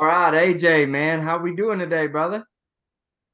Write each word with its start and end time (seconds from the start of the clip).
All 0.00 0.06
right, 0.06 0.32
AJ, 0.32 0.88
man, 0.88 1.20
how 1.20 1.38
we 1.38 1.56
doing 1.56 1.80
today, 1.80 2.06
brother? 2.06 2.44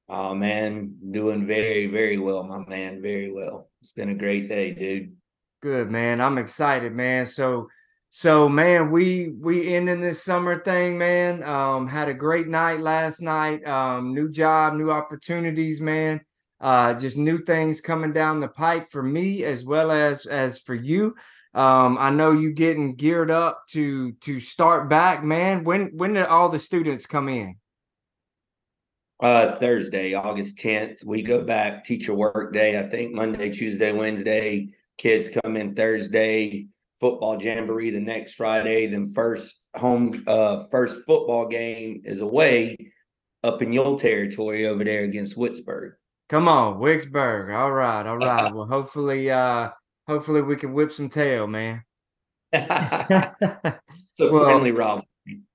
Oh 0.09 0.35
man, 0.35 0.97
doing 1.11 1.47
very, 1.47 1.89
very 1.89 2.17
well, 2.17 2.43
my 2.43 2.65
man. 2.65 3.03
Very 3.03 3.31
well. 3.31 3.69
It's 3.83 3.93
been 3.93 4.09
a 4.09 4.15
great 4.15 4.49
day, 4.49 4.73
dude. 4.73 5.15
Good, 5.61 5.91
man. 5.91 6.23
I'm 6.23 6.39
excited, 6.39 6.93
man. 6.95 7.27
So, 7.27 7.69
so 8.09 8.49
man, 8.49 8.91
we 8.91 9.35
we 9.39 9.75
ending 9.75 10.01
this 10.01 10.23
summer 10.23 10.59
thing, 10.59 10.97
man. 10.97 11.43
Um, 11.43 11.87
had 11.87 12.09
a 12.09 12.15
great 12.15 12.49
night 12.49 12.81
last 12.81 13.21
night. 13.21 13.67
Um, 13.67 14.15
new 14.15 14.31
job, 14.31 14.73
new 14.73 14.91
opportunities, 14.91 15.83
man. 15.83 16.23
Uh, 16.63 16.95
just 16.95 17.19
new 17.19 17.45
things 17.45 17.83
coming 17.83 18.15
down 18.15 18.41
the 18.41 18.49
pipe 18.49 18.89
for 18.89 19.03
me 19.03 19.45
as 19.45 19.67
well 19.67 19.91
as 19.91 20.25
as 20.25 20.59
for 20.59 20.75
you. 20.75 21.15
Um, 21.55 21.97
I 21.99 22.11
know 22.11 22.33
you 22.33 22.53
getting 22.53 22.97
geared 22.97 23.31
up 23.31 23.63
to 23.69 24.13
to 24.13 24.41
start 24.41 24.89
back, 24.89 25.23
man. 25.23 25.65
When 25.65 25.97
when 25.97 26.15
did 26.15 26.27
all 26.27 26.49
the 26.49 26.59
students 26.59 27.07
come 27.07 27.29
in? 27.29 27.57
Uh, 29.21 29.55
Thursday, 29.55 30.15
August 30.15 30.59
10th. 30.59 31.05
We 31.05 31.23
go 31.23 31.45
back 31.45 31.85
teacher 31.85 32.13
work 32.13 32.53
day. 32.53 32.79
I 32.79 32.83
think 32.83 33.15
Monday, 33.15 33.51
Tuesday, 33.51 33.93
Wednesday. 33.93 34.71
Kids 34.99 35.31
come 35.31 35.57
in 35.57 35.75
Thursday. 35.75 36.67
Football 37.01 37.41
jamboree 37.41 37.91
the 37.91 38.01
next 38.01 38.35
Friday. 38.35 38.87
Then 38.87 39.07
first 39.07 39.59
home, 39.77 40.25
uh, 40.27 40.65
first 40.65 41.07
football 41.07 41.47
game 41.47 42.03
is 42.05 42.21
away 42.21 42.93
up 43.45 43.63
in 43.63 43.73
your 43.73 43.99
territory 43.99 44.67
over 44.67 44.83
there 44.83 45.05
against 45.05 45.37
Wicksburg. 45.37 45.93
Come 46.29 46.49
on, 46.49 46.81
Wicksburg. 46.81 47.55
All 47.55 47.71
right, 47.71 48.07
all 48.07 48.19
right. 48.19 48.53
well, 48.53 48.67
hopefully, 48.67 49.31
uh, 49.31 49.71
hopefully 50.07 50.43
we 50.43 50.57
can 50.57 50.73
whip 50.73 50.93
some 50.93 51.09
tail, 51.09 51.47
man. 51.47 51.83
a 52.53 53.79
well, 54.19 54.45
friendly 54.45 54.73
rivalry. 54.73 55.09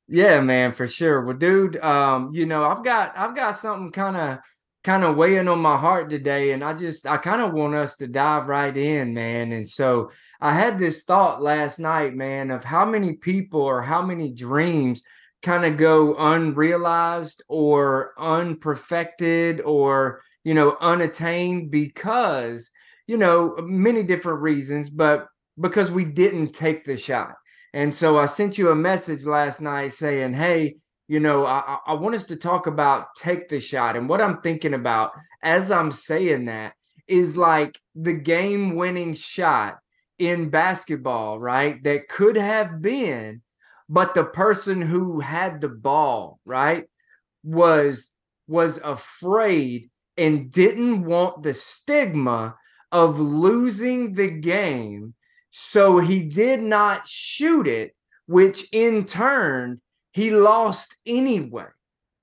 Yeah, 0.08 0.42
man, 0.42 0.74
for 0.74 0.88
sure. 0.88 1.24
Well, 1.24 1.38
dude, 1.38 1.78
um, 1.78 2.32
you 2.34 2.46
know, 2.46 2.64
I've 2.64 2.84
got 2.84 3.18
I've 3.18 3.36
got 3.36 3.52
something 3.52 3.92
kind 3.92 4.18
of 4.18 4.40
kind 4.84 5.04
of 5.04 5.16
weighing 5.16 5.48
on 5.48 5.60
my 5.60 5.78
heart 5.78 6.10
today, 6.10 6.52
and 6.52 6.64
I 6.64 6.74
just 6.74 7.06
I 7.06 7.18
kind 7.18 7.42
of 7.42 7.54
want 7.54 7.76
us 7.76 7.96
to 7.98 8.08
dive 8.08 8.48
right 8.48 8.76
in, 8.76 9.14
man. 9.14 9.52
And 9.52 9.70
so 9.70 10.12
I 10.42 10.54
had 10.54 10.80
this 10.80 11.04
thought 11.04 11.42
last 11.42 11.80
night, 11.80 12.16
man, 12.16 12.50
of 12.50 12.64
how 12.64 12.86
many 12.86 13.14
people 13.14 13.62
or 13.62 13.82
how 13.82 14.02
many 14.02 14.32
dreams 14.32 15.04
kind 15.42 15.64
of 15.64 15.78
go 15.78 16.16
unrealized 16.18 17.44
or 17.48 18.14
unperfected 18.18 19.62
or 19.62 20.22
you 20.44 20.54
know 20.54 20.76
unattained 20.82 21.72
because 21.72 22.72
you 23.10 23.18
know, 23.18 23.56
many 23.64 24.04
different 24.04 24.40
reasons, 24.40 24.92
but 24.92 25.26
because 25.60 25.90
we 25.90 26.06
didn't 26.06 26.54
take 26.54 26.86
the 26.86 26.96
shot. 26.96 27.34
And 27.74 27.94
so 27.94 28.20
I 28.20 28.28
sent 28.28 28.60
you 28.60 28.70
a 28.70 28.76
message 28.76 29.26
last 29.26 29.62
night 29.62 29.94
saying, 29.94 30.34
hey, 30.34 30.76
you 31.08 31.20
know, 31.20 31.44
I, 31.44 31.80
I 31.88 31.94
want 31.96 32.14
us 32.14 32.26
to 32.26 32.36
talk 32.36 32.68
about 32.68 33.16
take 33.18 33.50
the 33.50 33.60
shot. 33.60 33.96
And 33.96 34.08
what 34.08 34.22
I'm 34.22 34.42
thinking 34.42 34.76
about 34.76 35.10
as 35.42 35.72
I'm 35.72 35.92
saying 35.92 36.46
that 36.46 36.74
is 37.08 37.36
like 37.36 37.80
the 37.96 38.14
game 38.14 38.76
winning 38.76 39.16
shot 39.16 39.80
in 40.20 40.52
basketball, 40.52 41.40
right? 41.40 41.84
That 41.84 42.10
could 42.10 42.38
have 42.38 42.80
been, 42.80 43.42
but 43.90 44.14
the 44.14 44.26
person 44.26 44.84
who 44.84 45.20
had 45.20 45.62
the 45.62 45.70
ball, 45.70 46.40
right, 46.46 46.86
was 47.44 48.12
was 48.48 48.80
afraid 48.84 49.90
and 50.16 50.52
didn't 50.52 51.06
want 51.06 51.42
the 51.42 51.56
stigma 51.56 52.56
of 52.92 53.20
losing 53.20 54.14
the 54.14 54.30
game. 54.30 55.14
So 55.52 56.00
he 56.00 56.22
did 56.22 56.62
not 56.62 57.08
shoot 57.08 57.68
it, 57.68 57.96
which 58.28 58.68
in 58.72 59.06
turn 59.06 59.82
he 60.12 60.32
lost 60.32 60.96
anyway. 61.06 61.68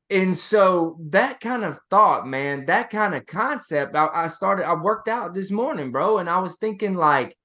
And 0.08 0.38
so 0.38 0.98
that 1.10 1.40
kind 1.40 1.64
of 1.64 1.78
thought, 1.90 2.28
man, 2.28 2.66
that 2.66 2.90
kind 2.90 3.14
of 3.14 3.26
concept, 3.26 3.96
I, 3.96 4.08
I 4.12 4.28
started, 4.28 4.66
I 4.66 4.74
worked 4.74 5.08
out 5.08 5.34
this 5.34 5.50
morning, 5.50 5.90
bro, 5.90 6.18
and 6.18 6.30
I 6.30 6.38
was 6.38 6.56
thinking, 6.56 6.94
like, 6.94 7.36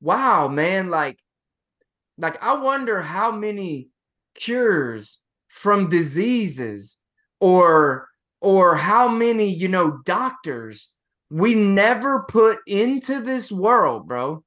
wow, 0.00 0.48
man, 0.48 0.90
like, 0.90 1.20
like 2.18 2.42
I 2.42 2.54
wonder 2.54 3.00
how 3.00 3.30
many 3.30 3.88
cures 4.34 5.18
from 5.48 5.88
diseases 5.88 6.96
or 7.40 8.08
or 8.40 8.74
how 8.74 9.08
many 9.08 9.48
you 9.48 9.68
know 9.68 9.98
doctors 10.04 10.90
we 11.32 11.54
never 11.54 12.24
put 12.28 12.58
into 12.66 13.22
this 13.22 13.50
world, 13.50 14.06
bro, 14.06 14.44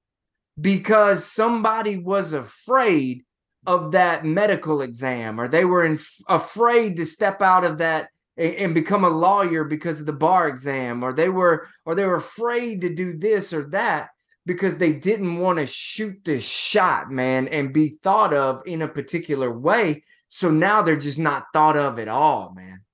because 0.62 1.26
somebody 1.26 1.98
was 1.98 2.32
afraid 2.32 3.24
of 3.66 3.94
that 3.94 4.24
medical 4.24 4.84
exam 4.84 5.42
or 5.42 5.48
they 5.48 5.66
were 5.66 5.84
in, 5.84 5.98
afraid 6.30 6.96
to 6.98 7.06
step 7.06 7.42
out 7.42 7.64
of 7.64 7.80
that 7.80 8.10
and, 8.38 8.54
and 8.54 8.74
become 8.76 9.04
a 9.04 9.10
lawyer 9.10 9.64
because 9.64 10.00
of 10.00 10.06
the 10.06 10.14
bar 10.14 10.48
exam 10.48 11.02
or 11.02 11.12
they 11.12 11.28
were 11.28 11.68
or 11.86 11.96
they 11.96 12.06
were 12.06 12.18
afraid 12.18 12.82
to 12.82 12.94
do 12.94 13.18
this 13.18 13.52
or 13.52 13.64
that 13.70 14.10
because 14.46 14.76
they 14.76 14.94
didn't 14.94 15.40
want 15.40 15.58
to 15.58 15.66
shoot 15.66 16.24
the 16.24 16.40
shot, 16.40 17.10
man, 17.10 17.48
and 17.48 17.74
be 17.74 17.98
thought 18.04 18.32
of 18.32 18.62
in 18.68 18.84
a 18.84 18.88
particular 18.88 19.52
way. 19.52 20.04
So 20.30 20.52
now 20.52 20.84
they're 20.84 20.96
just 20.96 21.18
not 21.18 21.46
thought 21.52 21.78
of 21.78 21.98
at 21.98 22.08
all, 22.08 22.54
man. 22.56 22.85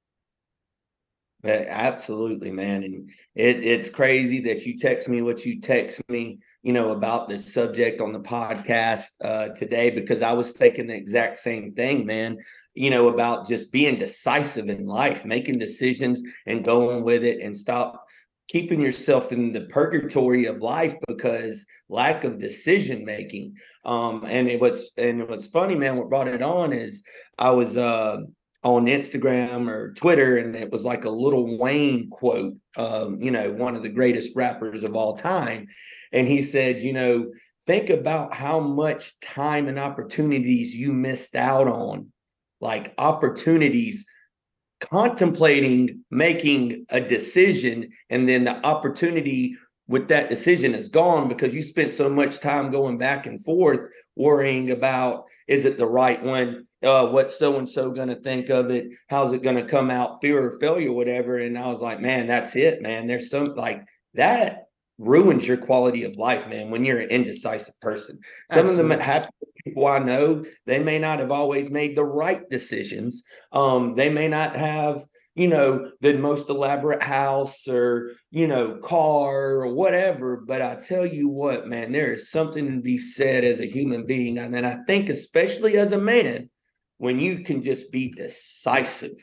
Absolutely, 1.43 2.51
man. 2.51 2.83
And 2.83 3.09
it, 3.35 3.63
it's 3.63 3.89
crazy 3.89 4.41
that 4.41 4.65
you 4.65 4.77
text 4.77 5.09
me 5.09 5.21
what 5.23 5.43
you 5.45 5.59
text 5.59 6.01
me, 6.07 6.39
you 6.61 6.71
know, 6.71 6.91
about 6.91 7.29
this 7.29 7.51
subject 7.51 7.99
on 7.99 8.11
the 8.13 8.19
podcast 8.19 9.05
uh, 9.23 9.49
today 9.49 9.89
because 9.89 10.21
I 10.21 10.33
was 10.33 10.51
thinking 10.51 10.85
the 10.87 10.95
exact 10.95 11.39
same 11.39 11.73
thing, 11.73 12.05
man. 12.05 12.37
You 12.75 12.91
know, 12.91 13.09
about 13.09 13.47
just 13.47 13.71
being 13.71 13.97
decisive 13.97 14.69
in 14.69 14.85
life, 14.85 15.25
making 15.25 15.57
decisions 15.57 16.21
and 16.45 16.63
going 16.63 17.03
with 17.03 17.23
it 17.23 17.41
and 17.41 17.57
stop 17.57 18.05
keeping 18.47 18.79
yourself 18.79 19.31
in 19.31 19.51
the 19.51 19.61
purgatory 19.61 20.45
of 20.45 20.61
life 20.61 20.93
because 21.07 21.65
lack 21.89 22.23
of 22.23 22.37
decision 22.37 23.03
making. 23.03 23.55
Um, 23.83 24.25
and 24.27 24.47
it 24.47 24.59
was 24.59 24.91
and 24.95 25.27
what's 25.27 25.47
funny, 25.47 25.73
man, 25.75 25.97
what 25.97 26.09
brought 26.09 26.27
it 26.27 26.43
on 26.43 26.71
is 26.71 27.03
I 27.37 27.49
was 27.51 27.77
uh 27.77 28.17
on 28.63 28.85
Instagram 28.85 29.69
or 29.69 29.93
Twitter, 29.93 30.37
and 30.37 30.55
it 30.55 30.71
was 30.71 30.85
like 30.85 31.05
a 31.05 31.09
Lil 31.09 31.57
Wayne 31.57 32.09
quote, 32.09 32.55
um, 32.77 33.21
you 33.21 33.31
know, 33.31 33.51
one 33.51 33.75
of 33.75 33.81
the 33.81 33.89
greatest 33.89 34.35
rappers 34.35 34.83
of 34.83 34.95
all 34.95 35.15
time. 35.15 35.67
And 36.11 36.27
he 36.27 36.43
said, 36.43 36.81
you 36.81 36.93
know, 36.93 37.31
think 37.65 37.89
about 37.89 38.33
how 38.33 38.59
much 38.59 39.19
time 39.19 39.67
and 39.67 39.79
opportunities 39.79 40.75
you 40.75 40.93
missed 40.93 41.35
out 41.35 41.67
on, 41.67 42.11
like 42.59 42.93
opportunities 42.97 44.05
contemplating 44.79 46.03
making 46.09 46.85
a 46.89 46.99
decision, 46.99 47.89
and 48.09 48.27
then 48.27 48.43
the 48.43 48.65
opportunity 48.65 49.55
with 49.87 50.07
that 50.07 50.29
decision 50.29 50.73
is 50.73 50.89
gone 50.89 51.27
because 51.27 51.53
you 51.53 51.61
spent 51.61 51.93
so 51.93 52.09
much 52.09 52.39
time 52.39 52.71
going 52.71 52.97
back 52.97 53.25
and 53.25 53.43
forth 53.43 53.91
worrying 54.15 54.71
about 54.71 55.25
is 55.47 55.65
it 55.65 55.77
the 55.77 55.85
right 55.85 56.23
one 56.23 56.65
uh, 56.83 57.07
what's 57.07 57.37
so 57.37 57.57
and 57.57 57.69
so 57.69 57.91
going 57.91 58.09
to 58.09 58.15
think 58.15 58.49
of 58.49 58.71
it? 58.71 58.87
How's 59.09 59.33
it 59.33 59.43
going 59.43 59.57
to 59.57 59.63
come 59.63 59.89
out? 59.89 60.21
Fear 60.21 60.43
or 60.43 60.59
failure, 60.59 60.91
whatever. 60.91 61.37
And 61.37 61.57
I 61.57 61.67
was 61.67 61.81
like, 61.81 61.99
man, 61.99 62.27
that's 62.27 62.55
it, 62.55 62.81
man. 62.81 63.07
There's 63.07 63.29
some 63.29 63.55
like 63.55 63.83
that 64.13 64.65
ruins 64.97 65.47
your 65.47 65.57
quality 65.57 66.03
of 66.03 66.15
life, 66.15 66.47
man, 66.47 66.69
when 66.69 66.85
you're 66.85 66.99
an 66.99 67.09
indecisive 67.09 67.79
person. 67.81 68.19
Some 68.51 68.67
Absolutely. 68.67 68.83
of 68.83 68.89
them 68.89 68.99
happen 68.99 69.31
people 69.63 69.87
I 69.87 69.99
know, 69.99 70.45
they 70.65 70.79
may 70.79 70.99
not 70.99 71.19
have 71.19 71.31
always 71.31 71.69
made 71.69 71.95
the 71.95 72.05
right 72.05 72.47
decisions. 72.49 73.23
Um, 73.51 73.95
they 73.95 74.09
may 74.09 74.27
not 74.27 74.55
have, 74.55 75.05
you 75.35 75.47
know, 75.47 75.91
the 76.01 76.13
most 76.13 76.49
elaborate 76.49 77.03
house 77.03 77.67
or, 77.67 78.11
you 78.31 78.47
know, 78.47 78.77
car 78.77 79.61
or 79.61 79.73
whatever. 79.73 80.37
But 80.37 80.61
I 80.61 80.75
tell 80.75 81.05
you 81.05 81.29
what, 81.29 81.67
man, 81.67 81.91
there 81.91 82.11
is 82.11 82.31
something 82.31 82.71
to 82.71 82.81
be 82.81 82.97
said 82.97 83.43
as 83.43 83.59
a 83.59 83.65
human 83.65 84.05
being. 84.05 84.37
And 84.37 84.53
then 84.53 84.65
I 84.65 84.77
think, 84.87 85.09
especially 85.09 85.77
as 85.77 85.91
a 85.91 85.97
man, 85.97 86.49
when 87.01 87.19
you 87.19 87.39
can 87.39 87.63
just 87.63 87.91
be 87.91 88.09
decisive 88.09 89.17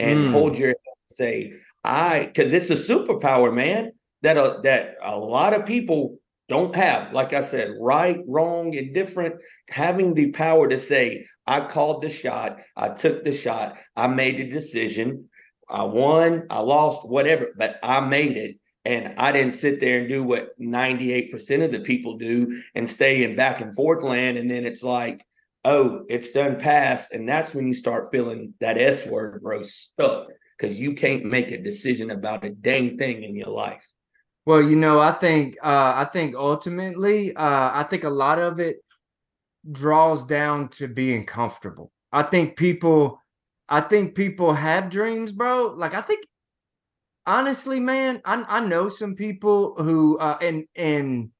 and 0.00 0.18
mm. 0.18 0.32
hold 0.32 0.58
your 0.58 0.74
say, 1.06 1.52
I, 1.84 2.24
because 2.24 2.52
it's 2.52 2.70
a 2.70 2.74
superpower, 2.74 3.54
man, 3.54 3.92
that, 4.22 4.36
uh, 4.36 4.58
that 4.64 4.96
a 5.00 5.16
lot 5.16 5.54
of 5.54 5.64
people 5.64 6.18
don't 6.48 6.74
have, 6.74 7.12
like 7.12 7.32
I 7.32 7.42
said, 7.42 7.76
right, 7.78 8.18
wrong, 8.26 8.74
indifferent, 8.74 9.36
having 9.68 10.14
the 10.14 10.32
power 10.32 10.66
to 10.66 10.76
say, 10.76 11.24
I 11.46 11.68
called 11.68 12.02
the 12.02 12.10
shot, 12.10 12.58
I 12.76 12.88
took 12.88 13.22
the 13.22 13.32
shot, 13.32 13.76
I 13.94 14.08
made 14.08 14.38
the 14.38 14.48
decision, 14.48 15.28
I 15.68 15.84
won, 15.84 16.48
I 16.50 16.58
lost, 16.58 17.08
whatever, 17.08 17.50
but 17.56 17.78
I 17.80 18.00
made 18.00 18.38
it. 18.38 18.56
And 18.84 19.14
I 19.18 19.30
didn't 19.30 19.54
sit 19.54 19.78
there 19.78 20.00
and 20.00 20.08
do 20.08 20.24
what 20.24 20.58
98% 20.58 21.64
of 21.64 21.70
the 21.70 21.78
people 21.78 22.16
do 22.16 22.60
and 22.74 22.88
stay 22.88 23.22
in 23.22 23.36
back 23.36 23.60
and 23.60 23.72
forth 23.72 24.02
land. 24.02 24.36
And 24.36 24.50
then 24.50 24.64
it's 24.64 24.82
like, 24.82 25.24
oh, 25.64 26.04
it's 26.08 26.30
done 26.30 26.58
past. 26.58 27.12
And 27.12 27.28
that's 27.28 27.54
when 27.54 27.66
you 27.66 27.74
start 27.74 28.10
feeling 28.12 28.54
that 28.60 28.78
S 28.78 29.06
word, 29.06 29.42
bro, 29.42 29.62
stuck 29.62 30.28
because 30.58 30.78
you 30.78 30.94
can't 30.94 31.24
make 31.24 31.50
a 31.50 31.58
decision 31.62 32.10
about 32.10 32.44
a 32.44 32.50
dang 32.50 32.98
thing 32.98 33.22
in 33.22 33.34
your 33.34 33.48
life. 33.48 33.86
Well, 34.46 34.62
you 34.62 34.76
know, 34.76 34.98
I 34.98 35.12
think 35.12 35.56
uh, 35.62 35.92
I 35.96 36.08
think 36.12 36.34
ultimately, 36.34 37.34
uh, 37.36 37.70
I 37.72 37.86
think 37.88 38.04
a 38.04 38.10
lot 38.10 38.38
of 38.38 38.58
it 38.58 38.78
draws 39.70 40.24
down 40.24 40.68
to 40.70 40.88
being 40.88 41.26
comfortable. 41.26 41.92
I 42.10 42.22
think 42.22 42.56
people, 42.56 43.22
I 43.68 43.82
think 43.82 44.14
people 44.14 44.52
have 44.52 44.90
dreams, 44.90 45.32
bro. 45.32 45.74
Like 45.76 45.94
I 45.94 46.00
think, 46.00 46.24
honestly, 47.26 47.80
man, 47.80 48.22
I 48.24 48.44
I 48.48 48.60
know 48.60 48.88
some 48.88 49.14
people 49.14 49.74
who 49.76 50.18
uh, 50.18 50.38
and 50.40 50.64
and 50.74 51.30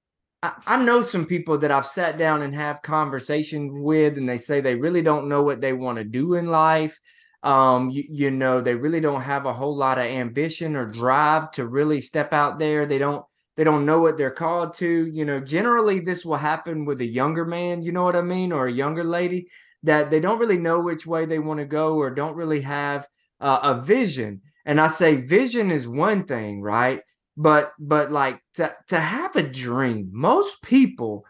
I, 0.43 0.83
know 0.83 1.03
some 1.03 1.27
people 1.27 1.59
that 1.59 1.71
I've 1.71 1.87
sat 1.87 2.17
down 2.17 2.43
and 2.43 2.55
have 2.55 2.81
conversations 2.81 3.73
with, 3.75 4.17
and 4.17 4.29
they 4.29 4.39
say 4.39 4.61
they 4.61 4.75
really 4.75 5.03
don't 5.03 5.29
know 5.29 5.43
what 5.43 5.61
they 5.61 5.75
want 5.75 5.99
to 5.99 6.05
do 6.05 6.35
in 6.35 6.47
life. 6.47 6.99
Um 7.43 7.89
you, 7.89 8.05
you 8.07 8.31
know 8.31 8.61
they 8.61 8.75
really 8.75 9.01
don't 9.01 9.23
have 9.23 9.47
a 9.47 9.53
whole 9.53 9.75
lot 9.75 9.97
of 9.97 10.05
ambition 10.05 10.77
or 10.77 10.85
drive 10.85 11.51
to 11.53 11.67
really 11.67 12.03
step 12.03 12.35
out 12.35 12.59
there. 12.59 12.85
They 12.85 12.99
don't 12.99 13.25
they 13.57 13.65
don't 13.65 13.87
know 13.87 14.01
what 14.01 14.19
they're 14.19 14.31
called 14.31 14.75
to. 14.75 15.07
You 15.07 15.25
know 15.25 15.41
generally 15.41 16.01
this 16.01 16.23
will 16.23 16.37
happen 16.37 16.85
with 16.85 17.01
a 17.01 17.07
younger 17.07 17.47
man 17.47 17.83
you 17.83 17.93
know 17.93 18.05
what 18.05 18.17
i 18.17 18.21
mean 18.21 18.53
or 18.53 18.67
a 18.67 18.73
younger 18.73 19.05
lady 19.05 19.49
that 19.85 20.11
they 20.11 20.21
don't 20.21 20.39
really 20.39 20.59
know 20.59 20.81
which 20.81 21.07
way 21.07 21.25
they 21.25 21.39
want 21.39 21.61
to 21.61 21.65
go 21.65 21.97
or 21.97 22.11
don't 22.11 22.37
really 22.37 22.61
have 22.61 23.09
uh, 23.41 23.61
a 23.63 23.81
vision. 23.81 24.43
And 24.67 24.79
i 24.79 24.89
say 24.89 25.17
vision 25.17 25.71
is 25.71 25.89
one 25.89 26.25
thing 26.25 26.61
right 26.61 27.01
but 27.37 27.73
but 27.79 28.11
like 28.11 28.41
to 28.55 28.75
to 28.89 28.99
have 28.99 29.37
a 29.37 29.43
dream 29.43 30.11
most 30.13 30.63
people 30.63 31.25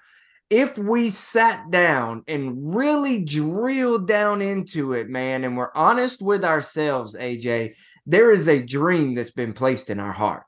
if 0.50 0.76
we 0.76 1.10
sat 1.10 1.70
down 1.70 2.24
and 2.26 2.74
really 2.74 3.24
drilled 3.24 4.08
down 4.08 4.42
into 4.42 4.92
it, 4.94 5.08
man, 5.08 5.44
and 5.44 5.56
we're 5.56 5.72
honest 5.76 6.20
with 6.20 6.44
ourselves, 6.44 7.14
AJ, 7.14 7.74
there 8.04 8.32
is 8.32 8.48
a 8.48 8.60
dream 8.60 9.14
that's 9.14 9.30
been 9.30 9.52
placed 9.52 9.90
in 9.90 10.00
our 10.00 10.12
heart. 10.12 10.42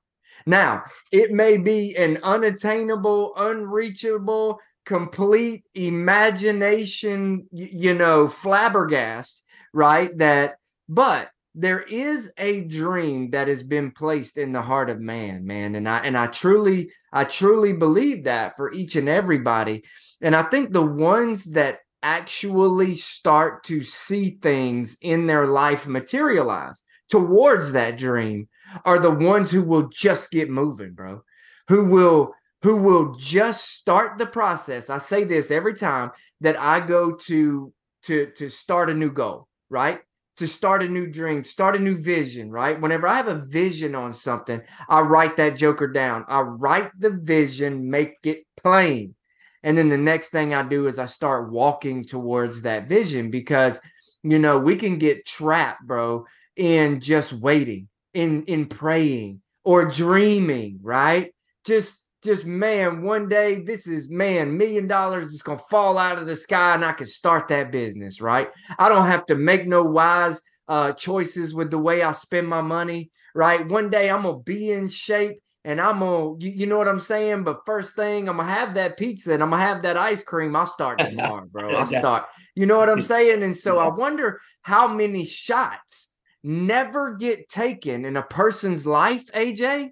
Now, 0.44 0.82
it 1.12 1.30
may 1.30 1.56
be 1.56 1.96
an 1.96 2.18
unattainable, 2.24 3.32
unreachable, 3.36 4.58
complete 4.84 5.62
imagination, 5.74 7.46
you 7.52 7.94
know, 7.94 8.26
flabbergast, 8.26 9.42
right? 9.72 10.16
That, 10.18 10.56
but 10.88 11.30
there 11.54 11.80
is 11.80 12.30
a 12.38 12.62
dream 12.62 13.30
that 13.30 13.48
has 13.48 13.62
been 13.62 13.90
placed 13.90 14.38
in 14.38 14.52
the 14.52 14.62
heart 14.62 14.88
of 14.88 15.00
man 15.00 15.46
man 15.46 15.74
and 15.74 15.88
i 15.88 15.98
and 15.98 16.16
i 16.16 16.26
truly 16.26 16.90
i 17.12 17.24
truly 17.24 17.72
believe 17.72 18.24
that 18.24 18.56
for 18.56 18.72
each 18.72 18.96
and 18.96 19.08
everybody. 19.08 19.82
And 20.20 20.34
i 20.34 20.42
think 20.44 20.72
the 20.72 20.84
ones 20.84 21.44
that 21.52 21.80
actually 22.02 22.94
start 22.94 23.64
to 23.64 23.82
see 23.82 24.38
things 24.42 24.96
in 25.00 25.26
their 25.26 25.46
life 25.46 25.86
materialize 25.86 26.82
towards 27.08 27.72
that 27.72 27.98
dream 27.98 28.48
are 28.84 28.98
the 28.98 29.10
ones 29.10 29.50
who 29.50 29.62
will 29.62 29.88
just 29.88 30.30
get 30.30 30.50
moving 30.50 30.92
bro 30.94 31.22
who 31.68 31.84
will 31.84 32.34
who 32.62 32.76
will 32.76 33.14
just 33.16 33.68
start 33.68 34.18
the 34.18 34.26
process. 34.26 34.88
I 34.88 34.98
say 34.98 35.24
this 35.24 35.50
every 35.50 35.74
time 35.74 36.12
that 36.40 36.58
i 36.58 36.80
go 36.80 37.12
to 37.12 37.72
to 38.04 38.26
to 38.36 38.48
start 38.48 38.90
a 38.90 38.94
new 38.94 39.10
goal 39.10 39.48
right 39.70 40.00
to 40.38 40.48
start 40.48 40.82
a 40.82 40.88
new 40.88 41.06
dream, 41.06 41.44
start 41.44 41.76
a 41.76 41.78
new 41.78 41.96
vision, 41.96 42.50
right? 42.50 42.80
Whenever 42.80 43.06
I 43.06 43.16
have 43.16 43.28
a 43.28 43.44
vision 43.44 43.94
on 43.94 44.14
something, 44.14 44.62
I 44.88 45.00
write 45.00 45.36
that 45.36 45.56
joker 45.56 45.86
down. 45.88 46.24
I 46.28 46.40
write 46.40 46.90
the 46.98 47.10
vision, 47.10 47.90
make 47.90 48.16
it 48.24 48.44
plain. 48.56 49.14
And 49.62 49.78
then 49.78 49.88
the 49.88 49.98
next 49.98 50.30
thing 50.30 50.54
I 50.54 50.62
do 50.62 50.88
is 50.88 50.98
I 50.98 51.06
start 51.06 51.52
walking 51.52 52.04
towards 52.04 52.62
that 52.62 52.88
vision 52.88 53.30
because 53.30 53.78
you 54.22 54.38
know, 54.38 54.58
we 54.58 54.76
can 54.76 54.98
get 54.98 55.26
trapped, 55.26 55.82
bro, 55.82 56.26
in 56.56 57.00
just 57.00 57.32
waiting, 57.32 57.88
in 58.14 58.44
in 58.44 58.66
praying 58.66 59.42
or 59.64 59.86
dreaming, 59.86 60.78
right? 60.82 61.34
Just 61.64 62.01
just 62.22 62.44
man, 62.44 63.02
one 63.02 63.28
day 63.28 63.62
this 63.62 63.86
is 63.86 64.08
man, 64.08 64.56
million 64.56 64.86
dollars 64.86 65.26
is 65.32 65.42
gonna 65.42 65.58
fall 65.58 65.98
out 65.98 66.18
of 66.18 66.26
the 66.26 66.36
sky 66.36 66.74
and 66.74 66.84
I 66.84 66.92
can 66.92 67.06
start 67.06 67.48
that 67.48 67.72
business, 67.72 68.20
right? 68.20 68.48
I 68.78 68.88
don't 68.88 69.06
have 69.06 69.26
to 69.26 69.34
make 69.34 69.66
no 69.66 69.82
wise 69.82 70.40
uh 70.68 70.92
choices 70.92 71.54
with 71.54 71.70
the 71.70 71.78
way 71.78 72.02
I 72.02 72.12
spend 72.12 72.48
my 72.48 72.60
money, 72.60 73.10
right? 73.34 73.66
One 73.66 73.90
day 73.90 74.10
I'm 74.10 74.22
gonna 74.22 74.38
be 74.38 74.70
in 74.70 74.88
shape 74.88 75.42
and 75.64 75.80
I'm 75.80 76.00
gonna, 76.00 76.38
you, 76.38 76.50
you 76.50 76.66
know 76.66 76.78
what 76.78 76.88
I'm 76.88 77.00
saying? 77.00 77.44
But 77.44 77.66
first 77.66 77.94
thing, 77.94 78.28
I'm 78.28 78.36
gonna 78.36 78.52
have 78.52 78.74
that 78.74 78.96
pizza 78.96 79.32
and 79.32 79.42
I'm 79.42 79.50
gonna 79.50 79.62
have 79.62 79.82
that 79.82 79.96
ice 79.96 80.22
cream. 80.22 80.56
I'll 80.56 80.66
start 80.66 80.98
tomorrow, 80.98 81.46
bro. 81.50 81.74
I'll 81.74 81.86
start. 81.98 82.26
You 82.54 82.66
know 82.66 82.78
what 82.78 82.90
I'm 82.90 83.02
saying? 83.02 83.42
And 83.42 83.56
so 83.56 83.78
I 83.78 83.88
wonder 83.88 84.40
how 84.62 84.88
many 84.88 85.24
shots 85.24 86.10
never 86.42 87.14
get 87.14 87.48
taken 87.48 88.04
in 88.04 88.16
a 88.16 88.22
person's 88.22 88.86
life, 88.86 89.24
AJ, 89.32 89.90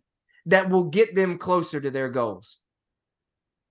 that 0.51 0.69
will 0.69 0.85
get 0.85 1.15
them 1.15 1.39
closer 1.39 1.81
to 1.81 1.91
their 1.91 2.09
goals. 2.09 2.59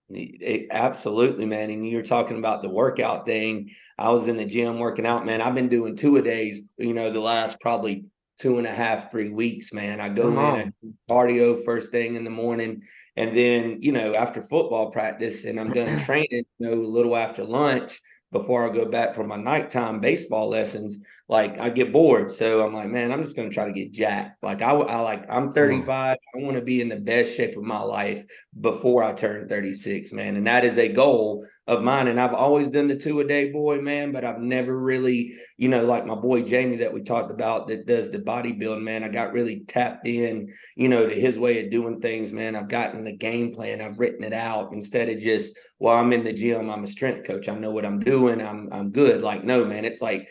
It, 0.10 0.68
absolutely, 0.72 1.46
man. 1.46 1.70
And 1.70 1.88
you're 1.88 2.02
talking 2.02 2.38
about 2.38 2.64
the 2.64 2.70
workout 2.70 3.26
thing. 3.26 3.72
I 3.98 4.10
was 4.10 4.28
in 4.28 4.38
the 4.38 4.46
gym 4.46 4.80
working 4.80 5.06
out, 5.06 5.26
man. 5.26 5.42
I've 5.42 5.54
been 5.54 5.70
doing 5.70 5.96
two 5.96 6.18
a 6.18 6.22
days, 6.22 6.62
you 6.78 6.94
know, 6.94 7.12
the 7.12 7.20
last 7.20 7.60
probably 7.62 8.06
two 8.40 8.58
and 8.58 8.66
a 8.66 8.72
half, 8.72 9.12
three 9.12 9.30
weeks, 9.30 9.74
man. 9.74 10.00
I 10.00 10.10
go 10.10 10.56
in 10.56 10.74
cardio 11.10 11.64
first 11.64 11.92
thing 11.92 12.16
in 12.16 12.24
the 12.24 12.30
morning. 12.30 12.84
And 13.16 13.36
then, 13.36 13.82
you 13.82 13.92
know, 13.92 14.16
after 14.16 14.42
football 14.42 14.92
practice, 14.92 15.46
and 15.46 15.60
I'm 15.60 15.72
going 15.72 15.96
to 15.96 16.04
train 16.06 16.28
you 16.32 16.46
know, 16.58 16.74
a 16.74 16.82
little 16.82 17.16
after 17.16 17.44
lunch 17.44 18.02
before 18.32 18.70
I 18.70 18.74
go 18.74 18.86
back 18.86 19.16
for 19.16 19.24
my 19.24 19.36
nighttime 19.36 20.00
baseball 20.00 20.50
lessons, 20.50 21.00
like 21.28 21.60
I 21.60 21.70
get 21.70 21.92
bored. 21.92 22.32
So 22.32 22.66
I'm 22.66 22.74
like, 22.74 22.90
man, 22.90 23.12
I'm 23.12 23.24
just 23.24 23.36
going 23.36 23.50
to 23.50 23.54
try 23.54 23.66
to 23.66 23.72
get 23.72 23.92
jacked. 23.92 24.44
Like 24.44 24.62
I, 24.62 24.72
I 24.72 25.00
like, 25.00 25.26
I'm 25.30 25.52
35. 25.52 26.18
I 26.18 26.38
want 26.38 26.56
to 26.56 26.64
be 26.64 26.82
in 26.82 26.90
the 26.90 27.00
best 27.00 27.36
shape 27.36 27.58
of 27.58 27.64
my 27.64 27.80
life 27.80 28.26
before 28.60 29.04
I 29.04 29.14
turn 29.14 29.48
36, 29.48 30.14
man. 30.14 30.36
And 30.36 30.48
that 30.48 30.64
is 30.64 30.78
a 30.78 30.90
goal 30.90 31.46
of 31.70 31.84
mine. 31.84 32.08
And 32.08 32.20
I've 32.20 32.34
always 32.34 32.68
done 32.68 32.88
the 32.88 32.96
two 32.96 33.20
a 33.20 33.24
day 33.24 33.52
boy, 33.52 33.80
man, 33.80 34.12
but 34.12 34.26
I've 34.26 34.40
never 34.40 34.78
really, 34.78 35.36
you 35.56 35.70
know, 35.70 35.86
like 35.86 36.04
my 36.04 36.16
boy 36.16 36.42
Jamie 36.42 36.78
that 36.78 36.92
we 36.92 37.04
talked 37.04 37.32
about 37.32 37.68
that 37.68 37.86
does 37.86 38.10
the 38.10 38.18
bodybuilding, 38.18 38.82
man. 38.82 39.04
I 39.04 39.10
got 39.10 39.34
really 39.34 39.60
tapped 39.68 40.08
in, 40.08 40.52
you 40.76 40.90
know, 40.90 41.08
to 41.08 41.14
his 41.14 41.38
way 41.38 41.64
of 41.64 41.70
doing 41.70 42.02
things, 42.02 42.34
man. 42.34 42.56
I've 42.56 42.70
gotten 42.70 43.04
the 43.04 43.16
game 43.16 43.54
plan, 43.54 43.82
I've 43.82 44.00
written 44.00 44.24
it 44.24 44.34
out 44.34 44.74
instead 44.74 45.10
of 45.10 45.20
just, 45.20 45.60
well, 45.78 45.96
I'm 45.96 46.12
in 46.12 46.24
the 46.24 46.34
gym, 46.34 46.72
I'm 46.72 46.84
a 46.84 46.88
strength 46.88 47.28
coach, 47.28 47.48
I 47.48 47.54
know 47.54 47.70
what 47.70 47.86
I'm 47.86 48.00
doing, 48.00 48.42
I'm 48.42 48.68
I'm 48.72 48.90
good. 48.90 49.22
Like, 49.22 49.44
no, 49.44 49.64
man, 49.64 49.86
it's 49.86 50.02
like 50.02 50.28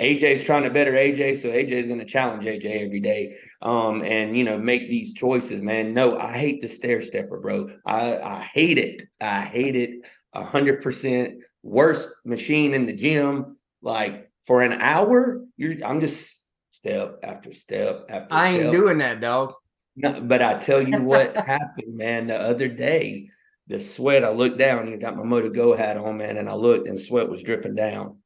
AJ's 0.00 0.44
trying 0.44 0.64
to 0.64 0.70
better 0.70 0.92
AJ, 0.92 1.38
so 1.38 1.48
AJ 1.48 1.70
is 1.70 1.86
going 1.86 1.98
to 1.98 2.04
challenge 2.04 2.44
AJ 2.44 2.84
every 2.84 3.00
day, 3.00 3.36
um, 3.62 4.02
and 4.02 4.36
you 4.36 4.44
know 4.44 4.58
make 4.58 4.90
these 4.90 5.14
choices, 5.14 5.62
man. 5.62 5.94
No, 5.94 6.18
I 6.18 6.36
hate 6.36 6.60
the 6.60 6.68
stair 6.68 7.00
stepper, 7.00 7.40
bro. 7.40 7.70
I 7.86 8.18
I 8.18 8.40
hate 8.40 8.76
it. 8.76 9.04
I 9.18 9.40
hate 9.40 9.76
it 9.76 10.02
a 10.32 10.44
hundred 10.44 10.82
percent. 10.82 11.42
Worst 11.62 12.08
machine 12.24 12.74
in 12.74 12.86
the 12.86 12.92
gym. 12.92 13.56
Like 13.82 14.30
for 14.46 14.62
an 14.62 14.72
hour, 14.72 15.44
you're 15.56 15.84
I'm 15.84 16.00
just 16.00 16.42
step 16.70 17.20
after 17.22 17.52
step 17.52 18.06
after. 18.08 18.34
I 18.34 18.48
ain't 18.50 18.72
doing 18.72 18.98
that, 18.98 19.20
dog. 19.20 19.54
No, 19.94 20.20
but 20.20 20.42
I 20.42 20.58
tell 20.58 20.80
you 20.80 21.02
what 21.02 21.36
happened, 21.46 21.96
man. 21.96 22.26
The 22.26 22.40
other 22.40 22.68
day, 22.68 23.28
the 23.66 23.80
sweat. 23.80 24.24
I 24.24 24.30
looked 24.30 24.58
down 24.58 24.88
and 24.88 25.00
got 25.00 25.16
my 25.16 25.22
Moto 25.22 25.50
Go 25.50 25.76
hat 25.76 25.96
on, 25.96 26.18
man, 26.18 26.36
and 26.36 26.48
I 26.48 26.54
looked 26.54 26.88
and 26.88 26.98
sweat 26.98 27.28
was 27.28 27.42
dripping 27.42 27.74
down. 27.74 28.18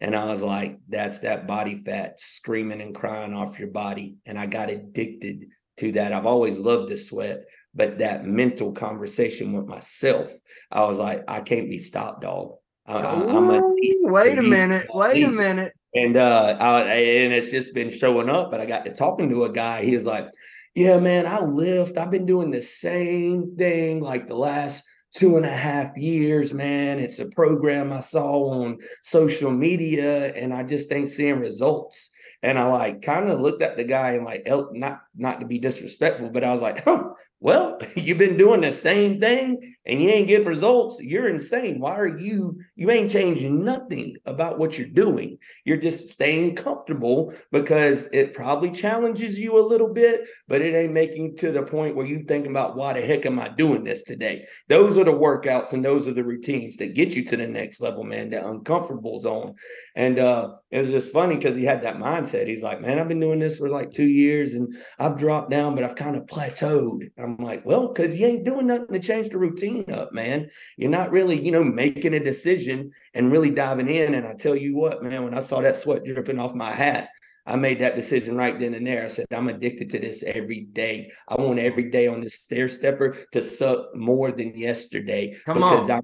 And 0.00 0.14
I 0.14 0.24
was 0.24 0.42
like, 0.42 0.78
that's 0.88 1.20
that 1.20 1.46
body 1.46 1.76
fat 1.76 2.20
screaming 2.20 2.82
and 2.82 2.94
crying 2.94 3.32
off 3.32 3.58
your 3.58 3.68
body. 3.68 4.16
And 4.26 4.38
I 4.38 4.46
got 4.46 4.70
addicted 4.70 5.46
to 5.78 5.92
that. 5.92 6.12
I've 6.12 6.26
always 6.26 6.58
loved 6.58 6.90
the 6.90 6.98
sweat, 6.98 7.44
but 7.74 7.98
that 7.98 8.24
mental 8.24 8.72
conversation 8.72 9.52
with 9.52 9.66
myself, 9.66 10.30
I 10.70 10.82
was 10.82 10.98
like, 10.98 11.24
I 11.28 11.40
can't 11.40 11.68
be 11.68 11.78
stopped, 11.78 12.22
dog. 12.22 12.54
I, 12.86 12.98
am 12.98 13.50
a 13.50 13.60
wait 14.02 14.38
a 14.38 14.42
minute. 14.42 14.86
Wait 14.92 15.22
a 15.22 15.30
minute. 15.30 15.72
And 15.94 16.16
uh, 16.16 16.56
I, 16.60 16.80
and 16.82 17.32
it's 17.32 17.50
just 17.50 17.74
been 17.74 17.90
showing 17.90 18.28
up. 18.28 18.50
But 18.50 18.60
I 18.60 18.66
got 18.66 18.84
to 18.84 18.92
talking 18.92 19.30
to 19.30 19.44
a 19.44 19.52
guy. 19.52 19.84
He 19.84 19.94
was 19.94 20.04
like, 20.04 20.28
"Yeah, 20.74 20.98
man, 20.98 21.26
I 21.26 21.42
lift. 21.44 21.96
I've 21.96 22.10
been 22.10 22.26
doing 22.26 22.50
the 22.50 22.62
same 22.62 23.56
thing 23.56 24.00
like 24.00 24.26
the 24.26 24.36
last 24.36 24.84
two 25.14 25.36
and 25.36 25.46
a 25.46 25.50
half 25.50 25.96
years, 25.96 26.52
man. 26.52 26.98
It's 26.98 27.20
a 27.20 27.30
program 27.30 27.92
I 27.92 28.00
saw 28.00 28.50
on 28.50 28.78
social 29.02 29.50
media, 29.50 30.32
and 30.34 30.52
I 30.52 30.62
just 30.64 30.92
ain't 30.92 31.10
seeing 31.10 31.38
results." 31.38 32.10
And 32.42 32.58
I 32.58 32.66
like 32.66 33.00
kind 33.00 33.30
of 33.30 33.40
looked 33.40 33.62
at 33.62 33.78
the 33.78 33.84
guy 33.84 34.10
and 34.10 34.26
like, 34.26 34.46
not 34.72 35.00
not 35.16 35.40
to 35.40 35.46
be 35.46 35.58
disrespectful, 35.58 36.28
but 36.28 36.44
I 36.44 36.52
was 36.52 36.60
like, 36.60 36.84
huh, 36.84 37.04
well, 37.44 37.78
you've 37.94 38.16
been 38.16 38.38
doing 38.38 38.62
the 38.62 38.72
same 38.72 39.20
thing 39.20 39.76
and 39.84 40.00
you 40.00 40.08
ain't 40.08 40.28
getting 40.28 40.46
results. 40.46 40.98
You're 41.00 41.28
insane. 41.28 41.78
Why 41.78 41.94
are 41.94 42.18
you? 42.18 42.58
You 42.76 42.90
ain't 42.90 43.10
changing 43.10 43.64
nothing 43.64 44.16
about 44.26 44.58
what 44.58 44.76
you're 44.76 44.88
doing. 44.88 45.38
You're 45.64 45.76
just 45.76 46.10
staying 46.10 46.56
comfortable 46.56 47.32
because 47.52 48.08
it 48.12 48.34
probably 48.34 48.72
challenges 48.72 49.38
you 49.38 49.56
a 49.58 49.62
little 49.62 49.92
bit, 49.92 50.22
but 50.48 50.60
it 50.60 50.74
ain't 50.74 50.92
making 50.92 51.36
to 51.36 51.52
the 51.52 51.62
point 51.62 51.94
where 51.94 52.06
you 52.06 52.24
thinking 52.24 52.50
about 52.50 52.76
why 52.76 52.92
the 52.92 53.00
heck 53.00 53.26
am 53.26 53.38
I 53.38 53.48
doing 53.48 53.84
this 53.84 54.02
today? 54.02 54.46
Those 54.68 54.98
are 54.98 55.04
the 55.04 55.12
workouts 55.12 55.72
and 55.72 55.84
those 55.84 56.08
are 56.08 56.14
the 56.14 56.24
routines 56.24 56.76
that 56.78 56.94
get 56.94 57.14
you 57.14 57.24
to 57.26 57.36
the 57.36 57.46
next 57.46 57.80
level, 57.80 58.02
man. 58.02 58.30
That 58.30 58.44
uncomfortable 58.44 59.20
zone. 59.20 59.54
And 59.94 60.18
uh, 60.18 60.54
it 60.72 60.80
was 60.80 60.90
just 60.90 61.12
funny 61.12 61.36
because 61.36 61.54
he 61.54 61.64
had 61.64 61.82
that 61.82 61.98
mindset. 61.98 62.48
He's 62.48 62.64
like, 62.64 62.80
man, 62.80 62.98
I've 62.98 63.08
been 63.08 63.20
doing 63.20 63.38
this 63.38 63.58
for 63.58 63.68
like 63.68 63.92
two 63.92 64.08
years 64.08 64.54
and 64.54 64.74
I've 64.98 65.16
dropped 65.16 65.50
down, 65.50 65.76
but 65.76 65.84
I've 65.84 65.94
kind 65.94 66.16
of 66.16 66.26
plateaued. 66.26 67.12
I'm 67.22 67.36
like, 67.36 67.64
well, 67.64 67.86
because 67.86 68.16
you 68.16 68.26
ain't 68.26 68.44
doing 68.44 68.66
nothing 68.66 68.92
to 68.92 68.98
change 68.98 69.28
the 69.28 69.38
routine 69.38 69.88
up, 69.92 70.12
man. 70.12 70.50
You're 70.76 70.90
not 70.90 71.12
really, 71.12 71.40
you 71.40 71.52
know, 71.52 71.62
making 71.62 72.14
a 72.14 72.20
decision 72.20 72.63
and 72.68 73.32
really 73.32 73.50
diving 73.50 73.88
in. 73.88 74.14
And 74.14 74.26
I 74.26 74.34
tell 74.34 74.56
you 74.56 74.74
what, 74.74 75.02
man, 75.02 75.24
when 75.24 75.34
I 75.34 75.40
saw 75.40 75.60
that 75.60 75.76
sweat 75.76 76.04
dripping 76.04 76.38
off 76.38 76.54
my 76.54 76.70
hat, 76.70 77.08
I 77.46 77.56
made 77.56 77.80
that 77.80 77.96
decision 77.96 78.36
right 78.36 78.58
then 78.58 78.72
and 78.74 78.86
there. 78.86 79.04
I 79.04 79.08
said, 79.08 79.26
I'm 79.30 79.48
addicted 79.48 79.90
to 79.90 79.98
this 79.98 80.22
every 80.22 80.60
day. 80.60 81.12
I 81.28 81.34
want 81.34 81.58
every 81.58 81.90
day 81.90 82.06
on 82.06 82.22
this 82.22 82.36
stair 82.36 82.68
stepper 82.68 83.16
to 83.32 83.42
suck 83.42 83.94
more 83.94 84.32
than 84.32 84.56
yesterday 84.56 85.36
Come 85.44 85.58
because 85.58 85.90
on. 85.90 86.02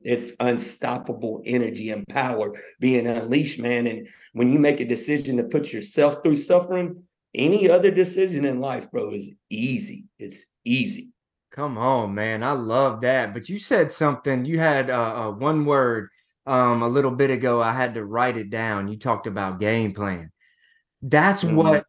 It's 0.00 0.32
unstoppable 0.40 1.42
energy 1.44 1.90
and 1.90 2.08
power 2.08 2.54
being 2.80 3.06
unleashed, 3.06 3.60
man. 3.60 3.86
And 3.86 4.08
when 4.32 4.52
you 4.52 4.58
make 4.58 4.80
a 4.80 4.84
decision 4.84 5.36
to 5.36 5.44
put 5.44 5.72
yourself 5.72 6.22
through 6.22 6.36
suffering, 6.36 7.04
any 7.34 7.70
other 7.70 7.90
decision 7.90 8.44
in 8.44 8.60
life, 8.60 8.90
bro, 8.90 9.12
is 9.12 9.32
easy. 9.48 10.06
It's 10.18 10.44
easy. 10.64 11.10
Come 11.50 11.78
on, 11.78 12.14
man. 12.14 12.42
I 12.42 12.52
love 12.52 13.00
that. 13.00 13.34
But 13.34 13.48
you 13.48 13.58
said 13.58 13.90
something. 13.90 14.44
You 14.44 14.58
had 14.58 14.88
uh, 14.88 15.28
uh, 15.28 15.30
one 15.32 15.64
word 15.64 16.08
um, 16.46 16.82
a 16.82 16.88
little 16.88 17.10
bit 17.10 17.30
ago. 17.30 17.60
I 17.60 17.72
had 17.72 17.94
to 17.94 18.04
write 18.04 18.36
it 18.36 18.50
down. 18.50 18.86
You 18.88 18.98
talked 18.98 19.26
about 19.26 19.58
game 19.58 19.92
plan. 19.92 20.30
That's 21.02 21.42
Mhm. 21.42 21.54
what, 21.54 21.84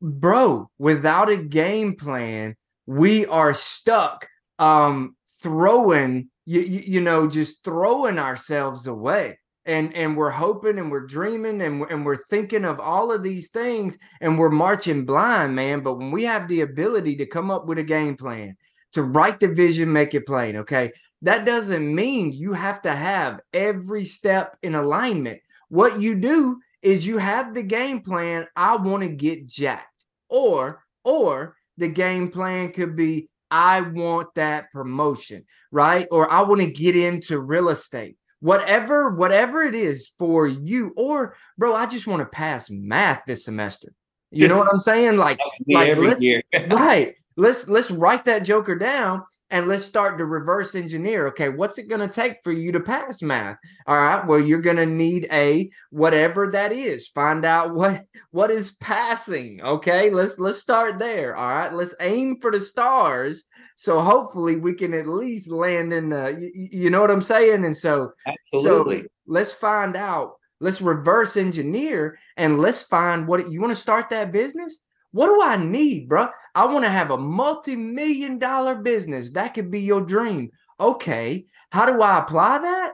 bro. 0.00 0.70
Without 0.78 1.28
a 1.28 1.36
game 1.36 1.96
plan, 1.96 2.56
we 2.86 3.26
are 3.26 3.52
stuck 3.52 4.26
um, 4.58 5.14
throwing. 5.42 6.30
You, 6.46 6.60
you, 6.60 6.80
you 6.86 7.00
know, 7.02 7.28
just 7.28 7.64
throwing 7.64 8.18
ourselves 8.18 8.86
away. 8.86 9.38
And, 9.66 9.92
and 9.96 10.16
we're 10.16 10.30
hoping 10.30 10.78
and 10.78 10.92
we're 10.92 11.08
dreaming 11.08 11.60
and 11.60 11.80
we're, 11.80 11.88
and 11.88 12.06
we're 12.06 12.24
thinking 12.30 12.64
of 12.64 12.78
all 12.78 13.10
of 13.10 13.24
these 13.24 13.50
things 13.50 13.98
and 14.20 14.38
we're 14.38 14.48
marching 14.48 15.04
blind, 15.04 15.56
man. 15.56 15.80
But 15.80 15.94
when 15.98 16.12
we 16.12 16.22
have 16.22 16.46
the 16.46 16.60
ability 16.60 17.16
to 17.16 17.26
come 17.26 17.50
up 17.50 17.66
with 17.66 17.78
a 17.78 17.82
game 17.82 18.16
plan, 18.16 18.56
to 18.92 19.02
write 19.02 19.40
the 19.40 19.48
vision, 19.48 19.92
make 19.92 20.14
it 20.14 20.26
plain. 20.26 20.56
Okay. 20.56 20.92
That 21.22 21.44
doesn't 21.44 21.94
mean 21.94 22.32
you 22.32 22.52
have 22.52 22.82
to 22.82 22.94
have 22.94 23.40
every 23.52 24.04
step 24.04 24.56
in 24.62 24.74
alignment. 24.74 25.40
What 25.68 26.00
you 26.00 26.14
do 26.14 26.60
is 26.82 27.06
you 27.06 27.18
have 27.18 27.54
the 27.54 27.62
game 27.62 28.00
plan. 28.00 28.46
I 28.54 28.76
want 28.76 29.02
to 29.02 29.08
get 29.08 29.46
jacked. 29.46 30.04
Or, 30.28 30.82
or 31.04 31.56
the 31.76 31.88
game 31.88 32.30
plan 32.30 32.72
could 32.72 32.96
be 32.96 33.28
I 33.50 33.80
want 33.80 34.34
that 34.34 34.72
promotion, 34.72 35.44
right? 35.70 36.06
Or 36.10 36.30
I 36.30 36.42
want 36.42 36.60
to 36.62 36.70
get 36.70 36.96
into 36.96 37.38
real 37.38 37.68
estate. 37.68 38.16
Whatever, 38.40 39.10
whatever 39.10 39.62
it 39.62 39.74
is 39.74 40.10
for 40.18 40.46
you, 40.46 40.92
or 40.96 41.34
bro, 41.56 41.74
I 41.74 41.86
just 41.86 42.06
want 42.06 42.20
to 42.20 42.26
pass 42.26 42.68
math 42.68 43.22
this 43.26 43.44
semester. 43.44 43.92
You 44.30 44.48
know 44.48 44.58
what 44.58 44.68
I'm 44.70 44.80
saying? 44.80 45.16
Like, 45.16 45.38
like 45.66 45.88
every 45.88 46.18
year. 46.18 46.42
right 46.70 47.14
let's 47.36 47.68
let's 47.68 47.90
write 47.90 48.24
that 48.24 48.44
joker 48.44 48.74
down 48.74 49.22
and 49.50 49.68
let's 49.68 49.84
start 49.84 50.18
to 50.18 50.24
reverse 50.24 50.74
engineer 50.74 51.28
okay 51.28 51.48
what's 51.48 51.78
it 51.78 51.88
going 51.88 52.00
to 52.00 52.08
take 52.08 52.36
for 52.42 52.52
you 52.52 52.72
to 52.72 52.80
pass 52.80 53.22
math 53.22 53.56
all 53.86 53.96
right 53.96 54.26
well 54.26 54.40
you're 54.40 54.60
going 54.60 54.76
to 54.76 54.86
need 54.86 55.28
a 55.30 55.70
whatever 55.90 56.50
that 56.50 56.72
is 56.72 57.08
find 57.08 57.44
out 57.44 57.74
what 57.74 58.04
what 58.30 58.50
is 58.50 58.72
passing 58.72 59.60
okay 59.62 60.10
let's 60.10 60.38
let's 60.38 60.58
start 60.58 60.98
there 60.98 61.36
all 61.36 61.48
right 61.48 61.72
let's 61.72 61.94
aim 62.00 62.38
for 62.40 62.50
the 62.50 62.60
stars 62.60 63.44
so 63.76 64.00
hopefully 64.00 64.56
we 64.56 64.72
can 64.72 64.94
at 64.94 65.06
least 65.06 65.50
land 65.50 65.92
in 65.92 66.08
the 66.08 66.36
you, 66.38 66.68
you 66.72 66.90
know 66.90 67.00
what 67.00 67.10
i'm 67.10 67.20
saying 67.20 67.64
and 67.64 67.76
so 67.76 68.12
Absolutely. 68.26 69.02
so 69.02 69.08
let's 69.26 69.52
find 69.52 69.96
out. 69.96 70.34
Let's 70.60 70.80
reverse 70.80 71.36
engineer 71.36 72.18
and 72.36 72.58
let's 72.58 72.82
find 72.82 73.28
what 73.28 73.50
you 73.50 73.60
want 73.60 73.74
to 73.74 73.80
start 73.80 74.08
that 74.10 74.32
business. 74.32 74.80
What 75.16 75.28
do 75.28 75.40
I 75.40 75.56
need, 75.56 76.10
bro? 76.10 76.28
I 76.54 76.66
want 76.66 76.84
to 76.84 76.90
have 76.90 77.10
a 77.10 77.16
multi-million 77.16 78.38
dollar 78.38 78.74
business. 78.74 79.30
That 79.30 79.54
could 79.54 79.70
be 79.70 79.80
your 79.80 80.02
dream. 80.02 80.50
Okay, 80.78 81.46
how 81.70 81.86
do 81.86 82.02
I 82.02 82.18
apply 82.18 82.58
that? 82.58 82.92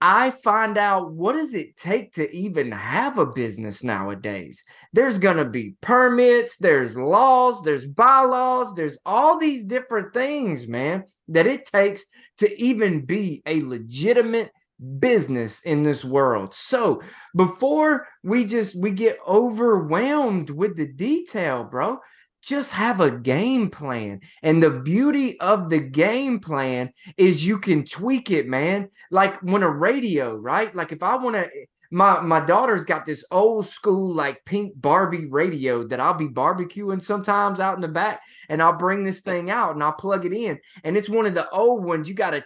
I 0.00 0.30
find 0.30 0.78
out 0.78 1.12
what 1.12 1.34
does 1.34 1.54
it 1.54 1.76
take 1.76 2.14
to 2.14 2.34
even 2.34 2.72
have 2.72 3.18
a 3.18 3.26
business 3.26 3.84
nowadays. 3.84 4.64
There's 4.94 5.18
going 5.18 5.36
to 5.36 5.44
be 5.44 5.74
permits, 5.82 6.56
there's 6.56 6.96
laws, 6.96 7.62
there's 7.62 7.86
bylaws, 7.86 8.74
there's 8.74 8.98
all 9.04 9.38
these 9.38 9.62
different 9.62 10.14
things, 10.14 10.66
man, 10.66 11.04
that 11.28 11.46
it 11.46 11.66
takes 11.66 12.06
to 12.38 12.58
even 12.58 13.04
be 13.04 13.42
a 13.44 13.60
legitimate 13.60 14.50
business 14.98 15.62
in 15.62 15.82
this 15.82 16.04
world. 16.04 16.54
So, 16.54 17.02
before 17.34 18.06
we 18.22 18.44
just 18.44 18.80
we 18.80 18.90
get 18.90 19.18
overwhelmed 19.26 20.50
with 20.50 20.76
the 20.76 20.86
detail, 20.86 21.64
bro, 21.64 21.98
just 22.42 22.72
have 22.72 23.00
a 23.00 23.10
game 23.10 23.70
plan. 23.70 24.20
And 24.42 24.62
the 24.62 24.70
beauty 24.70 25.38
of 25.40 25.68
the 25.68 25.80
game 25.80 26.40
plan 26.40 26.90
is 27.16 27.46
you 27.46 27.58
can 27.58 27.84
tweak 27.84 28.30
it, 28.30 28.46
man. 28.48 28.88
Like 29.10 29.40
when 29.42 29.62
a 29.62 29.70
radio, 29.70 30.34
right? 30.34 30.74
Like 30.74 30.92
if 30.92 31.02
I 31.02 31.16
want 31.16 31.36
to 31.36 31.48
my 31.90 32.20
my 32.20 32.38
daughter's 32.38 32.84
got 32.84 33.04
this 33.04 33.24
old 33.32 33.66
school 33.66 34.14
like 34.14 34.44
pink 34.44 34.72
Barbie 34.80 35.26
radio 35.26 35.82
that 35.88 35.98
I'll 35.98 36.14
be 36.14 36.28
barbecuing 36.28 37.02
sometimes 37.02 37.58
out 37.58 37.74
in 37.74 37.80
the 37.80 37.88
back 37.88 38.22
and 38.48 38.62
I'll 38.62 38.76
bring 38.76 39.02
this 39.02 39.20
thing 39.20 39.50
out 39.50 39.74
and 39.74 39.82
I'll 39.82 39.92
plug 39.92 40.24
it 40.24 40.32
in 40.32 40.60
and 40.84 40.96
it's 40.96 41.08
one 41.08 41.26
of 41.26 41.34
the 41.34 41.50
old 41.50 41.84
ones. 41.84 42.08
You 42.08 42.14
got 42.14 42.30
to 42.30 42.44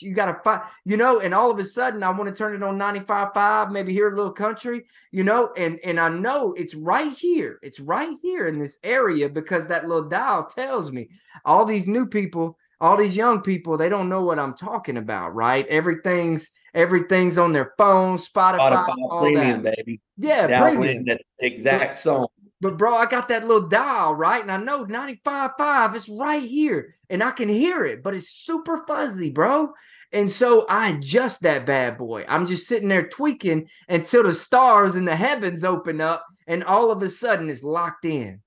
you 0.00 0.14
got 0.14 0.26
to 0.26 0.40
find 0.44 0.62
you 0.84 0.96
know 0.96 1.18
and 1.18 1.34
all 1.34 1.50
of 1.50 1.58
a 1.58 1.64
sudden 1.64 2.04
I 2.04 2.10
want 2.10 2.28
to 2.28 2.38
turn 2.38 2.54
it 2.54 2.62
on 2.62 2.78
95.5 2.78 3.72
maybe 3.72 3.92
hear 3.92 4.12
a 4.12 4.16
little 4.16 4.32
country 4.32 4.84
you 5.10 5.24
know 5.24 5.52
and 5.56 5.80
and 5.82 5.98
I 5.98 6.08
know 6.08 6.52
it's 6.52 6.74
right 6.74 7.12
here 7.12 7.58
it's 7.62 7.80
right 7.80 8.16
here 8.22 8.46
in 8.46 8.58
this 8.58 8.78
area 8.84 9.28
because 9.28 9.66
that 9.66 9.88
little 9.88 10.08
dial 10.08 10.46
tells 10.46 10.92
me 10.92 11.08
all 11.44 11.64
these 11.64 11.88
new 11.88 12.06
people 12.06 12.58
all 12.80 12.96
these 12.96 13.16
young 13.16 13.40
people 13.40 13.76
they 13.76 13.88
don't 13.88 14.08
know 14.08 14.22
what 14.22 14.38
I'm 14.38 14.54
talking 14.54 14.98
about 14.98 15.34
right? 15.34 15.66
Everything's 15.66 16.50
everything's 16.74 17.38
on 17.38 17.52
their 17.52 17.72
phone 17.78 18.16
Spotify, 18.18 18.58
Spotify 18.58 18.94
all 19.10 19.20
premium, 19.20 19.62
that 19.62 19.76
baby. 19.76 20.00
yeah 20.18 20.46
Download 20.46 20.74
premium. 20.74 21.04
that 21.06 21.22
exact 21.38 21.98
song. 21.98 22.26
But 22.60 22.78
bro, 22.78 22.94
I 22.96 23.06
got 23.06 23.28
that 23.28 23.46
little 23.46 23.68
dial, 23.68 24.14
right? 24.14 24.40
And 24.40 24.50
I 24.50 24.56
know 24.56 24.86
95.5, 24.86 25.94
is 25.94 26.08
right 26.08 26.42
here. 26.42 26.94
And 27.10 27.22
I 27.22 27.30
can 27.30 27.48
hear 27.48 27.84
it, 27.84 28.02
but 28.02 28.14
it's 28.14 28.30
super 28.30 28.84
fuzzy, 28.86 29.30
bro. 29.30 29.74
And 30.12 30.30
so 30.30 30.64
I 30.66 30.90
adjust 30.90 31.42
that 31.42 31.66
bad 31.66 31.98
boy. 31.98 32.24
I'm 32.28 32.46
just 32.46 32.66
sitting 32.68 32.88
there 32.88 33.06
tweaking 33.08 33.68
until 33.88 34.22
the 34.22 34.32
stars 34.32 34.96
in 34.96 35.04
the 35.04 35.16
heavens 35.16 35.64
open 35.64 36.00
up 36.00 36.24
and 36.46 36.64
all 36.64 36.90
of 36.90 37.02
a 37.02 37.08
sudden 37.08 37.50
it's 37.50 37.64
locked 37.64 38.04
in. 38.04 38.40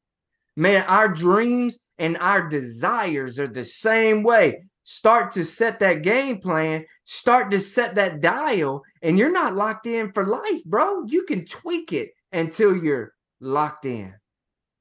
Man, 0.56 0.84
our 0.88 1.10
dreams 1.10 1.80
and 2.00 2.18
our 2.18 2.48
desires 2.48 3.38
are 3.38 3.48
the 3.48 3.66
same 3.66 4.24
way. 4.24 4.64
Start 4.90 5.34
to 5.34 5.44
set 5.44 5.80
that 5.80 6.02
game 6.02 6.40
plan, 6.40 6.86
start 7.04 7.52
to 7.52 7.60
set 7.60 7.96
that 7.96 8.22
dial, 8.22 8.84
and 9.02 9.20
you're 9.20 9.30
not 9.30 9.54
locked 9.54 9.86
in 9.86 10.14
for 10.14 10.26
life, 10.26 10.64
bro. 10.64 11.04
You 11.08 11.24
can 11.24 11.44
tweak 11.44 11.92
it 11.92 12.12
until 12.32 12.74
you're 12.74 13.12
locked 13.42 13.84
in. 13.84 14.14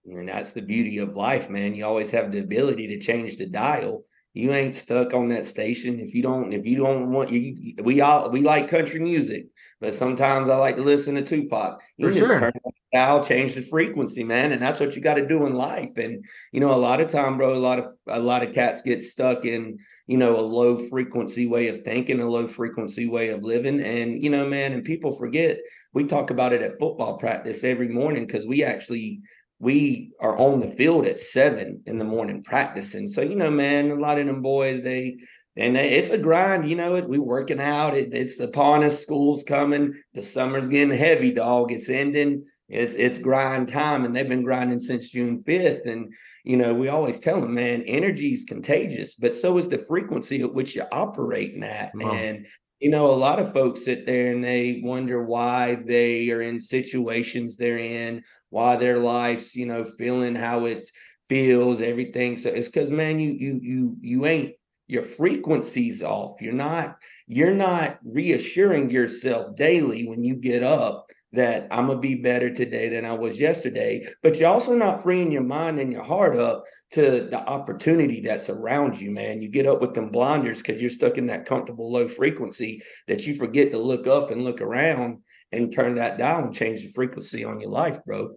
And 0.04 0.28
that's 0.28 0.52
the 0.52 0.62
beauty 0.62 0.98
of 0.98 1.16
life, 1.16 1.50
man. 1.50 1.74
You 1.74 1.86
always 1.86 2.12
have 2.12 2.30
the 2.30 2.38
ability 2.38 2.86
to 2.86 3.00
change 3.00 3.36
the 3.36 3.46
dial. 3.46 4.04
You 4.32 4.52
ain't 4.52 4.76
stuck 4.76 5.12
on 5.12 5.28
that 5.30 5.44
station. 5.44 5.98
If 5.98 6.14
you 6.14 6.22
don't, 6.22 6.52
if 6.52 6.64
you 6.64 6.76
don't 6.76 7.10
want 7.10 7.32
you, 7.32 7.74
we 7.82 8.00
all 8.00 8.30
we 8.30 8.42
like 8.42 8.68
country 8.68 9.00
music, 9.00 9.48
but 9.80 9.94
sometimes 9.94 10.48
I 10.48 10.56
like 10.56 10.76
to 10.76 10.82
listen 10.82 11.14
to 11.16 11.22
Tupac. 11.22 11.82
You 11.96 12.08
For 12.08 12.14
just 12.14 12.26
sure. 12.26 12.40
turn 12.40 12.52
on 12.64 12.72
dial, 12.92 13.22
change 13.22 13.54
the 13.54 13.62
frequency, 13.62 14.24
man. 14.24 14.52
And 14.52 14.62
that's 14.62 14.80
what 14.80 14.96
you 14.96 15.02
got 15.02 15.14
to 15.14 15.26
do 15.26 15.44
in 15.46 15.54
life. 15.54 15.90
And, 15.96 16.24
you 16.52 16.60
know, 16.60 16.72
a 16.72 16.76
lot 16.76 17.00
of 17.00 17.08
time, 17.08 17.36
bro, 17.36 17.54
a 17.54 17.56
lot 17.56 17.78
of, 17.78 17.92
a 18.06 18.18
lot 18.18 18.42
of 18.42 18.54
cats 18.54 18.80
get 18.82 19.02
stuck 19.02 19.44
in, 19.44 19.78
you 20.06 20.16
know, 20.16 20.38
a 20.38 20.40
low 20.40 20.78
frequency 20.78 21.46
way 21.46 21.68
of 21.68 21.84
thinking, 21.84 22.20
a 22.20 22.28
low 22.28 22.46
frequency 22.46 23.06
way 23.06 23.28
of 23.28 23.42
living. 23.42 23.80
And, 23.80 24.22
you 24.22 24.30
know, 24.30 24.46
man, 24.46 24.72
and 24.72 24.84
people 24.84 25.12
forget, 25.12 25.58
we 25.92 26.04
talk 26.04 26.30
about 26.30 26.52
it 26.52 26.62
at 26.62 26.78
football 26.78 27.18
practice 27.18 27.64
every 27.64 27.88
morning 27.88 28.26
because 28.26 28.46
we 28.46 28.64
actually, 28.64 29.20
we 29.58 30.12
are 30.20 30.38
on 30.38 30.60
the 30.60 30.68
field 30.68 31.06
at 31.06 31.20
seven 31.20 31.82
in 31.86 31.98
the 31.98 32.04
morning 32.04 32.42
practicing. 32.42 33.08
So, 33.08 33.20
you 33.20 33.34
know, 33.34 33.50
man, 33.50 33.90
a 33.90 33.94
lot 33.94 34.18
of 34.18 34.26
them 34.26 34.42
boys, 34.42 34.82
they, 34.82 35.16
and 35.56 35.76
it's 35.76 36.10
a 36.10 36.18
grind, 36.18 36.68
you 36.68 36.76
know. 36.76 36.96
It 36.96 37.08
we 37.08 37.18
working 37.18 37.60
out. 37.60 37.96
It, 37.96 38.12
it's 38.12 38.40
upon 38.40 38.84
us. 38.84 39.00
School's 39.00 39.42
coming. 39.42 39.94
The 40.14 40.22
summer's 40.22 40.68
getting 40.68 40.96
heavy, 40.96 41.32
dog. 41.32 41.72
It's 41.72 41.88
ending 41.88 42.44
it's 42.68 42.94
it's 42.94 43.18
grind 43.18 43.68
time, 43.68 44.04
and 44.04 44.14
they've 44.14 44.28
been 44.28 44.42
grinding 44.42 44.80
since 44.80 45.10
June 45.10 45.42
fifth. 45.44 45.86
And 45.86 46.12
you 46.42 46.56
know, 46.56 46.74
we 46.74 46.88
always 46.88 47.20
tell 47.20 47.40
them, 47.40 47.54
man, 47.54 47.82
energy 47.82 48.32
is 48.32 48.44
contagious, 48.44 49.14
but 49.14 49.36
so 49.36 49.56
is 49.58 49.68
the 49.68 49.78
frequency 49.78 50.42
at 50.42 50.52
which 50.52 50.74
you're 50.74 50.88
operating 50.90 51.62
at. 51.62 51.92
Wow. 51.94 52.12
And 52.12 52.46
you 52.80 52.90
know, 52.90 53.06
a 53.06 53.12
lot 53.12 53.38
of 53.38 53.52
folks 53.52 53.84
sit 53.84 54.04
there 54.04 54.32
and 54.32 54.42
they 54.42 54.80
wonder 54.82 55.22
why 55.22 55.76
they 55.76 56.28
are 56.30 56.42
in 56.42 56.60
situations 56.60 57.56
they're 57.56 57.78
in, 57.78 58.22
why 58.50 58.76
their 58.76 58.98
life's, 58.98 59.54
you 59.54 59.64
know, 59.64 59.84
feeling 59.84 60.34
how 60.34 60.66
it 60.66 60.90
feels, 61.28 61.80
everything. 61.80 62.36
So 62.36 62.50
it's 62.50 62.68
because, 62.68 62.90
man, 62.90 63.20
you 63.20 63.30
you 63.30 63.60
you 63.62 63.96
you 64.00 64.26
ain't 64.26 64.54
your 64.86 65.02
frequency's 65.02 66.02
off. 66.02 66.40
You're 66.40 66.52
not 66.52 66.98
you're 67.26 67.54
not 67.54 67.98
reassuring 68.04 68.90
yourself 68.90 69.56
daily 69.56 70.06
when 70.06 70.22
you 70.22 70.36
get 70.36 70.62
up 70.62 71.10
that 71.32 71.66
I'm 71.70 71.88
gonna 71.88 71.98
be 71.98 72.14
better 72.14 72.52
today 72.52 72.88
than 72.88 73.04
I 73.04 73.12
was 73.12 73.38
yesterday. 73.38 74.06
But 74.22 74.36
you're 74.36 74.48
also 74.48 74.74
not 74.74 75.02
freeing 75.02 75.32
your 75.32 75.42
mind 75.42 75.78
and 75.78 75.92
your 75.92 76.04
heart 76.04 76.36
up 76.36 76.64
to 76.92 77.28
the 77.30 77.38
opportunity 77.46 78.20
that's 78.20 78.48
around 78.48 79.00
you, 79.00 79.10
man. 79.10 79.42
You 79.42 79.48
get 79.48 79.66
up 79.66 79.80
with 79.80 79.94
them 79.94 80.10
blinders 80.10 80.62
because 80.62 80.80
you're 80.80 80.90
stuck 80.90 81.18
in 81.18 81.26
that 81.26 81.46
comfortable 81.46 81.90
low 81.90 82.08
frequency 82.08 82.82
that 83.08 83.26
you 83.26 83.34
forget 83.34 83.72
to 83.72 83.78
look 83.78 84.06
up 84.06 84.30
and 84.30 84.44
look 84.44 84.60
around 84.60 85.22
and 85.52 85.72
turn 85.72 85.96
that 85.96 86.16
down 86.16 86.44
and 86.44 86.54
change 86.54 86.82
the 86.82 86.88
frequency 86.88 87.44
on 87.44 87.60
your 87.60 87.70
life, 87.70 87.98
bro. 88.04 88.30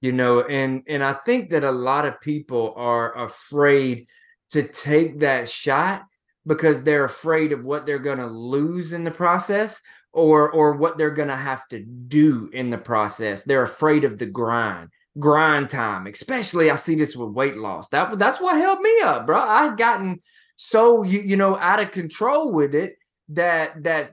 You 0.00 0.12
know, 0.12 0.40
and 0.40 0.82
and 0.88 1.04
I 1.04 1.12
think 1.12 1.50
that 1.50 1.64
a 1.64 1.70
lot 1.70 2.06
of 2.06 2.20
people 2.20 2.72
are 2.76 3.24
afraid 3.24 4.06
to 4.50 4.62
take 4.62 5.20
that 5.20 5.48
shot 5.48 6.04
because 6.46 6.82
they're 6.82 7.04
afraid 7.04 7.52
of 7.52 7.64
what 7.64 7.86
they're 7.86 7.98
going 7.98 8.18
to 8.18 8.26
lose 8.26 8.92
in 8.92 9.04
the 9.04 9.10
process 9.10 9.80
or 10.12 10.50
or 10.50 10.72
what 10.72 10.98
they're 10.98 11.10
going 11.10 11.28
to 11.28 11.36
have 11.36 11.66
to 11.68 11.80
do 11.80 12.50
in 12.52 12.70
the 12.70 12.78
process. 12.78 13.44
They're 13.44 13.62
afraid 13.62 14.04
of 14.04 14.18
the 14.18 14.26
grind, 14.26 14.88
grind 15.18 15.68
time. 15.68 16.06
Especially 16.06 16.70
I 16.70 16.74
see 16.74 16.94
this 16.94 17.16
with 17.16 17.30
weight 17.30 17.56
loss. 17.56 17.88
That 17.90 18.18
that's 18.18 18.40
what 18.40 18.56
held 18.56 18.80
me 18.80 19.00
up, 19.02 19.26
bro. 19.26 19.38
I'd 19.38 19.78
gotten 19.78 20.20
so 20.56 21.02
you 21.02 21.20
you 21.20 21.36
know 21.36 21.56
out 21.56 21.80
of 21.80 21.90
control 21.90 22.52
with 22.52 22.74
it 22.74 22.96
that 23.28 23.82
that 23.84 24.12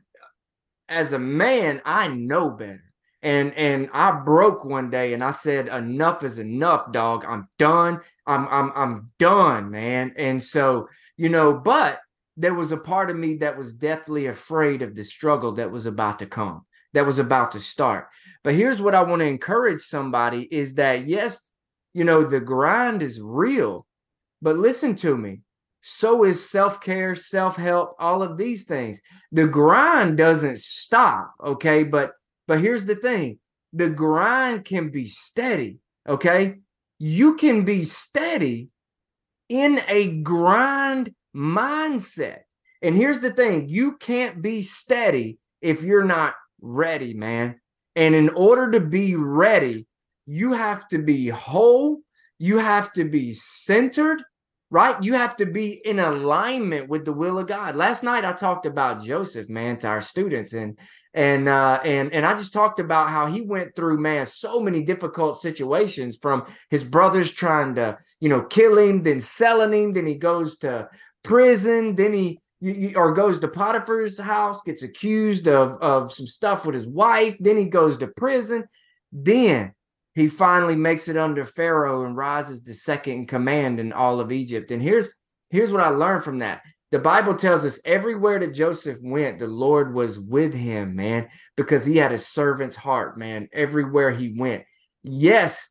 as 0.87 1.13
a 1.13 1.19
man 1.19 1.81
I 1.85 2.07
know 2.07 2.49
better. 2.49 2.86
And 3.23 3.53
and 3.55 3.89
I 3.93 4.11
broke 4.11 4.63
one 4.63 4.89
day 4.89 5.13
and 5.13 5.23
I 5.23 5.31
said 5.31 5.67
enough 5.67 6.23
is 6.23 6.37
enough, 6.39 6.91
dog. 6.91 7.25
I'm 7.27 7.47
done. 7.57 8.01
I'm 8.25 8.47
I'm 8.47 8.71
I'm 8.75 9.11
done, 9.17 9.71
man. 9.71 10.13
And 10.17 10.43
so, 10.43 10.87
you 11.15 11.29
know, 11.29 11.53
but 11.53 11.99
there 12.37 12.53
was 12.53 12.71
a 12.71 12.77
part 12.77 13.09
of 13.09 13.15
me 13.17 13.35
that 13.37 13.57
was 13.57 13.73
deathly 13.73 14.27
afraid 14.27 14.83
of 14.83 14.93
the 14.93 15.03
struggle 15.03 15.53
that 15.53 15.71
was 15.71 15.87
about 15.87 16.19
to 16.19 16.27
come, 16.27 16.65
that 16.93 17.05
was 17.05 17.17
about 17.17 17.51
to 17.53 17.59
start. 17.59 18.07
But 18.43 18.53
here's 18.53 18.81
what 18.81 18.93
I 18.93 19.01
want 19.01 19.21
to 19.21 19.25
encourage 19.25 19.81
somebody 19.81 20.47
is 20.51 20.75
that, 20.75 21.07
yes, 21.07 21.49
you 21.93 22.03
know, 22.03 22.23
the 22.23 22.39
grind 22.39 23.01
is 23.01 23.19
real, 23.19 23.87
but 24.41 24.55
listen 24.57 24.95
to 24.97 25.17
me. 25.17 25.41
So 25.81 26.23
is 26.25 26.49
self 26.49 26.79
care, 26.81 27.15
self 27.15 27.55
help, 27.55 27.95
all 27.97 28.21
of 28.21 28.37
these 28.37 28.65
things. 28.65 29.01
The 29.31 29.47
grind 29.47 30.17
doesn't 30.17 30.59
stop, 30.59 31.33
okay? 31.43 31.83
But 31.83 32.11
but 32.47 32.61
here's 32.61 32.85
the 32.85 32.95
thing 32.95 33.39
the 33.73 33.89
grind 33.89 34.65
can 34.65 34.89
be 34.89 35.07
steady, 35.07 35.79
okay? 36.07 36.55
You 36.99 37.35
can 37.35 37.63
be 37.63 37.83
steady 37.83 38.69
in 39.49 39.81
a 39.87 40.07
grind 40.07 41.13
mindset. 41.35 42.39
And 42.81 42.95
here's 42.95 43.19
the 43.19 43.31
thing 43.31 43.69
you 43.69 43.97
can't 43.97 44.41
be 44.41 44.61
steady 44.61 45.39
if 45.61 45.83
you're 45.83 46.05
not 46.05 46.35
ready, 46.61 47.13
man. 47.13 47.59
And 47.95 48.15
in 48.15 48.29
order 48.29 48.71
to 48.71 48.79
be 48.79 49.15
ready, 49.15 49.87
you 50.25 50.53
have 50.53 50.87
to 50.89 50.99
be 50.99 51.29
whole, 51.29 52.01
you 52.37 52.57
have 52.59 52.93
to 52.93 53.05
be 53.05 53.33
centered, 53.33 54.23
right? 54.69 55.01
You 55.01 55.13
have 55.13 55.37
to 55.37 55.45
be 55.45 55.81
in 55.85 55.99
alignment 55.99 56.89
with 56.89 57.05
the 57.05 57.13
will 57.13 57.39
of 57.39 57.47
God. 57.47 57.75
Last 57.75 58.03
night 58.03 58.25
I 58.25 58.33
talked 58.33 58.65
about 58.65 59.03
Joseph, 59.03 59.49
man, 59.49 59.77
to 59.79 59.87
our 59.87 60.01
students 60.01 60.53
and 60.53 60.77
and 61.13 61.47
uh 61.47 61.79
and 61.83 62.13
and 62.13 62.25
I 62.25 62.35
just 62.35 62.53
talked 62.53 62.79
about 62.79 63.09
how 63.09 63.27
he 63.27 63.41
went 63.41 63.75
through 63.75 63.99
man 63.99 64.25
so 64.25 64.59
many 64.59 64.83
difficult 64.83 65.41
situations 65.41 66.17
from 66.21 66.45
his 66.69 66.83
brothers 66.83 67.31
trying 67.31 67.75
to, 67.75 67.97
you 68.19 68.29
know, 68.29 68.43
kill 68.43 68.77
him, 68.77 69.03
then 69.03 69.21
selling 69.21 69.73
him, 69.73 69.93
then 69.93 70.05
he 70.05 70.15
goes 70.15 70.57
to 70.59 70.89
prison. 71.23 71.95
Then 71.95 72.13
he 72.13 72.39
or 72.95 73.13
goes 73.13 73.39
to 73.39 73.47
Potiphar's 73.47 74.19
house, 74.19 74.61
gets 74.63 74.83
accused 74.83 75.47
of 75.47 75.81
of 75.81 76.11
some 76.11 76.27
stuff 76.27 76.65
with 76.65 76.75
his 76.75 76.87
wife. 76.87 77.37
Then 77.39 77.57
he 77.57 77.65
goes 77.65 77.97
to 77.97 78.07
prison. 78.07 78.65
Then 79.11 79.73
he 80.17 80.27
finally 80.27 80.75
makes 80.75 81.07
it 81.09 81.15
under 81.15 81.45
Pharaoh 81.45 82.03
and 82.03 82.17
rises 82.17 82.63
to 82.63 82.73
second 82.73 83.13
in 83.13 83.27
command 83.27 83.79
in 83.79 83.93
all 83.93 84.19
of 84.19 84.31
Egypt. 84.31 84.71
And 84.71 84.81
here's 84.81 85.13
here's 85.51 85.71
what 85.71 85.83
I 85.83 85.89
learned 85.89 86.23
from 86.23 86.39
that. 86.39 86.63
The 86.89 86.97
Bible 86.97 87.35
tells 87.35 87.63
us 87.63 87.79
everywhere 87.85 88.39
that 88.39 88.55
Joseph 88.55 88.97
went, 89.03 89.37
the 89.37 89.45
Lord 89.45 89.93
was 89.93 90.19
with 90.19 90.55
him, 90.55 90.95
man, 90.95 91.29
because 91.55 91.85
he 91.85 91.97
had 91.97 92.13
a 92.13 92.17
servant's 92.17 92.75
heart, 92.75 93.19
man, 93.19 93.47
everywhere 93.53 94.09
he 94.09 94.33
went. 94.35 94.63
Yes, 95.03 95.69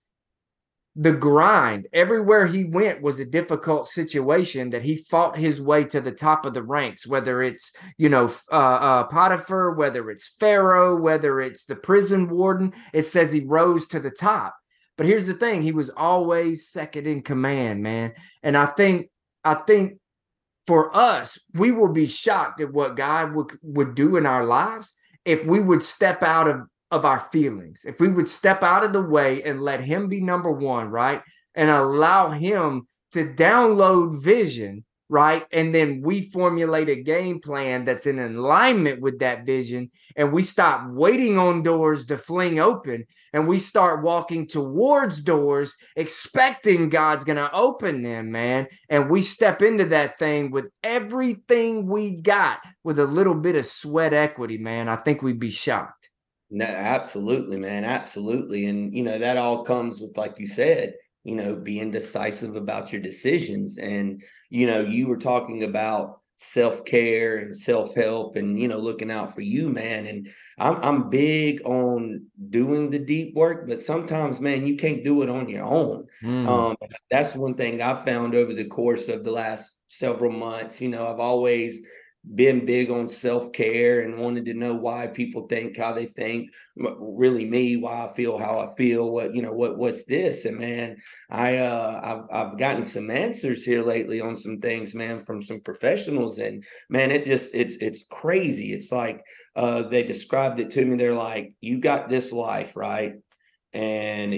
the 0.98 1.12
grind. 1.12 1.86
Everywhere 1.92 2.46
he 2.46 2.64
went 2.64 3.02
was 3.02 3.20
a 3.20 3.26
difficult 3.26 3.86
situation 3.86 4.70
that 4.70 4.82
he 4.82 4.96
fought 4.96 5.36
his 5.36 5.60
way 5.60 5.84
to 5.84 6.00
the 6.00 6.10
top 6.10 6.46
of 6.46 6.54
the 6.54 6.62
ranks 6.62 7.06
whether 7.06 7.42
it's 7.42 7.72
you 7.98 8.08
know 8.08 8.30
uh, 8.50 8.54
uh, 8.54 9.04
potiphar 9.04 9.72
whether 9.72 10.10
it's 10.10 10.34
pharaoh 10.40 10.96
whether 10.96 11.40
it's 11.40 11.66
the 11.66 11.76
prison 11.76 12.30
warden. 12.30 12.72
It 12.94 13.02
says 13.02 13.32
he 13.32 13.40
rose 13.40 13.86
to 13.88 14.00
the 14.00 14.10
top. 14.10 14.56
But 14.96 15.06
here's 15.06 15.26
the 15.26 15.34
thing 15.34 15.62
he 15.62 15.72
was 15.72 15.90
always 15.90 16.68
second 16.68 17.06
in 17.06 17.22
command 17.22 17.82
man. 17.82 18.14
And 18.42 18.56
i 18.56 18.66
think 18.66 19.10
i 19.44 19.54
think 19.54 19.98
for 20.66 20.96
us 20.96 21.38
we 21.54 21.72
will 21.72 21.92
be 21.92 22.06
shocked 22.06 22.60
at 22.60 22.72
what 22.72 22.96
god 22.96 23.34
would 23.34 23.52
would 23.62 23.94
do 23.94 24.16
in 24.16 24.24
our 24.24 24.44
lives 24.44 24.94
if 25.26 25.44
we 25.44 25.60
would 25.60 25.82
step 25.82 26.22
out 26.22 26.48
of 26.48 26.62
of 26.96 27.04
our 27.04 27.20
feelings, 27.32 27.82
if 27.84 28.00
we 28.00 28.08
would 28.08 28.28
step 28.28 28.62
out 28.62 28.84
of 28.84 28.92
the 28.92 29.02
way 29.02 29.42
and 29.42 29.62
let 29.62 29.80
Him 29.80 30.08
be 30.08 30.20
number 30.20 30.50
one, 30.50 30.88
right? 30.88 31.22
And 31.54 31.70
allow 31.70 32.30
Him 32.30 32.88
to 33.12 33.26
download 33.26 34.20
vision, 34.20 34.84
right? 35.08 35.46
And 35.52 35.74
then 35.74 36.02
we 36.02 36.30
formulate 36.30 36.88
a 36.88 37.02
game 37.02 37.40
plan 37.40 37.84
that's 37.84 38.06
in 38.06 38.18
alignment 38.18 39.00
with 39.00 39.20
that 39.20 39.46
vision. 39.46 39.90
And 40.16 40.32
we 40.32 40.42
stop 40.42 40.90
waiting 40.90 41.38
on 41.38 41.62
doors 41.62 42.06
to 42.06 42.16
fling 42.16 42.58
open 42.58 43.04
and 43.32 43.46
we 43.46 43.58
start 43.58 44.02
walking 44.02 44.48
towards 44.48 45.20
doors, 45.20 45.74
expecting 45.94 46.88
God's 46.88 47.24
going 47.24 47.36
to 47.36 47.52
open 47.52 48.02
them, 48.02 48.30
man. 48.30 48.66
And 48.88 49.10
we 49.10 49.20
step 49.20 49.60
into 49.60 49.84
that 49.86 50.18
thing 50.18 50.50
with 50.50 50.66
everything 50.82 51.86
we 51.86 52.20
got 52.22 52.60
with 52.82 52.98
a 52.98 53.06
little 53.06 53.34
bit 53.34 53.56
of 53.56 53.66
sweat 53.66 54.14
equity, 54.14 54.58
man. 54.58 54.88
I 54.88 54.96
think 54.96 55.20
we'd 55.22 55.38
be 55.38 55.50
shocked. 55.50 55.95
No, 56.50 56.64
absolutely, 56.64 57.56
man. 57.56 57.84
Absolutely. 57.84 58.66
And, 58.66 58.94
you 58.94 59.02
know, 59.02 59.18
that 59.18 59.36
all 59.36 59.64
comes 59.64 60.00
with, 60.00 60.16
like 60.16 60.38
you 60.38 60.46
said, 60.46 60.94
you 61.24 61.34
know, 61.34 61.56
being 61.56 61.90
decisive 61.90 62.54
about 62.54 62.92
your 62.92 63.00
decisions. 63.02 63.78
And, 63.78 64.22
you 64.48 64.66
know, 64.66 64.80
you 64.80 65.08
were 65.08 65.16
talking 65.16 65.64
about 65.64 66.20
self 66.36 66.84
care 66.84 67.38
and 67.38 67.56
self 67.56 67.94
help 67.96 68.36
and, 68.36 68.60
you 68.60 68.68
know, 68.68 68.78
looking 68.78 69.10
out 69.10 69.34
for 69.34 69.40
you, 69.40 69.68
man. 69.68 70.06
And 70.06 70.28
I'm, 70.56 70.76
I'm 70.76 71.10
big 71.10 71.62
on 71.64 72.26
doing 72.50 72.90
the 72.90 73.00
deep 73.00 73.34
work, 73.34 73.66
but 73.66 73.80
sometimes, 73.80 74.40
man, 74.40 74.66
you 74.68 74.76
can't 74.76 75.02
do 75.02 75.22
it 75.22 75.28
on 75.28 75.48
your 75.48 75.64
own. 75.64 76.06
Mm. 76.22 76.46
Um, 76.46 76.76
that's 77.10 77.34
one 77.34 77.54
thing 77.54 77.82
I 77.82 78.04
found 78.04 78.36
over 78.36 78.54
the 78.54 78.66
course 78.66 79.08
of 79.08 79.24
the 79.24 79.32
last 79.32 79.78
several 79.88 80.30
months. 80.30 80.80
You 80.80 80.90
know, 80.90 81.08
I've 81.12 81.20
always, 81.20 81.84
been 82.34 82.66
big 82.66 82.90
on 82.90 83.08
self-care 83.08 84.00
and 84.00 84.18
wanted 84.18 84.44
to 84.44 84.54
know 84.54 84.74
why 84.74 85.06
people 85.06 85.46
think 85.46 85.76
how 85.76 85.92
they 85.92 86.06
think 86.06 86.50
really 86.74 87.44
me 87.44 87.76
why 87.76 88.06
i 88.06 88.12
feel 88.14 88.36
how 88.36 88.58
i 88.58 88.74
feel 88.74 89.10
what 89.12 89.32
you 89.34 89.42
know 89.42 89.52
what 89.52 89.78
what's 89.78 90.04
this? 90.04 90.44
And 90.44 90.58
man 90.58 90.96
i 91.30 91.58
uh 91.58 92.00
i've, 92.02 92.48
I've 92.48 92.58
gotten 92.58 92.82
some 92.82 93.10
answers 93.10 93.64
here 93.64 93.82
lately 93.82 94.20
on 94.20 94.34
some 94.34 94.58
things 94.60 94.94
man 94.94 95.24
from 95.24 95.42
some 95.42 95.60
professionals. 95.60 96.38
And 96.38 96.64
man 96.88 97.12
it 97.12 97.26
just 97.26 97.50
it's 97.54 97.76
it's 97.76 98.04
crazy. 98.04 98.72
It's 98.72 98.90
like 98.90 99.24
uh 99.54 99.82
they 99.82 100.02
described 100.02 100.58
it 100.58 100.70
to 100.72 100.84
me. 100.84 100.96
They're 100.96 101.14
like 101.14 101.52
you 101.60 101.78
got 101.78 102.08
this 102.08 102.32
life 102.32 102.76
right? 102.76 103.14
And 103.72 104.34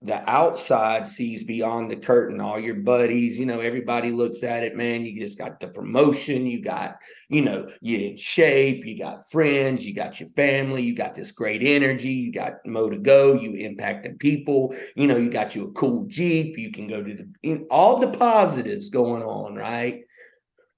the 0.00 0.30
outside 0.30 1.08
sees 1.08 1.42
beyond 1.42 1.90
the 1.90 1.96
curtain. 1.96 2.40
All 2.40 2.58
your 2.58 2.76
buddies 2.76 3.38
you 3.38 3.46
know 3.46 3.60
everybody 3.60 4.10
looks 4.10 4.44
at 4.44 4.62
it 4.62 4.76
man. 4.76 5.04
You 5.04 5.20
just 5.20 5.38
got 5.38 5.58
the 5.58 5.68
promotion. 5.68 6.46
You 6.46 6.62
got 6.62 6.98
you 7.28 7.42
know 7.42 7.68
you're 7.80 8.10
in 8.12 8.16
shape. 8.16 8.86
You 8.86 8.96
got 8.96 9.28
friends. 9.30 9.84
You 9.84 9.94
got 9.94 10.20
your 10.20 10.28
family. 10.30 10.82
You 10.82 10.94
got 10.94 11.14
this 11.14 11.32
great 11.32 11.62
energy. 11.62 12.10
You 12.10 12.32
got 12.32 12.64
mo 12.64 12.88
to 12.88 12.98
go. 12.98 13.34
You 13.34 13.50
impacting 13.52 14.18
people. 14.18 14.74
You 14.94 15.08
know 15.08 15.16
you 15.16 15.30
got 15.30 15.56
you 15.56 15.64
a 15.64 15.72
cool 15.72 16.06
jeep. 16.06 16.56
You 16.56 16.70
can 16.70 16.86
go 16.86 17.02
to 17.02 17.14
the 17.14 17.66
all 17.70 17.98
the 17.98 18.10
positives 18.10 18.90
going 18.90 19.22
on 19.24 19.56
right? 19.56 20.02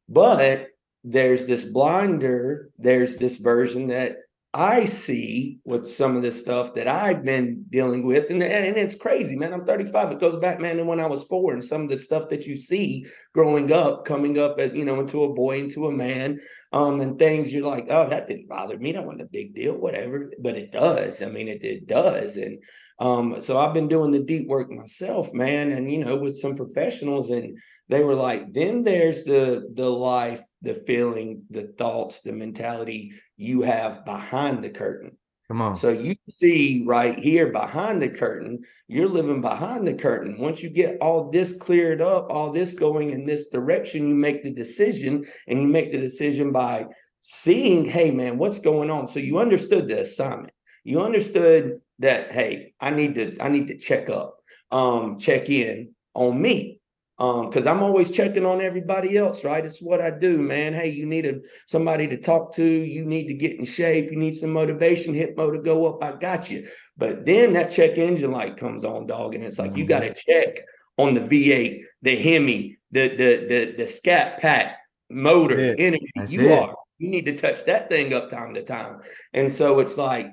But 0.08 0.68
there's 1.04 1.46
this 1.46 1.64
blinder. 1.64 2.70
There's 2.78 3.16
this 3.16 3.36
version 3.36 3.88
that 3.88 4.16
I 4.52 4.84
see 4.86 5.60
with 5.64 5.88
some 5.88 6.16
of 6.16 6.22
the 6.22 6.32
stuff 6.32 6.74
that 6.74 6.88
I've 6.88 7.24
been 7.24 7.66
dealing 7.70 8.04
with, 8.04 8.30
and, 8.30 8.42
and 8.42 8.76
it's 8.76 8.96
crazy, 8.96 9.36
man. 9.36 9.52
I'm 9.52 9.64
35. 9.64 10.10
It 10.10 10.18
goes 10.18 10.36
back, 10.36 10.58
man, 10.58 10.78
to 10.78 10.84
when 10.84 10.98
I 10.98 11.06
was 11.06 11.22
four, 11.22 11.52
and 11.52 11.64
some 11.64 11.82
of 11.82 11.88
the 11.88 11.98
stuff 11.98 12.28
that 12.30 12.46
you 12.46 12.56
see 12.56 13.06
growing 13.32 13.72
up, 13.72 14.04
coming 14.04 14.38
up 14.40 14.58
as 14.58 14.72
you 14.72 14.84
know, 14.84 14.98
into 14.98 15.22
a 15.22 15.32
boy, 15.32 15.60
into 15.60 15.86
a 15.86 15.92
man, 15.92 16.40
um, 16.72 17.00
and 17.00 17.16
things 17.16 17.52
you're 17.52 17.64
like, 17.64 17.86
oh, 17.90 18.08
that 18.08 18.26
didn't 18.26 18.48
bother 18.48 18.76
me. 18.76 18.90
That 18.90 19.06
wasn't 19.06 19.22
a 19.22 19.26
big 19.26 19.54
deal, 19.54 19.74
whatever. 19.74 20.32
But 20.40 20.56
it 20.56 20.72
does. 20.72 21.22
I 21.22 21.26
mean, 21.26 21.46
it 21.46 21.62
it 21.62 21.86
does, 21.86 22.36
and 22.36 22.60
um, 22.98 23.40
so 23.40 23.56
I've 23.56 23.74
been 23.74 23.88
doing 23.88 24.10
the 24.10 24.18
deep 24.18 24.48
work 24.48 24.68
myself, 24.68 25.32
man, 25.32 25.70
and 25.70 25.92
you 25.92 26.04
know, 26.04 26.16
with 26.16 26.36
some 26.36 26.56
professionals, 26.56 27.30
and 27.30 27.56
they 27.88 28.02
were 28.02 28.16
like, 28.16 28.52
then 28.52 28.82
there's 28.82 29.22
the 29.22 29.70
the 29.74 29.88
life 29.88 30.42
the 30.62 30.74
feeling, 30.74 31.44
the 31.50 31.74
thoughts, 31.78 32.20
the 32.20 32.32
mentality 32.32 33.12
you 33.36 33.62
have 33.62 34.04
behind 34.04 34.62
the 34.62 34.70
curtain. 34.70 35.16
Come 35.48 35.62
on. 35.62 35.76
So 35.76 35.90
you 35.90 36.14
see 36.28 36.84
right 36.86 37.18
here 37.18 37.50
behind 37.50 38.00
the 38.00 38.08
curtain, 38.08 38.62
you're 38.86 39.08
living 39.08 39.40
behind 39.40 39.84
the 39.84 39.94
curtain. 39.94 40.38
Once 40.38 40.62
you 40.62 40.70
get 40.70 40.98
all 41.00 41.30
this 41.30 41.52
cleared 41.54 42.00
up, 42.00 42.30
all 42.30 42.52
this 42.52 42.74
going 42.74 43.10
in 43.10 43.26
this 43.26 43.48
direction, 43.48 44.06
you 44.06 44.14
make 44.14 44.44
the 44.44 44.52
decision 44.52 45.26
and 45.48 45.60
you 45.60 45.66
make 45.66 45.90
the 45.90 45.98
decision 45.98 46.52
by 46.52 46.86
seeing, 47.22 47.84
hey 47.84 48.12
man, 48.12 48.38
what's 48.38 48.60
going 48.60 48.90
on? 48.90 49.08
So 49.08 49.18
you 49.18 49.38
understood 49.38 49.88
the 49.88 50.02
assignment. 50.02 50.52
You 50.84 51.00
understood 51.02 51.80
that, 51.98 52.32
hey, 52.32 52.74
I 52.80 52.90
need 52.90 53.16
to, 53.16 53.36
I 53.40 53.48
need 53.48 53.66
to 53.68 53.76
check 53.76 54.08
up, 54.08 54.36
um, 54.70 55.18
check 55.18 55.50
in 55.50 55.94
on 56.14 56.40
me 56.40 56.79
because 57.20 57.66
um, 57.66 57.76
I'm 57.76 57.82
always 57.82 58.10
checking 58.10 58.46
on 58.46 58.62
everybody 58.62 59.18
else, 59.18 59.44
right? 59.44 59.62
It's 59.62 59.82
what 59.82 60.00
I 60.00 60.08
do, 60.08 60.38
man. 60.38 60.72
Hey, 60.72 60.88
you 60.88 61.04
need 61.04 61.26
a 61.26 61.40
somebody 61.66 62.08
to 62.08 62.16
talk 62.16 62.54
to. 62.54 62.64
You 62.64 63.04
need 63.04 63.26
to 63.26 63.34
get 63.34 63.58
in 63.58 63.66
shape. 63.66 64.10
You 64.10 64.16
need 64.16 64.34
some 64.34 64.54
motivation. 64.54 65.12
Hit 65.12 65.36
to 65.36 65.60
go 65.62 65.84
up. 65.84 66.02
I 66.02 66.16
got 66.16 66.48
you. 66.48 66.66
But 66.96 67.26
then 67.26 67.52
that 67.52 67.72
check 67.72 67.98
engine 67.98 68.32
light 68.32 68.56
comes 68.56 68.86
on, 68.86 69.06
dog, 69.06 69.34
and 69.34 69.44
it's 69.44 69.58
like 69.58 69.76
you 69.76 69.84
got 69.84 70.00
to 70.00 70.12
mm-hmm. 70.12 70.30
check 70.32 70.64
on 70.96 71.12
the 71.12 71.20
V8, 71.20 71.82
the 72.00 72.16
Hemi, 72.16 72.78
the 72.90 73.08
the 73.08 73.46
the 73.46 73.74
the 73.76 73.86
Scat 73.86 74.38
Pack 74.38 74.78
motor 75.10 75.74
energy. 75.78 76.10
That's 76.16 76.32
you 76.32 76.48
it. 76.48 76.58
are. 76.58 76.74
You 76.96 77.10
need 77.10 77.26
to 77.26 77.36
touch 77.36 77.66
that 77.66 77.90
thing 77.90 78.14
up 78.14 78.30
time 78.30 78.54
to 78.54 78.62
time. 78.62 79.00
And 79.34 79.52
so 79.52 79.80
it's 79.80 79.98
like 79.98 80.28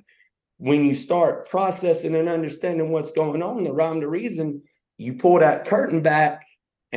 when 0.55 0.85
you 0.85 0.95
start 0.95 1.49
processing 1.49 2.15
and 2.15 2.29
understanding 2.29 2.93
what's 2.93 3.11
going 3.11 3.43
on, 3.43 3.65
the 3.65 3.73
rhyme, 3.73 3.99
the 3.99 4.07
reason, 4.07 4.61
you 4.97 5.15
pull 5.15 5.39
that 5.39 5.65
curtain 5.65 6.01
back 6.01 6.46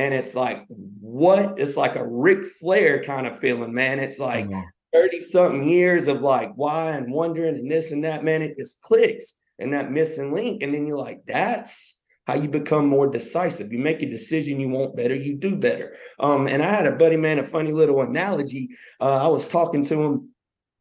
and 0.01 0.15
it's 0.15 0.33
like, 0.33 0.65
what? 0.67 1.59
It's 1.59 1.77
like 1.77 1.95
a 1.95 2.07
Ric 2.07 2.43
Flair 2.59 3.03
kind 3.03 3.27
of 3.27 3.39
feeling, 3.39 3.71
man. 3.71 3.99
It's 3.99 4.17
like 4.17 4.49
30 4.93 5.21
something 5.21 5.67
years 5.67 6.07
of 6.07 6.21
like 6.21 6.53
why 6.55 6.89
and 6.89 7.13
wondering 7.13 7.55
and 7.55 7.69
this 7.69 7.91
and 7.91 8.03
that, 8.03 8.23
man. 8.23 8.41
It 8.41 8.57
just 8.57 8.81
clicks 8.81 9.35
and 9.59 9.73
that 9.73 9.91
missing 9.91 10.33
link. 10.33 10.63
And 10.63 10.73
then 10.73 10.87
you're 10.87 10.97
like, 10.97 11.21
that's 11.27 12.01
how 12.25 12.33
you 12.33 12.49
become 12.49 12.87
more 12.87 13.07
decisive. 13.07 13.71
You 13.71 13.77
make 13.77 14.01
a 14.01 14.09
decision 14.09 14.59
you 14.59 14.69
want 14.69 14.95
better, 14.95 15.13
you 15.13 15.35
do 15.35 15.55
better. 15.55 15.95
Um, 16.19 16.47
and 16.47 16.63
I 16.63 16.71
had 16.71 16.87
a 16.87 16.95
buddy, 16.95 17.17
man, 17.17 17.37
a 17.37 17.45
funny 17.45 17.71
little 17.71 18.01
analogy. 18.01 18.69
Uh, 18.99 19.23
I 19.23 19.27
was 19.27 19.47
talking 19.47 19.83
to 19.85 20.01
him, 20.01 20.29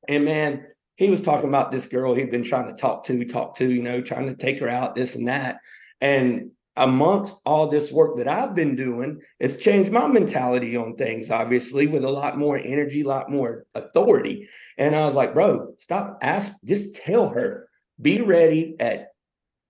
and 0.09 0.25
man, 0.25 0.67
he 0.97 1.11
was 1.11 1.21
talking 1.21 1.51
about 1.51 1.71
this 1.71 1.89
girl 1.89 2.15
he'd 2.15 2.31
been 2.31 2.45
trying 2.45 2.69
to 2.69 2.75
talk 2.75 3.05
to, 3.05 3.23
talk 3.27 3.57
to, 3.57 3.71
you 3.71 3.83
know, 3.83 4.01
trying 4.01 4.29
to 4.29 4.35
take 4.35 4.61
her 4.61 4.69
out, 4.69 4.95
this 4.95 5.15
and 5.15 5.29
that. 5.29 5.59
And 6.01 6.53
amongst 6.77 7.39
all 7.45 7.67
this 7.67 7.91
work 7.93 8.17
that 8.17 8.29
I've 8.29 8.55
been 8.55 8.77
doing, 8.77 9.21
it's 9.39 9.57
changed 9.57 9.93
my 9.93 10.07
mentality 10.07 10.77
on 10.77 10.97
things, 10.97 11.31
obviously, 11.31 11.87
with 11.87 12.05
a 12.05 12.11
lot 12.11 12.39
more 12.39 12.57
energy, 12.57 13.03
a 13.03 13.09
lot 13.09 13.31
more 13.31 13.67
authority. 13.75 14.49
And 14.79 14.95
I 14.95 15.07
was 15.07 15.15
like, 15.15 15.35
bro, 15.35 15.75
stop, 15.77 16.19
ask, 16.23 16.53
just 16.65 16.97
tell 16.97 17.29
her, 17.29 17.69
be 18.01 18.21
ready 18.21 18.77
at 18.81 19.09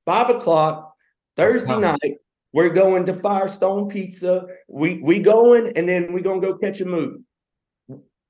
five 0.07 0.31
o'clock 0.31 0.95
Thursday 1.37 1.71
uh-huh. 1.71 1.97
night. 2.03 2.17
We're 2.53 2.71
going 2.71 3.07
to 3.07 3.15
Firestone 3.15 3.89
Pizza. 3.89 4.47
We 4.69 5.01
we 5.03 5.21
going, 5.21 5.73
and 5.77 5.89
then 5.89 6.13
we're 6.13 6.21
gonna 6.21 6.41
go 6.41 6.59
catch 6.59 6.81
a 6.81 6.85
movie. 6.85 7.23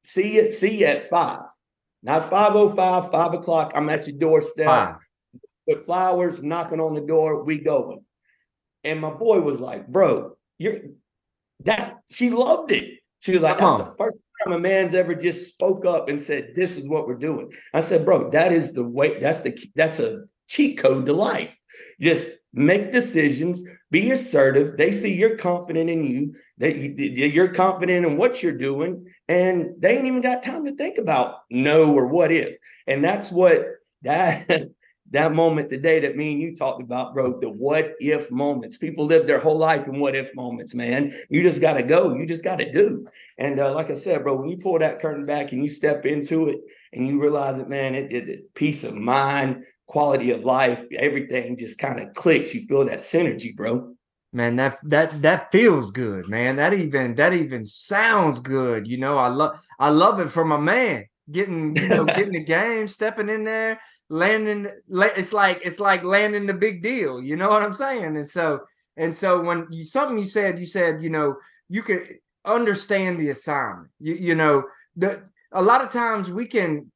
See 0.05 0.37
you, 0.37 0.53
see 0.53 0.79
you 0.79 0.87
at 0.87 1.09
five. 1.09 1.41
Not 2.03 2.31
505, 2.31 3.11
five 3.11 3.35
o'clock. 3.35 3.73
I'm 3.75 3.89
at 3.91 4.07
your 4.07 4.19
doorstep. 4.19 4.67
Five. 4.67 4.95
With 5.67 5.85
flowers 5.85 6.43
knocking 6.43 6.81
on 6.81 6.95
the 6.95 7.03
door. 7.03 7.45
We 7.45 7.59
going. 7.59 8.05
And 8.85 9.01
my 9.01 9.11
boy 9.11 9.41
was 9.41 9.61
like, 9.61 9.87
bro, 9.89 10.37
you're 10.59 10.79
that 11.65 11.99
she 12.11 12.31
loved 12.31 12.73
it. 12.73 13.01
She 13.21 13.33
was 13.33 13.43
like, 13.43 13.59
that's 13.59 13.71
uh-huh. 13.71 13.85
the 13.85 13.95
first 13.97 14.19
time 14.43 14.53
a 14.55 14.59
man's 14.59 14.95
ever 14.95 15.15
just 15.15 15.49
spoke 15.49 15.85
up 15.85 16.09
and 16.09 16.21
said, 16.21 16.53
This 16.55 16.77
is 16.77 16.89
what 16.89 17.07
we're 17.07 17.15
doing. 17.15 17.53
I 17.75 17.81
said, 17.81 18.05
bro, 18.05 18.31
that 18.31 18.53
is 18.53 18.73
the 18.73 18.85
way, 18.85 19.19
that's 19.19 19.41
the 19.41 19.59
that's 19.75 19.99
a 19.99 20.25
cheat 20.49 20.79
code 20.79 21.07
to 21.07 21.13
life. 21.13 21.59
Just 22.01 22.33
make 22.53 22.93
decisions, 22.93 23.63
be 23.91 24.11
assertive. 24.11 24.77
They 24.77 24.91
see 24.91 25.15
you're 25.15 25.37
confident 25.37 25.89
in 25.89 26.05
you, 26.05 26.35
that 26.59 26.77
you're 26.77 27.49
confident 27.49 28.07
in 28.07 28.17
what 28.17 28.43
you're 28.43 28.53
doing, 28.57 29.07
and 29.29 29.75
they 29.79 29.97
ain't 29.97 30.07
even 30.07 30.21
got 30.21 30.43
time 30.43 30.65
to 30.65 30.75
think 30.75 30.99
about 30.99 31.37
no 31.51 31.95
or 31.95 32.07
what 32.07 32.33
if. 32.33 32.57
And 32.87 33.05
that's 33.05 33.31
what 33.31 33.67
that 34.03 34.71
that 35.11 35.33
moment 35.33 35.69
today 35.69 36.01
that 36.01 36.17
me 36.17 36.33
and 36.33 36.41
you 36.41 36.55
talked 36.55 36.83
about, 36.83 37.15
bro, 37.15 37.41
the 37.41 37.51
what 37.51 37.95
if 37.99 38.31
moments. 38.31 38.79
People 38.79 39.07
live 39.07 39.27
their 39.27 39.41
whole 39.41 39.59
life 39.59 39.89
in 39.89 39.99
what 39.99 40.15
if 40.15 40.35
moments, 40.37 40.75
man. 40.75 41.13
You 41.29 41.43
just 41.43 41.61
got 41.61 41.75
to 41.75 41.83
go. 41.83 42.15
You 42.15 42.27
just 42.27 42.45
got 42.45 42.61
to 42.61 42.71
do. 42.71 43.07
And 43.37 43.59
uh, 43.59 43.75
like 43.75 43.91
I 43.91 43.95
said, 43.95 44.23
bro, 44.23 44.37
when 44.37 44.49
you 44.49 44.57
pull 44.57 44.79
that 44.79 45.01
curtain 45.01 45.27
back 45.27 45.53
and 45.53 45.65
you 45.65 45.69
step 45.69 46.07
into 46.07 46.49
it 46.49 46.61
and 46.93 47.09
you 47.09 47.21
realize 47.21 47.57
that, 47.57 47.69
man, 47.69 47.95
it, 47.95 48.13
it 48.13 48.55
peace 48.55 48.85
of 48.85 48.95
mind, 48.95 49.65
quality 49.87 50.31
of 50.31 50.45
life, 50.45 50.85
everything 50.97 51.59
just 51.59 51.79
kind 51.79 51.99
of 51.99 52.15
clicks. 52.15 52.55
You 52.55 52.67
feel 52.67 52.85
that 52.85 53.01
synergy, 53.01 53.55
bro. 53.55 53.95
Man, 54.33 54.55
that 54.57 54.79
that 54.85 55.23
that 55.23 55.51
feels 55.51 55.91
good, 55.91 56.29
man. 56.29 56.55
That 56.55 56.73
even 56.73 57.17
that 57.17 57.33
even 57.33 57.67
sounds 57.67 58.39
good. 58.39 58.87
You 58.87 58.99
know, 58.99 59.19
I 59.19 59.27
love 59.27 59.59
I 59.77 59.89
love 59.89 60.21
it 60.21 60.31
for 60.31 60.45
my 60.45 60.57
man 60.57 61.07
getting 61.29 61.75
you 61.75 61.89
know 61.89 62.05
getting 62.07 62.35
the 62.35 62.45
game, 62.45 62.87
stepping 62.87 63.29
in 63.29 63.43
there 63.43 63.81
landing 64.11 64.67
it's 64.91 65.33
like 65.33 65.61
it's 65.65 65.79
like 65.79 66.03
landing 66.03 66.45
the 66.45 66.53
big 66.53 66.83
deal 66.83 67.23
you 67.23 67.37
know 67.37 67.49
what 67.49 67.63
i'm 67.63 67.73
saying? 67.73 68.17
And 68.17 68.29
so 68.29 68.61
and 68.97 69.15
so 69.15 69.41
when 69.41 69.67
you 69.71 69.85
something 69.85 70.19
you 70.19 70.29
said 70.29 70.59
you 70.59 70.67
said 70.67 71.01
you 71.01 71.11
know 71.11 71.37
you 71.69 71.83
can 71.83 72.05
understand 72.45 73.19
the 73.19 73.31
assignment 73.31 73.89
you, 74.01 74.15
you 74.15 74.35
know 74.35 74.65
the 74.97 75.23
a 75.53 75.63
lot 75.63 75.83
of 75.83 75.93
times 75.93 76.29
we 76.29 76.47
can 76.47 76.91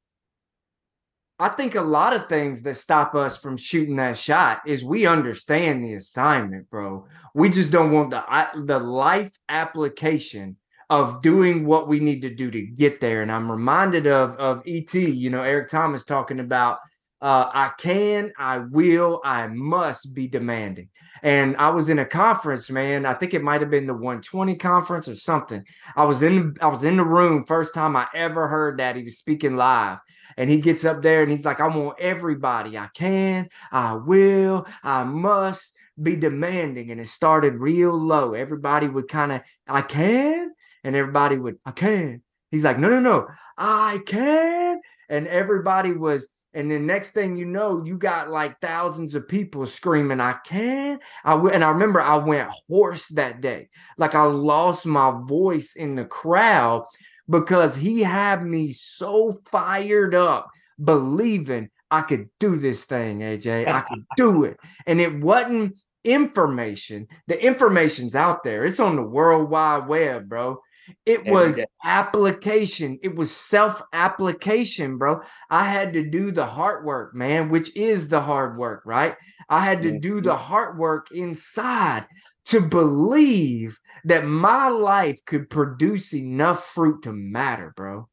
i 1.39 1.47
think 1.47 1.75
a 1.75 1.81
lot 1.81 2.13
of 2.13 2.27
things 2.27 2.63
that 2.63 2.75
stop 2.75 3.15
us 3.15 3.37
from 3.37 3.55
shooting 3.55 3.95
that 3.95 4.17
shot 4.17 4.61
is 4.67 4.83
we 4.83 5.05
understand 5.05 5.83
the 5.83 5.93
assignment 5.93 6.69
bro. 6.69 7.07
We 7.33 7.49
just 7.49 7.71
don't 7.71 7.91
want 7.91 8.09
the 8.11 8.23
the 8.65 8.79
life 8.79 9.31
application 9.47 10.57
of 10.89 11.21
doing 11.21 11.65
what 11.65 11.87
we 11.87 11.99
need 11.99 12.21
to 12.21 12.29
do 12.29 12.51
to 12.51 12.61
get 12.61 12.99
there. 12.99 13.21
And 13.21 13.31
i'm 13.31 13.49
reminded 13.49 14.05
of 14.05 14.35
of 14.35 14.63
et 14.67 14.93
you 14.93 15.29
know 15.29 15.43
eric 15.43 15.69
thomas 15.69 16.03
talking 16.03 16.41
about 16.41 16.79
uh, 17.25 17.49
I 17.51 17.71
can, 17.79 18.31
I 18.37 18.59
will, 18.59 19.19
I 19.25 19.47
must 19.47 20.13
be 20.13 20.27
demanding. 20.27 20.89
And 21.23 21.57
I 21.57 21.69
was 21.69 21.89
in 21.89 21.97
a 21.97 22.05
conference, 22.05 22.69
man. 22.69 23.03
I 23.03 23.15
think 23.15 23.33
it 23.33 23.41
might 23.41 23.61
have 23.61 23.71
been 23.71 23.87
the 23.87 23.95
120 23.95 24.55
conference 24.57 25.07
or 25.07 25.15
something. 25.15 25.65
I 25.95 26.03
was 26.03 26.21
in, 26.21 26.55
I 26.61 26.67
was 26.67 26.83
in 26.83 26.97
the 26.97 27.03
room 27.03 27.43
first 27.47 27.73
time 27.73 27.95
I 27.95 28.05
ever 28.13 28.47
heard 28.47 28.77
that 28.77 28.95
he 28.95 29.01
was 29.01 29.17
speaking 29.17 29.55
live. 29.55 29.97
And 30.37 30.51
he 30.51 30.61
gets 30.61 30.85
up 30.85 31.01
there 31.01 31.23
and 31.23 31.31
he's 31.31 31.45
like, 31.45 31.59
I 31.59 31.67
want 31.67 31.99
everybody. 31.99 32.77
I 32.77 32.89
can, 32.93 33.49
I 33.71 33.93
will, 33.93 34.67
I 34.83 35.03
must 35.03 35.75
be 35.99 36.15
demanding. 36.15 36.91
And 36.91 37.01
it 37.01 37.07
started 37.07 37.55
real 37.55 37.97
low. 37.97 38.35
Everybody 38.35 38.87
would 38.87 39.07
kind 39.07 39.31
of, 39.31 39.41
I 39.67 39.81
can, 39.81 40.51
and 40.83 40.95
everybody 40.95 41.37
would, 41.37 41.57
I 41.65 41.71
can. 41.71 42.21
He's 42.51 42.63
like, 42.63 42.77
no, 42.77 42.87
no, 42.87 42.99
no, 42.99 43.27
I 43.57 43.97
can. 44.05 44.79
And 45.09 45.27
everybody 45.27 45.91
was 45.91 46.27
and 46.55 46.71
then 46.71 46.87
next 46.87 47.11
thing 47.11 47.35
you 47.35 47.45
know, 47.45 47.83
you 47.83 47.97
got 47.97 48.29
like 48.29 48.59
thousands 48.61 49.13
of 49.13 49.27
people 49.27 49.67
screaming, 49.67 50.21
I 50.21 50.37
can. 50.45 50.99
I 51.25 51.31
w-. 51.31 51.53
and 51.53 51.63
I 51.63 51.69
remember 51.69 52.01
I 52.01 52.15
went 52.15 52.49
hoarse 52.69 53.07
that 53.09 53.41
day. 53.41 53.69
Like 53.97 54.15
I 54.15 54.23
lost 54.23 54.85
my 54.85 55.11
voice 55.25 55.75
in 55.75 55.95
the 55.95 56.05
crowd 56.05 56.85
because 57.29 57.75
he 57.75 58.01
had 58.01 58.43
me 58.43 58.71
so 58.71 59.41
fired 59.51 60.15
up, 60.15 60.49
believing 60.81 61.69
I 61.91 62.01
could 62.01 62.29
do 62.39 62.55
this 62.55 62.85
thing, 62.85 63.19
AJ. 63.19 63.67
I 63.67 63.81
could 63.81 64.05
do 64.17 64.45
it. 64.45 64.57
And 64.87 65.01
it 65.01 65.19
wasn't 65.19 65.75
information. 66.05 67.07
The 67.27 67.37
information's 67.43 68.15
out 68.15 68.43
there. 68.43 68.63
It's 68.63 68.79
on 68.79 68.95
the 68.95 69.03
World 69.03 69.49
Wide 69.49 69.87
Web, 69.87 70.29
bro. 70.29 70.61
It 71.05 71.21
Every 71.21 71.31
was 71.31 71.55
day. 71.55 71.65
application. 71.83 72.99
It 73.01 73.15
was 73.15 73.35
self 73.35 73.81
application, 73.93 74.97
bro. 74.97 75.21
I 75.49 75.63
had 75.65 75.93
to 75.93 76.03
do 76.03 76.31
the 76.31 76.45
hard 76.45 76.85
work, 76.85 77.15
man, 77.15 77.49
which 77.49 77.75
is 77.75 78.07
the 78.07 78.21
hard 78.21 78.57
work, 78.57 78.83
right? 78.85 79.15
I 79.49 79.61
had 79.61 79.81
to 79.83 79.99
do 79.99 80.21
the 80.21 80.31
mm-hmm. 80.31 80.43
hard 80.43 80.77
work 80.77 81.11
inside 81.11 82.05
to 82.45 82.61
believe 82.61 83.79
that 84.03 84.25
my 84.25 84.69
life 84.69 85.23
could 85.25 85.49
produce 85.49 86.13
enough 86.13 86.65
fruit 86.65 87.03
to 87.03 87.13
matter, 87.13 87.73
bro. 87.75 88.07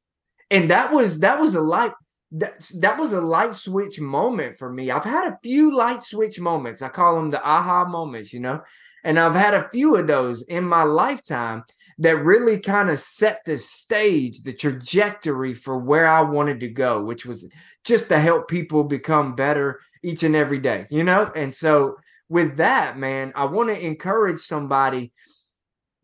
And 0.51 0.71
that 0.71 0.93
was 0.93 1.21
that 1.21 1.41
was 1.41 1.55
a 1.55 1.61
light 1.61 1.93
that, 2.33 2.67
that 2.81 2.99
was 2.99 3.13
a 3.13 3.21
light 3.21 3.55
switch 3.55 4.01
moment 4.01 4.57
for 4.57 4.73
me. 4.73 4.91
I've 4.91 5.05
had 5.05 5.29
a 5.29 5.39
few 5.43 5.75
light 5.75 6.03
switch 6.03 6.41
moments. 6.41 6.81
I 6.81 6.89
call 6.89 7.17
them 7.17 7.31
the 7.31 7.43
aha 7.43 7.85
moments, 7.85 8.33
you 8.33 8.41
know. 8.41 8.63
And 9.05 9.19
I've 9.19 9.35
had 9.35 9.55
a 9.55 9.69
few 9.71 9.97
of 9.97 10.07
those 10.07 10.43
in 10.43 10.65
my 10.65 10.85
lifetime 10.85 11.65
that 11.99 12.25
really 12.25 12.59
kind 12.59 12.91
of 12.91 12.99
set 12.99 13.45
the 13.45 13.59
stage, 13.59 14.43
the 14.43 14.53
trajectory 14.53 15.55
for 15.55 15.79
where 15.79 16.07
I 16.07 16.23
wanted 16.23 16.61
to 16.61 16.69
go, 16.69 17.03
which 17.03 17.27
was 17.27 17.49
just 17.85 18.09
to 18.09 18.19
help 18.19 18.49
people 18.49 18.85
become 18.85 19.35
better 19.35 19.81
each 20.03 20.23
and 20.23 20.37
every 20.37 20.59
day, 20.59 20.87
you 20.91 21.05
know? 21.05 21.31
And 21.35 21.55
so 21.55 21.97
with 22.29 22.57
that, 22.57 22.99
man, 22.99 23.33
I 23.35 23.45
want 23.45 23.69
to 23.69 23.79
encourage 23.79 24.41
somebody 24.41 25.13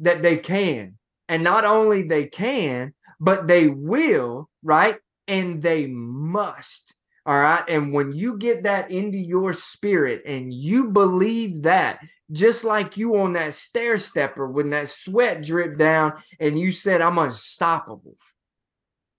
that 0.00 0.22
they 0.22 0.36
can. 0.36 0.98
And 1.28 1.42
not 1.42 1.64
only 1.64 2.02
they 2.02 2.26
can, 2.26 2.94
but 3.20 3.46
they 3.46 3.68
will, 3.68 4.48
right? 4.62 4.96
And 5.26 5.62
they 5.62 5.86
must. 5.86 6.94
All 7.26 7.38
right. 7.38 7.64
And 7.68 7.92
when 7.92 8.12
you 8.12 8.38
get 8.38 8.62
that 8.62 8.90
into 8.90 9.18
your 9.18 9.52
spirit 9.52 10.22
and 10.24 10.52
you 10.52 10.90
believe 10.90 11.64
that, 11.64 12.00
just 12.30 12.64
like 12.64 12.96
you 12.96 13.16
on 13.18 13.32
that 13.34 13.54
stair 13.54 13.98
stepper 13.98 14.46
when 14.46 14.70
that 14.70 14.88
sweat 14.88 15.42
dripped 15.42 15.78
down 15.78 16.14
and 16.38 16.58
you 16.58 16.72
said, 16.72 17.00
I'm 17.00 17.18
unstoppable. 17.18 18.16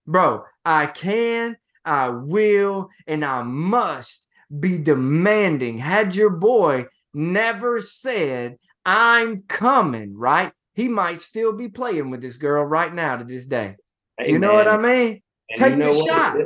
Bro, 0.06 0.44
I 0.66 0.88
can, 0.88 1.58
I 1.86 2.10
will, 2.10 2.90
and 3.08 3.24
I 3.24 3.44
must 3.44 4.28
be 4.60 4.78
demanding. 4.78 5.78
Had 5.78 6.16
your 6.16 6.32
boy 6.32 6.86
never 7.14 7.82
said, 7.82 8.58
I'm 8.86 9.44
coming, 9.44 10.18
right? 10.18 10.52
He 10.74 10.88
might 10.88 11.20
still 11.20 11.54
be 11.54 11.68
playing 11.68 12.10
with 12.10 12.22
this 12.22 12.38
girl 12.38 12.64
right 12.64 12.94
now 12.94 13.18
to 13.18 13.24
this 13.24 13.46
day. 13.46 13.76
You 14.20 14.40
know 14.40 14.54
what 14.54 14.68
I 14.68 14.78
mean? 14.78 15.22
And 15.50 15.60
Take 15.60 15.72
you 15.72 15.78
know 15.78 15.94
the 15.94 16.00
what? 16.00 16.08
shot. 16.08 16.38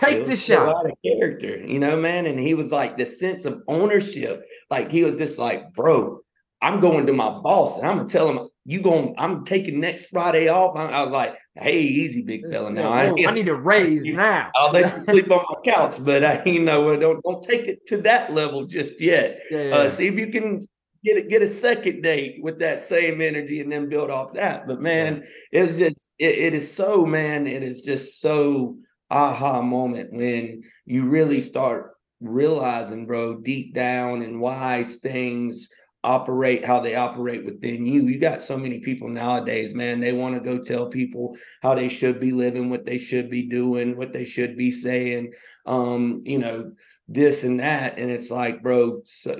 Take 0.00 0.24
the 0.24 0.36
shot. 0.36 0.66
A 0.66 0.70
lot 0.70 0.86
of 0.86 0.96
character, 1.04 1.58
you 1.58 1.78
know, 1.78 1.96
man. 1.96 2.26
And 2.26 2.40
he 2.40 2.54
was 2.54 2.72
like 2.72 2.96
the 2.96 3.04
sense 3.04 3.44
of 3.44 3.62
ownership. 3.68 4.46
Like 4.70 4.90
he 4.90 5.04
was 5.04 5.18
just 5.18 5.38
like, 5.38 5.74
bro, 5.74 6.20
I'm 6.62 6.80
going 6.80 7.06
to 7.06 7.12
my 7.12 7.30
boss 7.30 7.76
and 7.76 7.86
I'm 7.86 7.98
gonna 7.98 8.08
tell 8.08 8.28
him 8.28 8.48
you 8.64 8.80
going. 8.80 9.14
I'm 9.18 9.44
taking 9.44 9.80
next 9.80 10.06
Friday 10.06 10.48
off. 10.48 10.76
I, 10.76 10.86
I 10.86 11.02
was 11.02 11.12
like, 11.12 11.36
hey, 11.54 11.80
easy, 11.80 12.22
big 12.22 12.50
fella. 12.50 12.70
Now 12.70 12.90
I, 12.90 13.06
I, 13.06 13.30
need 13.30 13.48
a 13.48 13.54
raise 13.72 14.02
now. 14.02 14.50
I'll 14.54 14.72
let 14.72 14.96
you 14.96 15.04
sleep 15.04 15.30
on 15.30 15.44
my 15.48 15.60
couch, 15.72 15.96
but 16.02 16.24
I, 16.24 16.42
you 16.44 16.64
know, 16.64 16.96
don't 16.96 17.22
don't 17.22 17.42
take 17.42 17.66
it 17.66 17.86
to 17.88 17.98
that 17.98 18.32
level 18.32 18.64
just 18.64 19.00
yet. 19.00 19.40
Yeah, 19.50 19.62
yeah. 19.62 19.76
Uh, 19.76 19.88
see 19.90 20.06
if 20.06 20.18
you 20.18 20.28
can 20.28 20.62
get 21.04 21.18
a, 21.18 21.22
get 21.22 21.42
a 21.42 21.48
second 21.48 22.02
date 22.02 22.42
with 22.42 22.58
that 22.60 22.82
same 22.84 23.20
energy 23.20 23.60
and 23.60 23.70
then 23.70 23.88
build 23.88 24.10
off 24.10 24.34
that. 24.34 24.66
But 24.66 24.80
man, 24.80 25.24
yeah. 25.52 25.62
it's 25.62 25.76
just 25.76 26.08
it, 26.18 26.38
it 26.38 26.54
is 26.54 26.72
so 26.72 27.04
man. 27.04 27.46
It 27.46 27.62
is 27.62 27.82
just 27.82 28.20
so 28.20 28.76
aha 29.10 29.62
moment 29.62 30.12
when 30.12 30.62
you 30.86 31.08
really 31.08 31.40
start 31.40 31.92
realizing, 32.20 33.06
bro, 33.06 33.38
deep 33.38 33.74
down 33.74 34.22
and 34.22 34.40
wise 34.40 34.96
things 34.96 35.68
operate 36.02 36.64
how 36.64 36.80
they 36.80 36.94
operate 36.94 37.44
within 37.44 37.84
you. 37.84 38.06
You 38.06 38.18
got 38.18 38.42
so 38.42 38.56
many 38.56 38.80
people 38.80 39.08
nowadays, 39.08 39.74
man, 39.74 40.00
they 40.00 40.12
want 40.12 40.34
to 40.34 40.40
go 40.40 40.58
tell 40.58 40.88
people 40.88 41.36
how 41.62 41.74
they 41.74 41.88
should 41.88 42.20
be 42.20 42.32
living, 42.32 42.70
what 42.70 42.86
they 42.86 42.98
should 42.98 43.30
be 43.30 43.48
doing, 43.48 43.96
what 43.96 44.12
they 44.12 44.24
should 44.24 44.56
be 44.56 44.70
saying, 44.70 45.32
um, 45.66 46.22
you 46.24 46.38
know, 46.38 46.72
this 47.08 47.44
and 47.44 47.60
that. 47.60 47.98
And 47.98 48.10
it's 48.10 48.30
like, 48.30 48.62
bro, 48.62 49.02
so, 49.04 49.38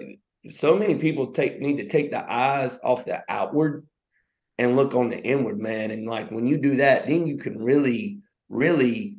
so 0.50 0.76
many 0.76 0.96
people 0.96 1.32
take 1.32 1.60
need 1.60 1.78
to 1.78 1.88
take 1.88 2.10
the 2.10 2.30
eyes 2.30 2.78
off 2.82 3.04
the 3.04 3.22
outward 3.28 3.86
and 4.58 4.76
look 4.76 4.94
on 4.94 5.08
the 5.08 5.18
inward, 5.18 5.58
man. 5.58 5.90
And 5.90 6.06
like 6.06 6.30
when 6.30 6.46
you 6.46 6.58
do 6.58 6.76
that, 6.76 7.06
then 7.06 7.26
you 7.26 7.38
can 7.38 7.62
really, 7.62 8.18
really 8.50 9.16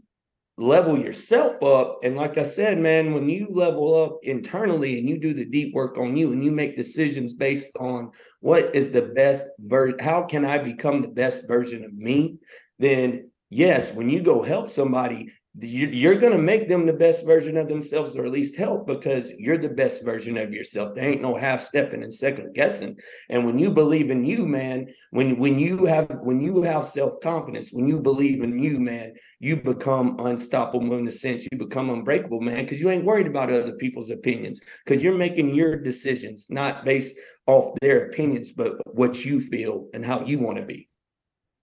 level 0.61 0.97
yourself 0.97 1.61
up. 1.63 1.99
And 2.03 2.15
like 2.15 2.37
I 2.37 2.43
said, 2.43 2.77
man, 2.77 3.13
when 3.13 3.27
you 3.27 3.47
level 3.49 4.03
up 4.03 4.19
internally 4.23 4.99
and 4.99 5.09
you 5.09 5.19
do 5.19 5.33
the 5.33 5.45
deep 5.45 5.73
work 5.73 5.97
on 5.97 6.15
you 6.15 6.31
and 6.31 6.43
you 6.43 6.51
make 6.51 6.77
decisions 6.77 7.33
based 7.33 7.75
on 7.79 8.11
what 8.39 8.75
is 8.75 8.91
the 8.91 9.01
best 9.01 9.47
version, 9.59 9.99
how 9.99 10.23
can 10.23 10.45
I 10.45 10.59
become 10.59 11.01
the 11.01 11.07
best 11.07 11.47
version 11.47 11.83
of 11.83 11.93
me? 11.93 12.37
Then 12.79 13.31
yes, 13.49 13.91
when 13.91 14.09
you 14.09 14.21
go 14.21 14.41
help 14.41 14.69
somebody, 14.69 15.31
you're 15.59 16.15
going 16.15 16.31
to 16.31 16.41
make 16.41 16.69
them 16.69 16.85
the 16.85 16.93
best 16.93 17.25
version 17.25 17.57
of 17.57 17.67
themselves 17.67 18.15
or 18.15 18.25
at 18.25 18.31
least 18.31 18.55
help 18.55 18.87
because 18.87 19.31
you're 19.37 19.57
the 19.57 19.69
best 19.69 20.03
version 20.03 20.37
of 20.37 20.53
yourself. 20.53 20.95
There 20.95 21.03
ain't 21.03 21.21
no 21.21 21.35
half 21.35 21.61
stepping 21.61 22.03
and 22.03 22.13
second 22.13 22.53
guessing. 22.53 22.97
And 23.29 23.45
when 23.45 23.59
you 23.59 23.69
believe 23.69 24.11
in 24.11 24.23
you 24.23 24.45
man 24.45 24.87
when 25.11 25.37
when 25.37 25.59
you 25.59 25.85
have 25.85 26.09
when 26.21 26.41
you 26.41 26.61
have 26.61 26.85
self-confidence 26.85 27.71
when 27.71 27.87
you 27.87 27.99
believe 27.99 28.43
in 28.43 28.57
you 28.59 28.79
man 28.79 29.13
you 29.39 29.57
become 29.57 30.19
unstoppable 30.19 30.97
in 30.97 31.05
the 31.05 31.11
sense 31.11 31.47
you 31.51 31.57
become 31.57 31.89
unbreakable 31.89 32.41
man 32.41 32.63
because 32.63 32.81
you 32.81 32.89
ain't 32.89 33.05
worried 33.05 33.27
about 33.27 33.51
other 33.51 33.73
people's 33.73 34.09
opinions 34.09 34.61
because 34.85 35.03
you're 35.03 35.17
making 35.17 35.53
your 35.53 35.75
decisions 35.75 36.47
not 36.49 36.85
based 36.85 37.15
off 37.47 37.73
their 37.81 38.05
opinions 38.05 38.51
but 38.51 38.75
what 38.95 39.25
you 39.25 39.41
feel 39.41 39.87
and 39.93 40.05
how 40.05 40.23
you 40.23 40.39
want 40.39 40.57
to 40.57 40.65
be 40.65 40.87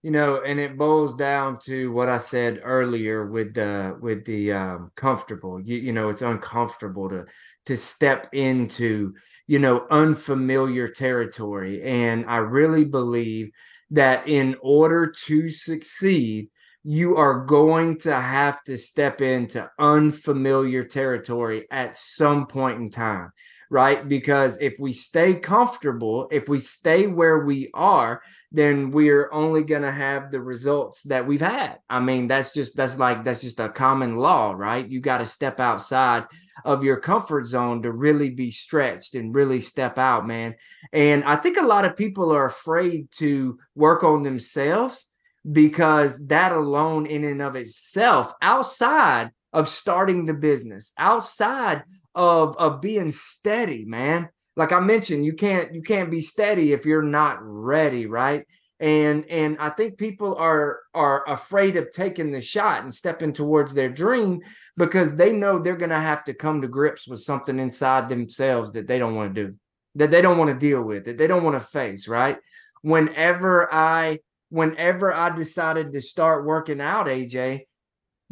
you 0.03 0.11
know 0.11 0.41
and 0.45 0.61
it 0.61 0.79
boils 0.79 1.15
down 1.15 1.59
to 1.59 1.91
what 1.93 2.09
i 2.09 2.19
said 2.19 2.61
earlier 2.63 3.27
with 3.27 3.55
the 3.55 3.97
with 4.01 4.25
the 4.25 4.53
um 4.53 4.91
comfortable. 4.95 5.61
You, 5.61 5.77
you 5.77 5.93
know 5.93 6.09
it's 6.09 6.23
uncomfortable 6.23 7.09
to 7.09 7.27
to 7.67 7.77
step 7.77 8.29
into 8.33 9.15
you 9.47 9.59
know 9.59 9.87
unfamiliar 9.91 10.89
territory. 10.89 11.83
And 11.83 12.25
i 12.27 12.37
really 12.37 12.85
believe 12.85 13.51
that 13.91 14.29
in 14.29 14.57
order 14.63 15.07
to 15.27 15.49
succeed 15.49 16.51
you 16.85 17.17
are 17.17 17.45
going 17.45 17.99
to 17.99 18.15
have 18.15 18.63
to 18.65 18.79
step 18.79 19.21
into 19.21 19.69
unfamiliar 19.79 20.85
territory 20.85 21.67
at 21.71 21.97
some 21.97 22.47
point 22.47 22.79
in 22.81 22.91
time 22.91 23.33
right? 23.71 24.09
Because 24.09 24.57
if 24.63 24.77
we 24.79 24.93
stay 24.93 25.35
comfortable 25.35 26.29
if 26.31 26.49
we 26.49 26.59
stay 26.61 27.07
where 27.07 27.41
we 27.45 27.71
are 27.75 28.23
then 28.51 28.91
we're 28.91 29.31
only 29.31 29.63
going 29.63 29.83
to 29.83 29.93
have 29.93 30.31
the 30.31 30.41
results 30.41 31.03
that 31.05 31.27
we've 31.27 31.41
had. 31.41 31.79
I 31.89 32.01
mean, 32.01 32.29
that's 32.29 32.53
just 32.53 32.77
that's 32.77 32.99
like 32.99 33.25
that's 33.25 33.43
just 33.43 33.61
a 33.61 33.69
common 33.69 34.17
law, 34.17 34.53
right? 34.57 34.89
You 34.89 35.01
got 35.01 35.19
to 35.19 35.27
step 35.27 35.61
outside 35.61 36.25
of 36.65 36.83
your 36.83 36.99
comfort 36.99 37.47
zone 37.47 37.83
to 37.83 37.93
really 37.93 38.31
be 38.31 38.51
stretched 38.51 39.15
and 39.15 39.35
really 39.35 39.61
step 39.61 39.99
out, 39.99 40.27
man. 40.27 40.55
And 40.93 41.25
I 41.25 41.37
think 41.37 41.59
a 41.59 41.67
lot 41.67 41.85
of 41.85 41.97
people 41.97 42.33
are 42.33 42.47
afraid 42.47 43.09
to 43.17 43.59
work 43.75 44.03
on 44.03 44.23
themselves 44.23 45.07
because 45.51 46.19
that 46.27 46.53
alone 46.53 47.07
in 47.07 47.25
and 47.25 47.43
of 47.43 47.55
itself 47.55 48.33
outside 48.41 49.31
of 49.53 49.69
starting 49.69 50.25
the 50.25 50.35
business, 50.35 50.93
outside 50.97 51.85
of 52.15 52.57
of 52.57 52.81
being 52.81 53.11
steady, 53.11 53.85
man 53.85 54.31
like 54.59 54.73
I 54.73 54.81
mentioned, 54.81 55.25
you 55.25 55.35
can't 55.35 55.73
you 55.73 55.83
can't 55.83 56.11
be 56.11 56.21
steady 56.21 56.73
if 56.73 56.85
you're 56.85 57.01
not 57.01 57.39
ready, 57.41 58.07
right? 58.07 58.45
And 58.81 59.25
and 59.27 59.57
I 59.61 59.71
think 59.71 59.99
people 59.99 60.35
are 60.35 60.81
are 60.93 61.23
afraid 61.31 61.77
of 61.77 61.93
taking 61.93 62.33
the 62.33 62.41
shot 62.41 62.83
and 62.83 62.93
stepping 62.93 63.33
towards 63.33 63.73
their 63.73 63.89
dream 63.89 64.41
because 64.77 65.15
they 65.15 65.33
know 65.33 65.61
they're 65.61 65.77
going 65.77 65.91
to 65.91 66.01
have 66.01 66.25
to 66.25 66.35
come 66.35 66.61
to 66.61 66.69
grips 66.69 67.07
with 67.07 67.21
something 67.21 67.61
inside 67.61 68.09
themselves 68.09 68.73
that 68.73 68.89
they 68.89 68.99
don't 68.99 69.15
want 69.15 69.33
to 69.33 69.47
do, 69.47 69.55
that 69.95 70.11
they 70.11 70.21
don't 70.21 70.39
want 70.39 70.51
to 70.51 70.59
deal 70.59 70.83
with, 70.83 71.05
that 71.05 71.19
they 71.19 71.29
don't 71.29 71.45
want 71.45 71.57
to 71.57 71.65
face, 71.65 72.09
right? 72.09 72.39
Whenever 72.83 73.73
I 73.73 74.19
whenever 74.51 75.15
I 75.15 75.37
decided 75.37 75.93
to 75.93 76.01
start 76.01 76.45
working 76.45 76.81
out, 76.81 77.07
AJ, 77.07 77.67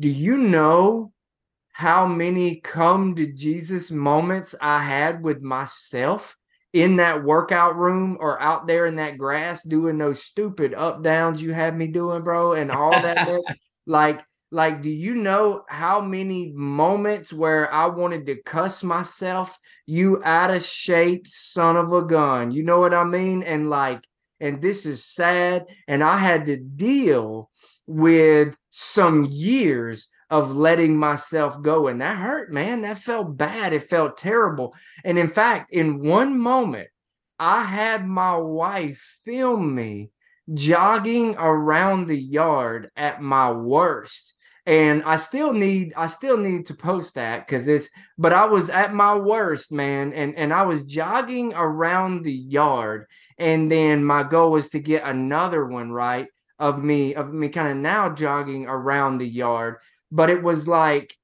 do 0.01 0.09
you 0.09 0.39
know 0.39 1.13
how 1.77 2.07
many 2.07 2.59
come 2.61 3.15
to 3.15 3.31
Jesus 3.31 3.91
moments 3.91 4.55
I 4.63 4.83
had 4.83 5.23
with 5.23 5.43
myself 5.43 6.35
in 6.73 6.97
that 6.97 7.23
workout 7.23 7.77
room 7.77 8.17
or 8.19 8.41
out 8.41 8.67
there 8.67 8.87
in 8.87 8.97
that 8.97 9.19
grass 9.19 9.63
doing 9.63 9.99
those 9.99 10.23
stupid 10.23 10.73
up 10.73 11.03
downs 11.03 11.43
you 11.43 11.53
had 11.53 11.77
me 11.77 11.89
doing, 11.89 12.23
bro, 12.23 12.55
and 12.55 12.71
all 12.71 12.93
that. 12.93 13.43
like, 13.87 14.25
like, 14.51 14.81
do 14.81 14.89
you 14.89 15.17
know 15.17 15.65
how 15.69 16.01
many 16.01 16.51
moments 16.55 17.31
where 17.31 17.71
I 17.71 17.89
wanted 17.89 18.25
to 18.25 18.43
cuss 18.43 18.83
myself, 18.83 19.59
you 19.85 20.23
out 20.25 20.51
of 20.51 20.65
shape 20.65 21.29
son 21.29 21.77
of 21.77 21.93
a 21.93 22.01
gun? 22.01 22.53
You 22.53 22.63
know 22.63 22.81
what 22.81 22.95
I 22.95 23.05
mean? 23.05 23.43
And 23.43 23.69
like, 23.69 24.03
and 24.41 24.63
this 24.63 24.87
is 24.87 25.05
sad. 25.05 25.67
And 25.87 26.03
I 26.03 26.17
had 26.17 26.47
to 26.47 26.57
deal 26.57 27.51
with 27.87 28.57
some 28.71 29.27
years 29.27 30.09
of 30.31 30.57
letting 30.57 30.97
myself 30.97 31.63
go. 31.63 31.89
And 31.89 32.01
that 32.01 32.19
hurt, 32.19 32.53
man. 32.53 32.83
That 32.83 32.99
felt 32.99 33.37
bad. 33.37 33.73
It 33.73 33.89
felt 33.89 34.17
terrible. 34.17 34.75
And 35.05 35.19
in 35.19 35.29
fact, 35.29 35.73
in 35.73 36.01
one 36.01 36.39
moment, 36.39 36.89
I 37.39 37.63
had 37.63 38.07
my 38.07 38.37
wife 38.37 39.21
film 39.25 39.75
me 39.75 40.11
jogging 40.53 41.37
around 41.37 42.07
the 42.07 42.19
yard 42.19 42.91
at 42.97 43.21
my 43.21 43.51
worst 43.51 44.35
and 44.65 45.03
i 45.05 45.17
still 45.17 45.53
need 45.53 45.93
i 45.97 46.07
still 46.07 46.37
need 46.37 46.67
to 46.67 46.75
post 46.75 47.15
that 47.15 47.45
because 47.45 47.67
it's 47.67 47.91
but 48.17 48.33
i 48.33 48.45
was 48.45 48.71
at 48.71 48.95
my 48.95 49.15
worst 49.17 49.73
man 49.73 50.13
and 50.13 50.37
and 50.37 50.53
i 50.53 50.63
was 50.63 50.85
jogging 50.85 51.53
around 51.55 52.23
the 52.23 52.33
yard 52.33 53.07
and 53.39 53.71
then 53.71 54.05
my 54.05 54.23
goal 54.23 54.53
was 54.53 54.69
to 54.69 54.79
get 54.79 55.03
another 55.05 55.67
one 55.67 55.91
right 55.91 56.29
of 56.61 56.83
me 56.83 57.15
of 57.15 57.33
me 57.33 57.49
kind 57.49 57.69
of 57.69 57.77
now 57.77 58.09
jogging 58.09 58.67
around 58.67 59.19
the 59.19 59.27
yard 59.27 59.77
but 60.11 60.31
it 60.31 60.43
was 60.43 60.67
like 60.69 61.15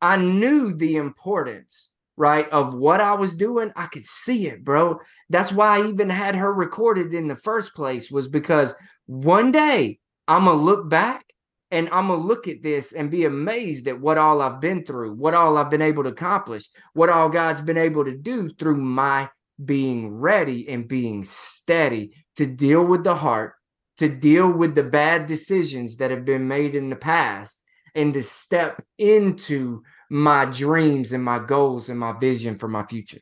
i 0.00 0.16
knew 0.16 0.74
the 0.74 0.96
importance 0.96 1.88
right 2.16 2.48
of 2.50 2.74
what 2.74 3.00
i 3.00 3.14
was 3.14 3.34
doing. 3.34 3.72
I 3.76 3.86
could 3.86 4.04
see 4.04 4.46
it 4.46 4.64
bro. 4.64 4.98
That's 5.28 5.52
why 5.52 5.78
i 5.78 5.86
even 5.88 6.10
had 6.10 6.34
her 6.34 6.52
recorded 6.52 7.14
in 7.14 7.28
the 7.28 7.36
first 7.36 7.74
place 7.74 8.10
was 8.10 8.28
because 8.28 8.74
one 9.06 9.52
day 9.52 9.98
i'm 10.28 10.44
gonna 10.44 10.60
look 10.60 10.88
back 10.88 11.24
and 11.70 11.88
i'm 11.90 12.08
gonna 12.08 12.22
look 12.22 12.48
at 12.48 12.62
this 12.62 12.92
and 12.92 13.10
be 13.10 13.24
amazed 13.24 13.88
at 13.88 14.00
what 14.00 14.18
all 14.18 14.40
i've 14.40 14.60
been 14.60 14.84
through 14.84 15.14
what 15.14 15.34
all 15.34 15.56
i've 15.56 15.70
been 15.70 15.82
able 15.82 16.02
to 16.02 16.10
accomplish 16.10 16.68
what 16.92 17.08
all 17.08 17.28
god's 17.28 17.60
been 17.60 17.78
able 17.78 18.04
to 18.04 18.16
do 18.16 18.50
through 18.58 18.76
my 18.76 19.28
being 19.64 20.10
ready 20.14 20.68
and 20.68 20.88
being 20.88 21.24
steady 21.24 22.12
to 22.36 22.46
deal 22.46 22.84
with 22.84 23.04
the 23.04 23.14
heart 23.14 23.54
to 23.98 24.08
deal 24.08 24.50
with 24.50 24.74
the 24.74 24.82
bad 24.82 25.26
decisions 25.26 25.98
that 25.98 26.10
have 26.10 26.24
been 26.24 26.48
made 26.48 26.74
in 26.74 26.88
the 26.88 26.96
past 26.96 27.59
and 27.94 28.14
to 28.14 28.22
step 28.22 28.82
into 28.98 29.82
my 30.10 30.44
dreams 30.44 31.12
and 31.12 31.24
my 31.24 31.38
goals 31.38 31.88
and 31.88 31.98
my 31.98 32.12
vision 32.18 32.58
for 32.58 32.68
my 32.68 32.84
future. 32.84 33.20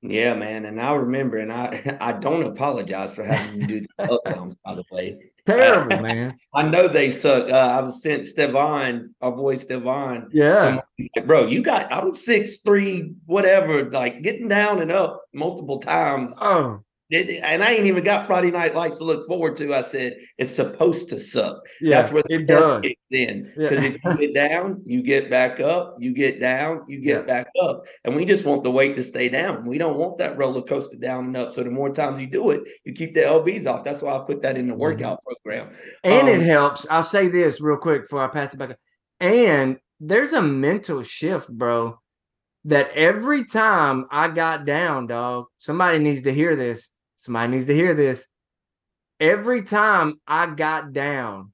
Yeah, 0.00 0.34
man. 0.34 0.64
And 0.64 0.80
I 0.80 0.94
remember, 0.94 1.38
and 1.38 1.52
I 1.52 1.96
I 2.00 2.12
don't 2.12 2.44
apologize 2.44 3.12
for 3.12 3.24
having 3.24 3.62
you 3.62 3.66
do 3.66 3.80
the 3.98 4.20
updowns, 4.26 4.54
by 4.64 4.74
the 4.74 4.84
way. 4.92 5.18
Terrible, 5.46 5.98
man. 6.02 6.36
I 6.54 6.68
know 6.68 6.88
they 6.88 7.10
suck. 7.10 7.50
Uh, 7.50 7.82
I've 7.82 7.92
sent 7.92 8.26
Stevan, 8.26 9.14
our 9.20 9.32
boy 9.32 9.56
Stevan. 9.56 10.28
Yeah. 10.32 10.80
Like, 11.16 11.26
Bro, 11.26 11.46
you 11.46 11.62
got 11.62 11.92
I'm 11.92 12.14
six 12.14 12.58
three, 12.58 13.14
whatever, 13.26 13.90
like 13.90 14.22
getting 14.22 14.48
down 14.48 14.80
and 14.80 14.92
up 14.92 15.22
multiple 15.32 15.78
times. 15.78 16.38
Oh, 16.40 16.80
it, 17.10 17.40
and 17.42 17.62
I 17.64 17.72
ain't 17.72 17.86
even 17.86 18.04
got 18.04 18.26
Friday 18.26 18.50
Night 18.50 18.74
Lights 18.74 18.98
to 18.98 19.04
look 19.04 19.26
forward 19.26 19.56
to. 19.56 19.74
I 19.74 19.80
said 19.80 20.18
it's 20.36 20.50
supposed 20.54 21.08
to 21.08 21.18
suck. 21.18 21.60
yeah. 21.80 22.00
That's 22.00 22.12
where 22.12 22.22
the 22.28 22.34
it 22.34 22.46
test 22.46 22.60
does. 22.60 22.82
kicks 22.82 23.00
in. 23.10 23.52
Yeah. 23.56 23.68
Because 23.70 23.84
if 23.84 24.04
you 24.04 24.16
get 24.18 24.34
down, 24.34 24.82
you 24.84 25.02
get 25.02 25.30
back 25.30 25.58
up. 25.60 25.96
You 25.98 26.12
get 26.12 26.38
down, 26.38 26.84
you 26.88 27.00
get 27.00 27.20
Yeah. 27.20 27.22
back 27.22 27.48
up. 27.62 27.84
And 28.04 28.14
we 28.14 28.24
just 28.24 28.44
want 28.44 28.62
the 28.62 28.70
weight 28.70 28.96
to 28.96 29.02
stay 29.04 29.28
down. 29.28 29.64
We 29.66 29.78
don't 29.78 29.96
want 29.96 30.18
that 30.18 30.36
roller 30.36 30.62
coaster 30.62 30.96
down 30.96 31.24
and 31.26 31.36
up. 31.36 31.52
So 31.54 31.62
the 31.62 31.70
more 31.70 31.90
times 31.90 32.20
you 32.20 32.26
do 32.26 32.50
it, 32.50 32.62
you 32.84 32.92
keep 32.92 33.14
the 33.14 33.20
lbs 33.22 33.66
off. 33.66 33.84
That's 33.84 34.02
why 34.02 34.14
I 34.14 34.18
put 34.18 34.42
that 34.42 34.58
in 34.58 34.68
the 34.68 34.74
Mhm. 34.74 34.78
workout 34.78 35.20
program. 35.24 35.70
And 36.04 36.28
it 36.28 36.36
Um, 36.36 36.40
helps. 36.42 36.86
I'll 36.90 37.02
say 37.02 37.28
this 37.28 37.60
real 37.60 37.76
quick 37.78 38.02
before 38.02 38.22
I 38.22 38.28
pass 38.28 38.52
it 38.52 38.58
back. 38.58 38.76
And 39.20 39.78
there's 39.98 40.34
a 40.34 40.42
mental 40.42 41.02
shift, 41.02 41.48
bro, 41.48 41.98
that 42.66 42.90
every 42.94 43.44
time 43.44 44.06
I 44.10 44.28
got 44.28 44.64
down, 44.66 45.06
dog, 45.06 45.46
somebody 45.58 45.98
needs 45.98 46.22
to 46.22 46.32
hear 46.34 46.54
this. 46.54 46.90
Somebody 47.18 47.52
needs 47.52 47.66
to 47.66 47.74
hear 47.74 47.94
this. 47.94 48.24
Every 49.20 49.62
time 49.62 50.20
I 50.26 50.46
got 50.46 50.92
down, 50.92 51.52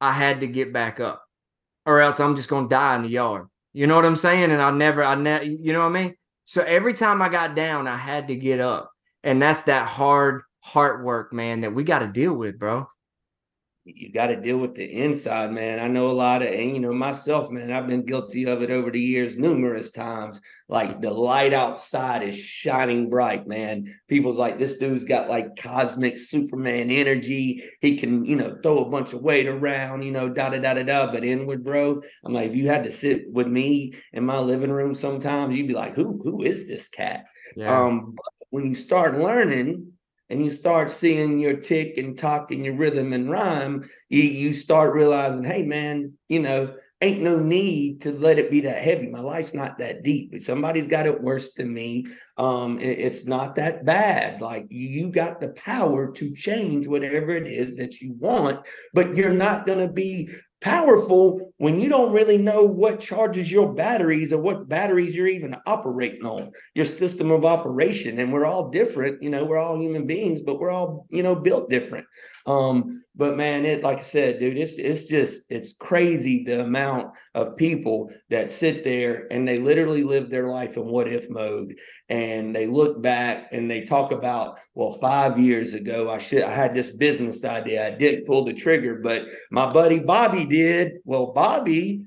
I 0.00 0.12
had 0.12 0.40
to 0.40 0.46
get 0.46 0.72
back 0.72 1.00
up, 1.00 1.22
or 1.84 2.00
else 2.00 2.20
I'm 2.20 2.36
just 2.36 2.48
gonna 2.48 2.68
die 2.68 2.96
in 2.96 3.02
the 3.02 3.08
yard. 3.08 3.48
You 3.72 3.86
know 3.86 3.96
what 3.96 4.04
I'm 4.04 4.16
saying? 4.16 4.50
And 4.50 4.62
I 4.62 4.70
never, 4.70 5.02
I 5.02 5.14
never, 5.14 5.44
you 5.44 5.72
know 5.72 5.80
what 5.80 5.96
I 5.96 6.02
mean? 6.02 6.14
So 6.46 6.62
every 6.62 6.94
time 6.94 7.22
I 7.22 7.28
got 7.28 7.54
down, 7.54 7.86
I 7.88 7.96
had 7.96 8.28
to 8.28 8.36
get 8.36 8.60
up, 8.60 8.90
and 9.24 9.40
that's 9.40 9.62
that 9.62 9.86
hard 9.86 10.42
heart 10.60 11.04
work, 11.04 11.32
man, 11.32 11.62
that 11.62 11.74
we 11.74 11.84
got 11.84 12.00
to 12.00 12.08
deal 12.08 12.34
with, 12.34 12.58
bro. 12.58 12.86
You 13.96 14.12
got 14.12 14.28
to 14.28 14.40
deal 14.40 14.58
with 14.58 14.74
the 14.74 14.84
inside, 14.84 15.52
man. 15.52 15.78
I 15.78 15.88
know 15.88 16.10
a 16.10 16.12
lot 16.12 16.42
of, 16.42 16.48
and 16.48 16.70
you 16.70 16.80
know, 16.80 16.92
myself, 16.92 17.50
man, 17.50 17.72
I've 17.72 17.86
been 17.86 18.04
guilty 18.04 18.46
of 18.46 18.62
it 18.62 18.70
over 18.70 18.90
the 18.90 19.00
years 19.00 19.36
numerous 19.36 19.90
times. 19.90 20.40
Like 20.68 21.00
the 21.00 21.10
light 21.10 21.52
outside 21.52 22.22
is 22.22 22.38
shining 22.38 23.10
bright, 23.10 23.46
man. 23.46 23.94
People's 24.08 24.38
like, 24.38 24.58
this 24.58 24.76
dude's 24.76 25.04
got 25.04 25.28
like 25.28 25.56
cosmic 25.56 26.16
Superman 26.16 26.90
energy. 26.90 27.64
He 27.80 27.96
can, 27.96 28.24
you 28.24 28.36
know, 28.36 28.58
throw 28.62 28.84
a 28.84 28.88
bunch 28.88 29.12
of 29.12 29.22
weight 29.22 29.46
around, 29.46 30.02
you 30.02 30.12
know, 30.12 30.28
da 30.28 30.50
da 30.50 30.58
da 30.58 30.74
da 30.74 30.82
da. 30.82 31.10
But 31.10 31.24
inward, 31.24 31.64
bro, 31.64 32.02
I'm 32.24 32.32
like, 32.32 32.50
if 32.50 32.56
you 32.56 32.68
had 32.68 32.84
to 32.84 32.92
sit 32.92 33.30
with 33.30 33.46
me 33.46 33.94
in 34.12 34.24
my 34.24 34.38
living 34.38 34.70
room 34.70 34.94
sometimes, 34.94 35.56
you'd 35.56 35.68
be 35.68 35.74
like, 35.74 35.94
who, 35.94 36.20
who 36.22 36.42
is 36.42 36.66
this 36.68 36.88
cat? 36.88 37.24
Yeah. 37.56 37.84
Um, 37.84 38.14
but 38.16 38.46
when 38.50 38.66
you 38.66 38.74
start 38.74 39.18
learning 39.18 39.92
and 40.30 40.42
you 40.44 40.50
start 40.50 40.90
seeing 40.90 41.38
your 41.38 41.54
tick 41.54 41.98
and 41.98 42.16
talk 42.16 42.52
and 42.52 42.64
your 42.64 42.76
rhythm 42.76 43.12
and 43.12 43.30
rhyme, 43.30 43.84
you, 44.08 44.22
you 44.22 44.52
start 44.52 44.94
realizing, 44.94 45.44
hey 45.44 45.62
man, 45.62 46.12
you 46.28 46.38
know, 46.38 46.74
ain't 47.02 47.22
no 47.22 47.38
need 47.38 48.02
to 48.02 48.12
let 48.12 48.38
it 48.38 48.50
be 48.50 48.60
that 48.60 48.82
heavy. 48.82 49.08
My 49.08 49.20
life's 49.20 49.54
not 49.54 49.78
that 49.78 50.02
deep. 50.02 50.32
But 50.32 50.42
somebody's 50.42 50.86
got 50.86 51.06
it 51.06 51.20
worse 51.22 51.54
than 51.54 51.72
me. 51.72 52.06
Um, 52.36 52.78
it- 52.78 52.98
it's 53.00 53.26
not 53.26 53.56
that 53.56 53.84
bad. 53.84 54.40
Like 54.40 54.66
you 54.68 55.10
got 55.10 55.40
the 55.40 55.48
power 55.50 56.12
to 56.12 56.34
change 56.34 56.86
whatever 56.86 57.30
it 57.30 57.46
is 57.46 57.76
that 57.76 58.00
you 58.00 58.12
want, 58.18 58.60
but 58.92 59.16
you're 59.16 59.32
not 59.32 59.66
gonna 59.66 59.90
be 59.90 60.30
powerful 60.60 61.52
when 61.58 61.80
you 61.80 61.88
don't 61.88 62.12
really 62.12 62.38
know 62.38 62.64
what 62.64 63.00
charges 63.00 63.50
your 63.50 63.72
batteries 63.72 64.32
or 64.32 64.38
what 64.38 64.68
batteries 64.68 65.14
you're 65.16 65.26
even 65.26 65.56
operating 65.66 66.24
on. 66.24 66.52
Your 66.74 66.86
system 66.86 67.30
of 67.30 67.44
operation. 67.44 68.18
And 68.18 68.32
we're 68.32 68.46
all 68.46 68.70
different 68.70 69.22
you 69.22 69.30
know 69.30 69.44
we're 69.44 69.58
all 69.58 69.80
human 69.80 70.06
beings 70.06 70.40
but 70.40 70.58
we're 70.58 70.70
all 70.70 71.06
you 71.10 71.22
know 71.22 71.34
built 71.34 71.70
different 71.70 72.06
um 72.46 73.02
but 73.14 73.36
man 73.36 73.64
it 73.66 73.82
like 73.82 73.98
i 73.98 74.02
said 74.02 74.38
dude 74.40 74.56
it's 74.56 74.78
it's 74.78 75.04
just 75.04 75.44
it's 75.50 75.72
crazy 75.74 76.42
the 76.44 76.60
amount 76.62 77.12
of 77.34 77.56
people 77.56 78.10
that 78.28 78.50
sit 78.50 78.82
there 78.82 79.26
and 79.30 79.46
they 79.46 79.58
literally 79.58 80.02
live 80.02 80.30
their 80.30 80.48
life 80.48 80.76
in 80.76 80.84
what 80.84 81.06
if 81.06 81.30
mode. 81.30 81.76
And 82.08 82.54
they 82.54 82.66
look 82.66 83.00
back 83.00 83.48
and 83.52 83.70
they 83.70 83.82
talk 83.82 84.10
about 84.10 84.58
well 84.74 84.92
5 84.92 85.38
years 85.38 85.74
ago 85.74 86.10
I 86.10 86.18
should 86.18 86.42
I 86.42 86.50
had 86.50 86.74
this 86.74 86.90
business 86.90 87.44
idea 87.44 87.86
I 87.86 87.90
didn't 87.90 88.26
pull 88.26 88.44
the 88.44 88.52
trigger 88.52 88.96
but 89.02 89.26
my 89.50 89.70
buddy 89.72 90.00
Bobby 90.00 90.44
did. 90.44 90.94
Well 91.04 91.32
Bobby 91.32 92.04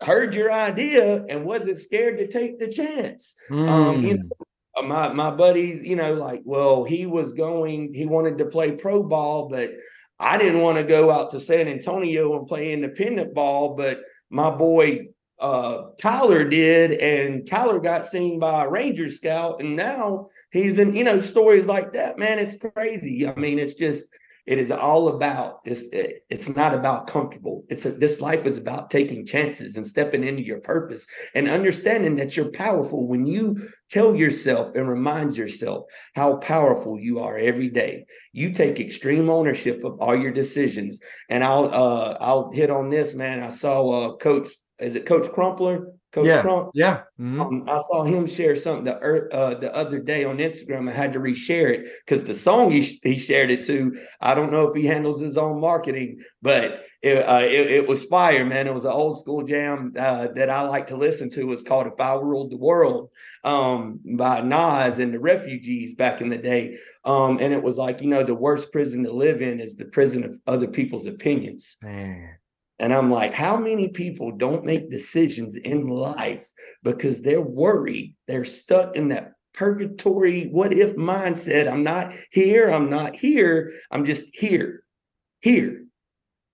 heard 0.00 0.34
your 0.34 0.52
idea 0.52 1.24
and 1.28 1.44
wasn't 1.44 1.80
scared 1.80 2.18
to 2.18 2.26
take 2.28 2.58
the 2.58 2.68
chance. 2.68 3.34
Um, 3.50 4.02
you 4.02 4.14
Mm. 4.14 4.18
know, 4.18 4.41
my 4.82 5.12
my 5.12 5.30
buddies, 5.30 5.82
you 5.82 5.96
know, 5.96 6.14
like, 6.14 6.42
well, 6.44 6.84
he 6.84 7.06
was 7.06 7.32
going, 7.32 7.94
he 7.94 8.06
wanted 8.06 8.38
to 8.38 8.46
play 8.46 8.72
pro 8.72 9.02
ball, 9.02 9.48
but 9.48 9.72
I 10.18 10.38
didn't 10.38 10.60
want 10.60 10.78
to 10.78 10.84
go 10.84 11.10
out 11.10 11.30
to 11.30 11.40
San 11.40 11.68
Antonio 11.68 12.38
and 12.38 12.46
play 12.46 12.72
independent 12.72 13.34
ball, 13.34 13.74
but 13.74 14.02
my 14.30 14.50
boy 14.50 15.06
uh 15.38 15.88
Tyler 15.98 16.44
did, 16.44 16.92
and 16.92 17.46
Tyler 17.46 17.80
got 17.80 18.06
seen 18.06 18.38
by 18.38 18.64
a 18.64 18.70
Ranger 18.70 19.10
scout, 19.10 19.60
and 19.60 19.74
now 19.74 20.28
he's 20.52 20.78
in, 20.78 20.94
you 20.94 21.04
know, 21.04 21.20
stories 21.20 21.66
like 21.66 21.92
that, 21.94 22.18
man. 22.18 22.38
It's 22.38 22.56
crazy. 22.56 23.26
I 23.26 23.34
mean, 23.34 23.58
it's 23.58 23.74
just 23.74 24.08
it 24.46 24.58
is 24.58 24.70
all 24.70 25.08
about 25.08 25.60
it's 25.64 25.82
it- 25.92 26.18
it's 26.28 26.48
not 26.48 26.72
about 26.74 27.06
comfortable. 27.08 27.64
It's 27.68 27.84
a, 27.84 27.90
this 27.90 28.20
life 28.20 28.46
is 28.46 28.56
about 28.56 28.90
taking 28.90 29.26
chances 29.26 29.76
and 29.76 29.86
stepping 29.86 30.24
into 30.24 30.42
your 30.42 30.60
purpose 30.60 31.06
and 31.34 31.46
understanding 31.46 32.16
that 32.16 32.36
you're 32.36 32.50
powerful 32.50 33.06
when 33.06 33.26
you 33.26 33.68
tell 33.90 34.16
yourself 34.16 34.74
and 34.74 34.88
remind 34.88 35.36
yourself 35.36 35.84
how 36.14 36.36
powerful 36.36 36.98
you 36.98 37.18
are 37.18 37.36
every 37.36 37.68
day. 37.68 38.06
You 38.32 38.52
take 38.52 38.80
extreme 38.80 39.28
ownership 39.28 39.84
of 39.84 40.00
all 40.00 40.16
your 40.16 40.32
decisions. 40.32 41.00
And 41.28 41.44
I'll 41.44 41.66
uh 41.66 42.16
I'll 42.20 42.50
hit 42.50 42.70
on 42.70 42.88
this, 42.90 43.14
man. 43.14 43.42
I 43.42 43.50
saw 43.50 43.88
uh 43.90 44.16
coach 44.16 44.48
is 44.78 44.94
it 44.96 45.06
Coach 45.06 45.30
Crumpler? 45.30 45.88
Coach 46.12 46.26
Yeah. 46.26 46.42
Crump. 46.42 46.70
Yeah. 46.74 47.02
mhm. 47.18 47.40
Um, 47.40 47.64
I 47.66 47.78
saw 47.78 48.04
him 48.04 48.26
share 48.26 48.54
something 48.54 48.84
the 48.84 48.98
uh, 48.98 49.58
the 49.58 49.74
other 49.74 49.98
day 49.98 50.24
on 50.24 50.36
Instagram. 50.38 50.88
I 50.88 50.92
had 50.92 51.14
to 51.14 51.20
reshare 51.20 51.70
it 51.70 51.88
because 52.04 52.24
the 52.24 52.34
song 52.34 52.70
he, 52.70 52.82
he 53.02 53.18
shared 53.18 53.50
it 53.50 53.64
to. 53.66 53.98
I 54.20 54.34
don't 54.34 54.52
know 54.52 54.68
if 54.68 54.76
he 54.76 54.86
handles 54.86 55.20
his 55.20 55.36
own 55.38 55.60
marketing, 55.60 56.20
but 56.42 56.84
it, 57.02 57.26
uh, 57.26 57.40
it, 57.42 57.70
it 57.70 57.88
was 57.88 58.04
fire, 58.04 58.44
man. 58.44 58.66
It 58.66 58.74
was 58.74 58.84
an 58.84 58.92
old 58.92 59.18
school 59.18 59.42
jam 59.42 59.92
uh, 59.98 60.28
that 60.34 60.50
I 60.50 60.62
like 60.68 60.88
to 60.88 60.96
listen 60.96 61.30
to. 61.30 61.52
It's 61.52 61.64
called 61.64 61.86
"If 61.86 61.98
I 61.98 62.14
Ruled 62.14 62.50
the 62.50 62.58
World" 62.58 63.10
um, 63.42 64.00
by 64.16 64.40
Nas 64.42 64.98
and 64.98 65.14
the 65.14 65.20
Refugees 65.20 65.94
back 65.94 66.20
in 66.20 66.28
the 66.28 66.38
day. 66.38 66.76
Um, 67.04 67.38
and 67.40 67.52
it 67.52 67.62
was 67.62 67.78
like, 67.78 68.00
you 68.02 68.08
know, 68.08 68.22
the 68.22 68.34
worst 68.34 68.70
prison 68.70 69.02
to 69.04 69.12
live 69.12 69.42
in 69.42 69.60
is 69.60 69.76
the 69.76 69.86
prison 69.86 70.24
of 70.24 70.38
other 70.46 70.68
people's 70.68 71.06
opinions. 71.06 71.76
Man. 71.82 72.36
And 72.82 72.92
I'm 72.92 73.12
like, 73.12 73.32
how 73.32 73.56
many 73.56 73.88
people 73.88 74.32
don't 74.32 74.64
make 74.64 74.90
decisions 74.90 75.56
in 75.56 75.86
life 75.86 76.44
because 76.82 77.22
they're 77.22 77.40
worried? 77.40 78.16
They're 78.26 78.44
stuck 78.44 78.96
in 78.96 79.10
that 79.10 79.34
purgatory, 79.54 80.48
what 80.48 80.72
if 80.72 80.96
mindset. 80.96 81.70
I'm 81.70 81.84
not 81.84 82.12
here. 82.32 82.68
I'm 82.68 82.90
not 82.90 83.14
here. 83.14 83.72
I'm 83.92 84.04
just 84.04 84.26
here, 84.34 84.82
here. 85.40 85.84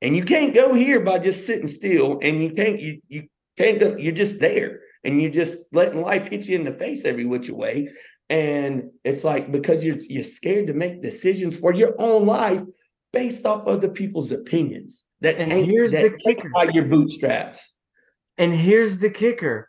And 0.02 0.14
you 0.14 0.22
can't 0.22 0.54
go 0.54 0.74
here 0.74 1.00
by 1.00 1.18
just 1.18 1.46
sitting 1.46 1.66
still 1.66 2.18
and 2.20 2.42
you 2.42 2.50
can't 2.50 2.78
you 2.78 3.00
you 3.08 3.28
can't 3.56 3.80
go, 3.80 3.96
you're 3.96 4.12
just 4.12 4.38
there 4.38 4.80
and 5.04 5.22
you're 5.22 5.30
just 5.30 5.56
letting 5.72 6.02
life 6.02 6.28
hit 6.28 6.46
you 6.46 6.56
in 6.56 6.64
the 6.66 6.74
face 6.74 7.06
every 7.06 7.24
which 7.24 7.48
way. 7.48 7.88
And 8.28 8.90
it's 9.02 9.24
like 9.24 9.50
because 9.50 9.82
you're 9.82 9.96
you're 10.10 10.24
scared 10.24 10.66
to 10.66 10.74
make 10.74 11.00
decisions 11.00 11.56
for 11.56 11.72
your 11.72 11.94
own 11.98 12.26
life 12.26 12.62
based 13.14 13.46
off 13.46 13.66
other 13.66 13.88
people's 13.88 14.30
opinions. 14.30 15.06
That 15.20 15.38
and 15.38 15.52
here's 15.52 15.92
that 15.92 16.12
the 16.12 16.18
kicker 16.18 16.48
by 16.50 16.64
your 16.64 16.84
bootstraps. 16.84 17.74
And 18.36 18.54
here's 18.54 18.98
the 18.98 19.10
kicker. 19.10 19.68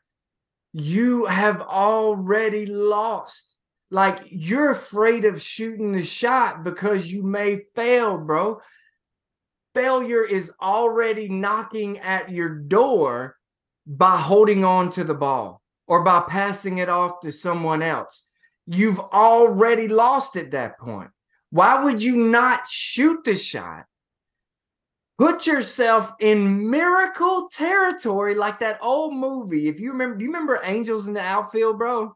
You 0.74 1.26
have 1.26 1.62
already 1.62 2.68
lost. 2.68 3.56
Like 3.92 4.20
you're 4.30 4.72
afraid 4.72 5.26
of 5.26 5.42
shooting 5.42 5.94
the 5.94 6.06
shot 6.06 6.64
because 6.64 7.08
you 7.08 7.24
may 7.24 7.64
fail, 7.76 8.20
bro. 8.20 8.62
Failure 9.74 10.24
is 10.24 10.52
already 10.62 11.28
knocking 11.28 11.98
at 12.00 12.30
your 12.30 12.50
door 12.50 13.36
by 13.88 14.18
holding 14.18 14.64
on 14.64 14.92
to 14.92 15.04
the 15.04 15.16
ball 15.16 15.64
or 15.88 16.04
by 16.04 16.24
passing 16.28 16.78
it 16.78 16.90
off 16.90 17.22
to 17.22 17.32
someone 17.32 17.82
else. 17.82 18.28
You've 18.68 19.00
already 19.00 19.88
lost 19.88 20.36
at 20.36 20.52
that 20.52 20.78
point. 20.78 21.10
Why 21.50 21.84
would 21.84 22.04
you 22.04 22.16
not 22.16 22.68
shoot 22.68 23.24
the 23.24 23.36
shot? 23.36 23.86
Put 25.20 25.46
yourself 25.46 26.14
in 26.22 26.70
miracle 26.70 27.50
territory 27.52 28.36
like 28.36 28.60
that 28.60 28.80
old 28.82 29.14
movie. 29.14 29.68
If 29.68 29.78
you 29.78 29.92
remember, 29.92 30.16
do 30.16 30.24
you 30.24 30.32
remember 30.32 30.62
Angels 30.64 31.10
in 31.10 31.14
the 31.14 31.20
Outfield, 31.20 31.78
bro? 31.78 32.16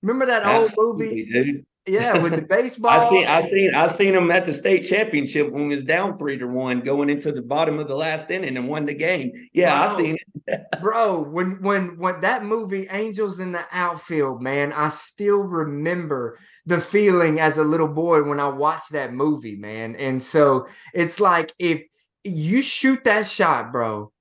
Remember 0.00 0.24
that 0.24 0.44
Absolutely, 0.44 0.82
old 0.82 0.98
movie? 0.98 1.30
Dude. 1.30 1.66
Yeah, 1.86 2.22
with 2.22 2.36
the 2.36 2.42
baseball. 2.48 2.90
I 2.90 3.08
seen 3.10 3.26
I 3.26 3.40
seen 3.42 3.74
I 3.74 3.88
seen 3.88 4.14
him 4.14 4.30
at 4.30 4.46
the 4.46 4.54
state 4.54 4.86
championship 4.86 5.50
when 5.50 5.68
he 5.68 5.76
was 5.76 5.84
down 5.84 6.16
three 6.16 6.38
to 6.38 6.46
one 6.46 6.80
going 6.80 7.10
into 7.10 7.32
the 7.32 7.42
bottom 7.42 7.78
of 7.78 7.86
the 7.86 7.96
last 7.96 8.30
inning 8.30 8.56
and 8.56 8.66
won 8.66 8.86
the 8.86 8.94
game. 8.94 9.32
Yeah, 9.52 9.86
bro, 9.86 9.94
I 9.94 9.98
seen 9.98 10.16
it. 10.46 10.62
bro, 10.80 11.20
when 11.20 11.60
when 11.60 11.98
when 11.98 12.20
that 12.20 12.44
movie 12.44 12.88
Angels 12.90 13.40
in 13.40 13.52
the 13.52 13.64
Outfield, 13.72 14.40
man, 14.40 14.72
I 14.72 14.88
still 14.88 15.42
remember 15.42 16.38
the 16.64 16.80
feeling 16.80 17.40
as 17.40 17.58
a 17.58 17.64
little 17.64 17.88
boy 17.88 18.22
when 18.22 18.40
I 18.40 18.48
watched 18.48 18.92
that 18.92 19.12
movie, 19.12 19.56
man. 19.56 19.96
And 19.96 20.22
so 20.22 20.66
it's 20.94 21.20
like 21.20 21.52
if 21.58 21.82
you 22.24 22.62
shoot 22.62 23.04
that 23.04 23.26
shot, 23.26 23.72
bro, 23.72 24.12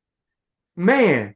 man, 0.76 1.36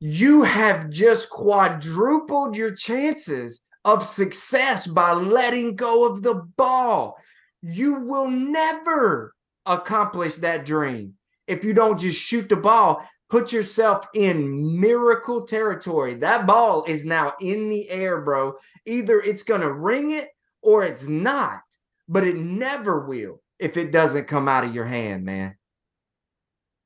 you 0.00 0.42
have 0.42 0.90
just 0.90 1.30
quadrupled 1.30 2.56
your 2.56 2.74
chances 2.74 3.62
of 3.84 4.04
success 4.04 4.86
by 4.86 5.12
letting 5.12 5.76
go 5.76 6.06
of 6.06 6.22
the 6.22 6.34
ball. 6.56 7.16
You 7.62 8.00
will 8.00 8.28
never 8.28 9.34
accomplish 9.66 10.36
that 10.36 10.66
dream 10.66 11.14
if 11.46 11.64
you 11.64 11.72
don't 11.74 12.00
just 12.00 12.18
shoot 12.18 12.48
the 12.48 12.56
ball. 12.56 13.06
Put 13.30 13.52
yourself 13.52 14.08
in 14.14 14.80
miracle 14.80 15.46
territory. 15.46 16.14
That 16.14 16.46
ball 16.46 16.84
is 16.84 17.06
now 17.06 17.34
in 17.40 17.68
the 17.68 17.88
air, 17.88 18.20
bro. 18.20 18.54
Either 18.84 19.20
it's 19.20 19.42
going 19.42 19.62
to 19.62 19.72
ring 19.72 20.10
it 20.10 20.28
or 20.60 20.84
it's 20.84 21.06
not, 21.06 21.62
but 22.08 22.26
it 22.26 22.36
never 22.36 23.06
will 23.06 23.41
if 23.62 23.76
it 23.76 23.92
doesn't 23.92 24.26
come 24.26 24.48
out 24.48 24.64
of 24.64 24.74
your 24.74 24.86
hand, 24.86 25.24
man. 25.24 25.54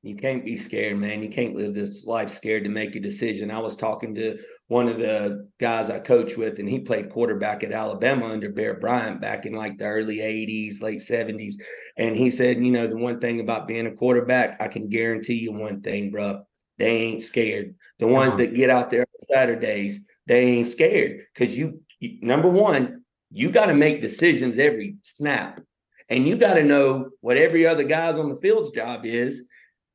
You 0.03 0.15
can't 0.15 0.45
be 0.45 0.57
scared, 0.57 0.99
man. 0.99 1.21
You 1.21 1.29
can't 1.29 1.57
live 1.57 1.75
this 1.75 2.07
life 2.07 2.31
scared 2.31 2.63
to 2.63 2.71
make 2.71 2.95
a 2.95 3.01
decision. 3.01 3.51
I 3.51 3.59
was 3.59 3.75
talking 3.75 4.15
to 4.15 4.39
one 4.69 4.87
of 4.87 4.99
the 4.99 5.49
guys 5.59 5.91
I 5.91 5.99
coach 5.99 6.37
with, 6.37 6.61
and 6.61 6.69
he 6.69 6.79
played 6.79 7.11
quarterback 7.11 7.65
at 7.65 7.73
Alabama 7.73 8.27
under 8.27 8.53
Bear 8.53 8.75
Bryant 8.75 9.21
back 9.21 9.47
in 9.47 9.55
like 9.55 9.79
the 9.79 9.87
early 9.87 10.19
80s, 10.19 10.81
late 10.81 11.01
70s. 11.01 11.55
And 11.97 12.15
he 12.15 12.31
said, 12.31 12.63
you 12.63 12.71
know, 12.71 12.87
the 12.87 12.97
one 12.97 13.19
thing 13.19 13.41
about 13.41 13.67
being 13.67 13.87
a 13.87 13.95
quarterback, 13.95 14.59
I 14.61 14.69
can 14.69 14.89
guarantee 14.89 15.39
you 15.39 15.53
one 15.53 15.81
thing, 15.81 16.13
bro. 16.13 16.43
They 16.79 16.91
ain't 16.91 17.23
scared. 17.23 17.75
The 17.99 18.07
ones 18.07 18.35
uh-huh. 18.35 18.45
that 18.45 18.55
get 18.55 18.71
out 18.71 18.91
there 18.91 19.01
on 19.01 19.27
Saturdays, 19.29 19.99
they 20.27 20.43
ain't 20.43 20.69
scared. 20.69 21.23
Because 21.35 21.59
you, 21.59 21.81
number 22.21 22.49
one, 22.49 23.03
you 23.33 23.51
got 23.51 23.67
to 23.67 23.75
make 23.75 24.03
decisions 24.03 24.59
every 24.59 24.99
snap. 25.03 25.61
And 26.09 26.27
you 26.27 26.37
got 26.37 26.55
to 26.55 26.63
know 26.63 27.11
what 27.21 27.37
every 27.37 27.67
other 27.67 27.85
guy's 27.85 28.19
on 28.19 28.29
the 28.29 28.41
field's 28.41 28.71
job 28.71 29.05
is 29.05 29.47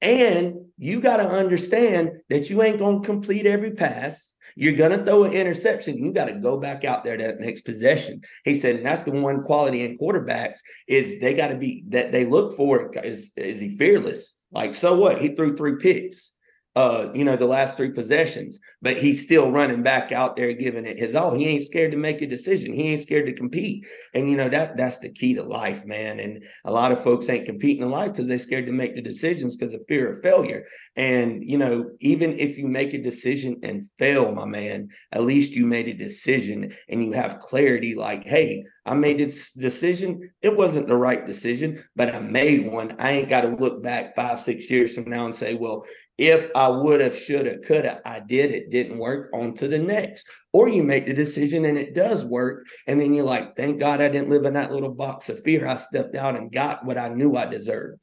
and 0.02 0.66
you 0.78 1.00
got 1.00 1.18
to 1.18 1.30
understand 1.30 2.12
that 2.30 2.50
you 2.50 2.64
ain't 2.64 2.80
going 2.80 3.02
to 3.02 3.06
complete 3.06 3.46
every 3.46 3.72
pass. 3.72 4.34
You're 4.56 4.74
going 4.74 4.98
to 4.98 5.06
throw 5.06 5.24
an 5.24 5.34
interception. 5.34 6.04
You 6.04 6.12
got 6.12 6.26
to 6.26 6.34
go 6.34 6.58
back 6.58 6.84
out 6.84 7.04
there 7.04 7.18
that 7.18 7.40
next 7.40 7.62
possession. 7.62 8.22
He 8.44 8.56
said, 8.56 8.78
and 8.78 8.86
that's 8.86 9.04
the 9.04 9.12
one 9.12 9.44
quality 9.44 9.84
in 9.84 9.98
quarterbacks 9.98 10.60
is 10.88 11.20
they 11.22 11.34
got 11.34 11.50
to 11.50 11.56
be 11.56 11.86
that 11.90 12.12
they 12.12 12.26
look 12.26 12.58
for 12.58 12.92
is 13.04 13.32
is 13.38 13.60
he 13.60 13.78
fearless? 13.78 14.38
Like, 14.52 14.76
so 14.76 14.98
what? 14.98 15.22
He 15.22 15.36
threw 15.36 15.56
three 15.56 15.76
picks 15.78 16.32
uh, 16.76 17.10
you 17.14 17.26
know, 17.26 17.36
the 17.36 17.46
last 17.46 17.76
three 17.76 17.92
possessions, 17.92 18.58
but 18.82 18.98
he's 18.98 19.22
still 19.22 19.52
running 19.52 19.84
back 19.84 20.14
out 20.14 20.38
there 20.38 20.54
giving 20.54 20.86
it 20.86 20.98
his 20.98 21.16
all. 21.16 21.36
He 21.36 21.48
ain't 21.48 21.64
scared 21.64 21.92
to 21.92 21.98
make 21.98 22.22
a 22.22 22.28
decision. 22.28 22.74
He 22.74 22.92
ain't 22.92 23.02
scared 23.02 23.26
to 23.26 23.34
compete. 23.34 23.86
And 24.14 24.30
you 24.30 24.38
know, 24.38 24.48
that 24.48 24.78
that's 24.78 25.00
the 25.00 25.12
key 25.12 25.34
to 25.34 25.44
life, 25.44 25.86
man. 25.86 26.22
And 26.22 26.44
a 26.64 26.72
lot 26.72 26.94
of 26.94 27.04
folks 27.04 27.28
ain't 27.30 27.46
competing 27.46 27.84
in 27.84 27.92
life 27.92 28.14
because 28.14 28.28
they're 28.28 28.40
scared 28.40 28.68
to 28.68 28.72
make 28.72 28.96
the 28.96 29.02
decisions 29.02 29.58
because 29.58 29.74
of 29.74 29.82
fear 29.90 30.14
of 30.14 30.22
failure. 30.22 30.64
And 30.96 31.44
you 31.44 31.58
know, 31.58 31.92
even 32.00 32.40
if 32.40 32.58
you 32.58 32.68
make 32.68 32.94
a 32.94 33.04
decision 33.04 33.58
and 33.64 33.90
fail, 34.00 34.32
my 34.32 34.46
man, 34.46 34.88
at 35.12 35.24
least 35.24 35.52
you 35.52 35.66
made 35.66 35.90
a 35.90 35.94
decision 35.94 36.74
and 36.88 37.04
you 37.04 37.12
have 37.12 37.40
clarity 37.40 37.96
like, 37.96 38.24
hey, 38.24 38.64
I 38.86 38.96
made 38.96 39.20
this 39.20 39.52
decision. 39.52 40.32
It 40.42 40.56
wasn't 40.56 40.88
the 40.88 40.98
right 40.98 41.28
decision, 41.28 41.84
but 41.96 42.14
I 42.16 42.20
made 42.20 42.72
one. 42.72 42.96
I 42.98 43.12
ain't 43.12 43.30
got 43.30 43.42
to 43.42 43.50
look 43.50 43.84
back 43.84 44.16
five, 44.16 44.40
six 44.40 44.72
years 44.72 44.96
from 44.96 45.10
now 45.10 45.26
and 45.26 45.36
say, 45.36 45.54
well, 45.54 45.86
if 46.22 46.52
I 46.56 46.70
would 46.70 47.02
have, 47.02 47.18
should 47.18 47.48
have, 47.48 47.64
could 47.64 47.84
have, 47.84 48.00
I 48.06 48.20
did, 48.20 48.52
it 48.52 48.70
didn't 48.70 49.00
work, 49.00 49.32
on 49.34 49.56
to 49.56 49.68
the 49.68 49.80
next. 49.80 50.28
Or 50.54 50.70
you 50.70 50.84
make 50.84 51.08
the 51.08 51.16
decision 51.16 51.66
and 51.66 51.80
it 51.80 51.96
does 51.96 52.24
work. 52.24 52.68
And 52.86 53.02
then 53.02 53.16
you're 53.16 53.26
like, 53.26 53.56
thank 53.56 53.80
God 53.80 54.02
I 54.02 54.08
didn't 54.08 54.30
live 54.30 54.46
in 54.46 54.54
that 54.54 54.72
little 54.72 54.94
box 54.94 55.30
of 55.30 55.42
fear. 55.42 55.66
I 55.66 55.74
stepped 55.76 56.16
out 56.16 56.36
and 56.36 56.52
got 56.52 56.86
what 56.86 57.00
I 57.00 57.10
knew 57.10 57.36
I 57.36 57.48
deserved. 57.48 58.00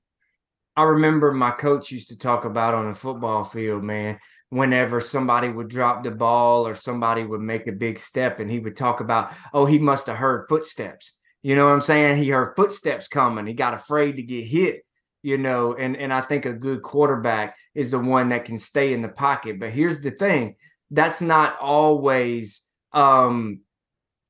I 0.76 0.82
remember 0.82 1.30
my 1.30 1.52
coach 1.52 1.92
used 1.92 2.08
to 2.08 2.18
talk 2.18 2.44
about 2.44 2.74
on 2.74 2.88
a 2.88 2.94
football 2.94 3.44
field, 3.44 3.84
man, 3.84 4.18
whenever 4.48 5.00
somebody 5.00 5.48
would 5.48 5.68
drop 5.68 6.02
the 6.02 6.10
ball 6.10 6.66
or 6.66 6.74
somebody 6.74 7.22
would 7.22 7.40
make 7.40 7.68
a 7.68 7.72
big 7.72 8.00
step 8.00 8.40
and 8.40 8.50
he 8.50 8.58
would 8.58 8.76
talk 8.76 8.98
about, 8.98 9.32
oh, 9.54 9.64
he 9.64 9.78
must 9.78 10.06
have 10.08 10.16
heard 10.16 10.48
footsteps. 10.48 11.16
You 11.42 11.54
know 11.54 11.66
what 11.66 11.74
I'm 11.74 11.80
saying? 11.82 12.16
He 12.16 12.30
heard 12.30 12.56
footsteps 12.56 13.06
coming. 13.06 13.46
He 13.46 13.52
got 13.52 13.74
afraid 13.74 14.16
to 14.16 14.22
get 14.22 14.44
hit 14.44 14.82
you 15.22 15.38
know, 15.38 15.74
and 15.74 15.96
and 15.96 16.12
I 16.12 16.20
think 16.20 16.46
a 16.46 16.52
good 16.52 16.82
quarterback 16.82 17.56
is 17.74 17.90
the 17.90 17.98
one 17.98 18.28
that 18.30 18.44
can 18.44 18.58
stay 18.58 18.92
in 18.92 19.02
the 19.02 19.08
pocket. 19.08 19.58
But 19.60 19.70
here's 19.70 20.00
the 20.00 20.10
thing, 20.10 20.56
that's 20.90 21.20
not 21.20 21.58
always 21.60 22.62
um 22.92 23.60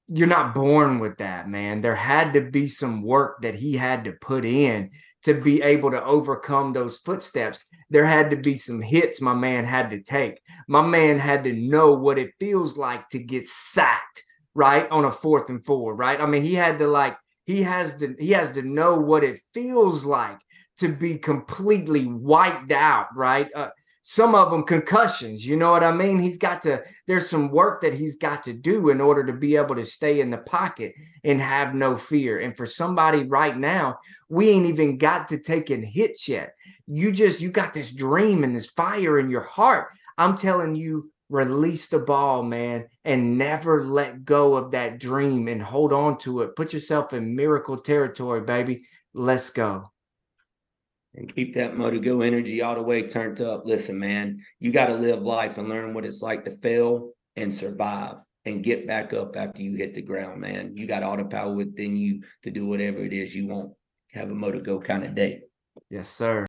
you're 0.08 0.26
not 0.26 0.54
born 0.54 1.00
with 1.00 1.18
that, 1.18 1.48
man. 1.48 1.80
There 1.82 1.94
had 1.94 2.32
to 2.32 2.40
be 2.40 2.66
some 2.66 3.02
work 3.02 3.42
that 3.42 3.54
he 3.54 3.76
had 3.76 4.04
to 4.04 4.12
put 4.12 4.44
in 4.44 4.90
to 5.24 5.34
be 5.34 5.60
able 5.60 5.90
to 5.90 6.02
overcome 6.02 6.72
those 6.72 6.98
footsteps. 6.98 7.64
There 7.90 8.06
had 8.06 8.30
to 8.30 8.36
be 8.36 8.54
some 8.54 8.80
hits 8.80 9.20
my 9.20 9.34
man 9.34 9.64
had 9.64 9.90
to 9.90 10.02
take. 10.02 10.40
My 10.66 10.80
man 10.80 11.18
had 11.18 11.44
to 11.44 11.52
know 11.52 11.92
what 11.92 12.18
it 12.18 12.32
feels 12.40 12.76
like 12.76 13.08
to 13.10 13.18
get 13.18 13.48
sacked, 13.48 14.24
right? 14.54 14.88
On 14.90 15.04
a 15.04 15.10
fourth 15.10 15.50
and 15.50 15.64
four, 15.64 15.94
right? 15.94 16.20
I 16.20 16.26
mean, 16.26 16.42
he 16.42 16.54
had 16.54 16.78
to 16.78 16.86
like 16.86 17.18
he 17.44 17.62
has 17.62 17.94
to 17.98 18.14
he 18.18 18.30
has 18.30 18.52
to 18.52 18.62
know 18.62 18.94
what 18.94 19.24
it 19.24 19.40
feels 19.52 20.04
like 20.04 20.38
to 20.78 20.88
be 20.88 21.18
completely 21.18 22.06
wiped 22.06 22.72
out, 22.72 23.08
right? 23.14 23.48
Uh, 23.54 23.68
some 24.02 24.34
of 24.34 24.50
them 24.50 24.62
concussions, 24.62 25.44
you 25.44 25.54
know 25.54 25.70
what 25.70 25.84
I 25.84 25.92
mean? 25.92 26.18
He's 26.18 26.38
got 26.38 26.62
to, 26.62 26.82
there's 27.06 27.28
some 27.28 27.50
work 27.50 27.82
that 27.82 27.92
he's 27.92 28.16
got 28.16 28.42
to 28.44 28.54
do 28.54 28.88
in 28.88 29.02
order 29.02 29.22
to 29.26 29.34
be 29.34 29.54
able 29.56 29.74
to 29.74 29.84
stay 29.84 30.20
in 30.20 30.30
the 30.30 30.38
pocket 30.38 30.94
and 31.24 31.38
have 31.38 31.74
no 31.74 31.94
fear. 31.94 32.38
And 32.40 32.56
for 32.56 32.64
somebody 32.64 33.24
right 33.24 33.54
now, 33.54 33.98
we 34.30 34.48
ain't 34.48 34.64
even 34.64 34.96
got 34.96 35.28
to 35.28 35.38
taking 35.38 35.82
hits 35.82 36.26
yet. 36.26 36.54
You 36.86 37.12
just, 37.12 37.42
you 37.42 37.50
got 37.50 37.74
this 37.74 37.92
dream 37.92 38.44
and 38.44 38.56
this 38.56 38.70
fire 38.70 39.18
in 39.18 39.28
your 39.28 39.42
heart. 39.42 39.88
I'm 40.16 40.38
telling 40.38 40.74
you, 40.74 41.12
release 41.28 41.88
the 41.88 41.98
ball, 41.98 42.42
man, 42.42 42.86
and 43.04 43.36
never 43.36 43.84
let 43.84 44.24
go 44.24 44.54
of 44.54 44.70
that 44.70 44.98
dream 44.98 45.48
and 45.48 45.62
hold 45.62 45.92
on 45.92 46.16
to 46.20 46.40
it. 46.40 46.56
Put 46.56 46.72
yourself 46.72 47.12
in 47.12 47.36
miracle 47.36 47.76
territory, 47.76 48.40
baby. 48.40 48.84
Let's 49.12 49.50
go 49.50 49.90
and 51.18 51.34
keep 51.34 51.54
that 51.54 51.76
motor 51.76 51.98
go 51.98 52.20
energy 52.20 52.62
all 52.62 52.76
the 52.76 52.82
way 52.82 53.02
turned 53.02 53.40
up. 53.40 53.62
Listen, 53.66 53.98
man, 53.98 54.40
you 54.60 54.70
got 54.70 54.86
to 54.86 54.94
live 54.94 55.22
life 55.22 55.58
and 55.58 55.68
learn 55.68 55.92
what 55.92 56.04
it's 56.04 56.22
like 56.22 56.44
to 56.44 56.56
fail 56.58 57.10
and 57.34 57.52
survive 57.52 58.18
and 58.44 58.62
get 58.62 58.86
back 58.86 59.12
up 59.12 59.36
after 59.36 59.60
you 59.60 59.76
hit 59.76 59.94
the 59.94 60.02
ground, 60.02 60.40
man. 60.40 60.76
You 60.76 60.86
got 60.86 61.02
all 61.02 61.16
the 61.16 61.24
power 61.24 61.52
within 61.52 61.96
you 61.96 62.22
to 62.44 62.52
do 62.52 62.66
whatever 62.66 62.98
it 62.98 63.12
is 63.12 63.34
you 63.34 63.48
want. 63.48 63.72
Have 64.12 64.30
a 64.30 64.34
motor 64.34 64.60
go 64.60 64.80
kind 64.80 65.02
of 65.02 65.16
day. 65.16 65.42
Yes, 65.90 66.08
sir. 66.08 66.47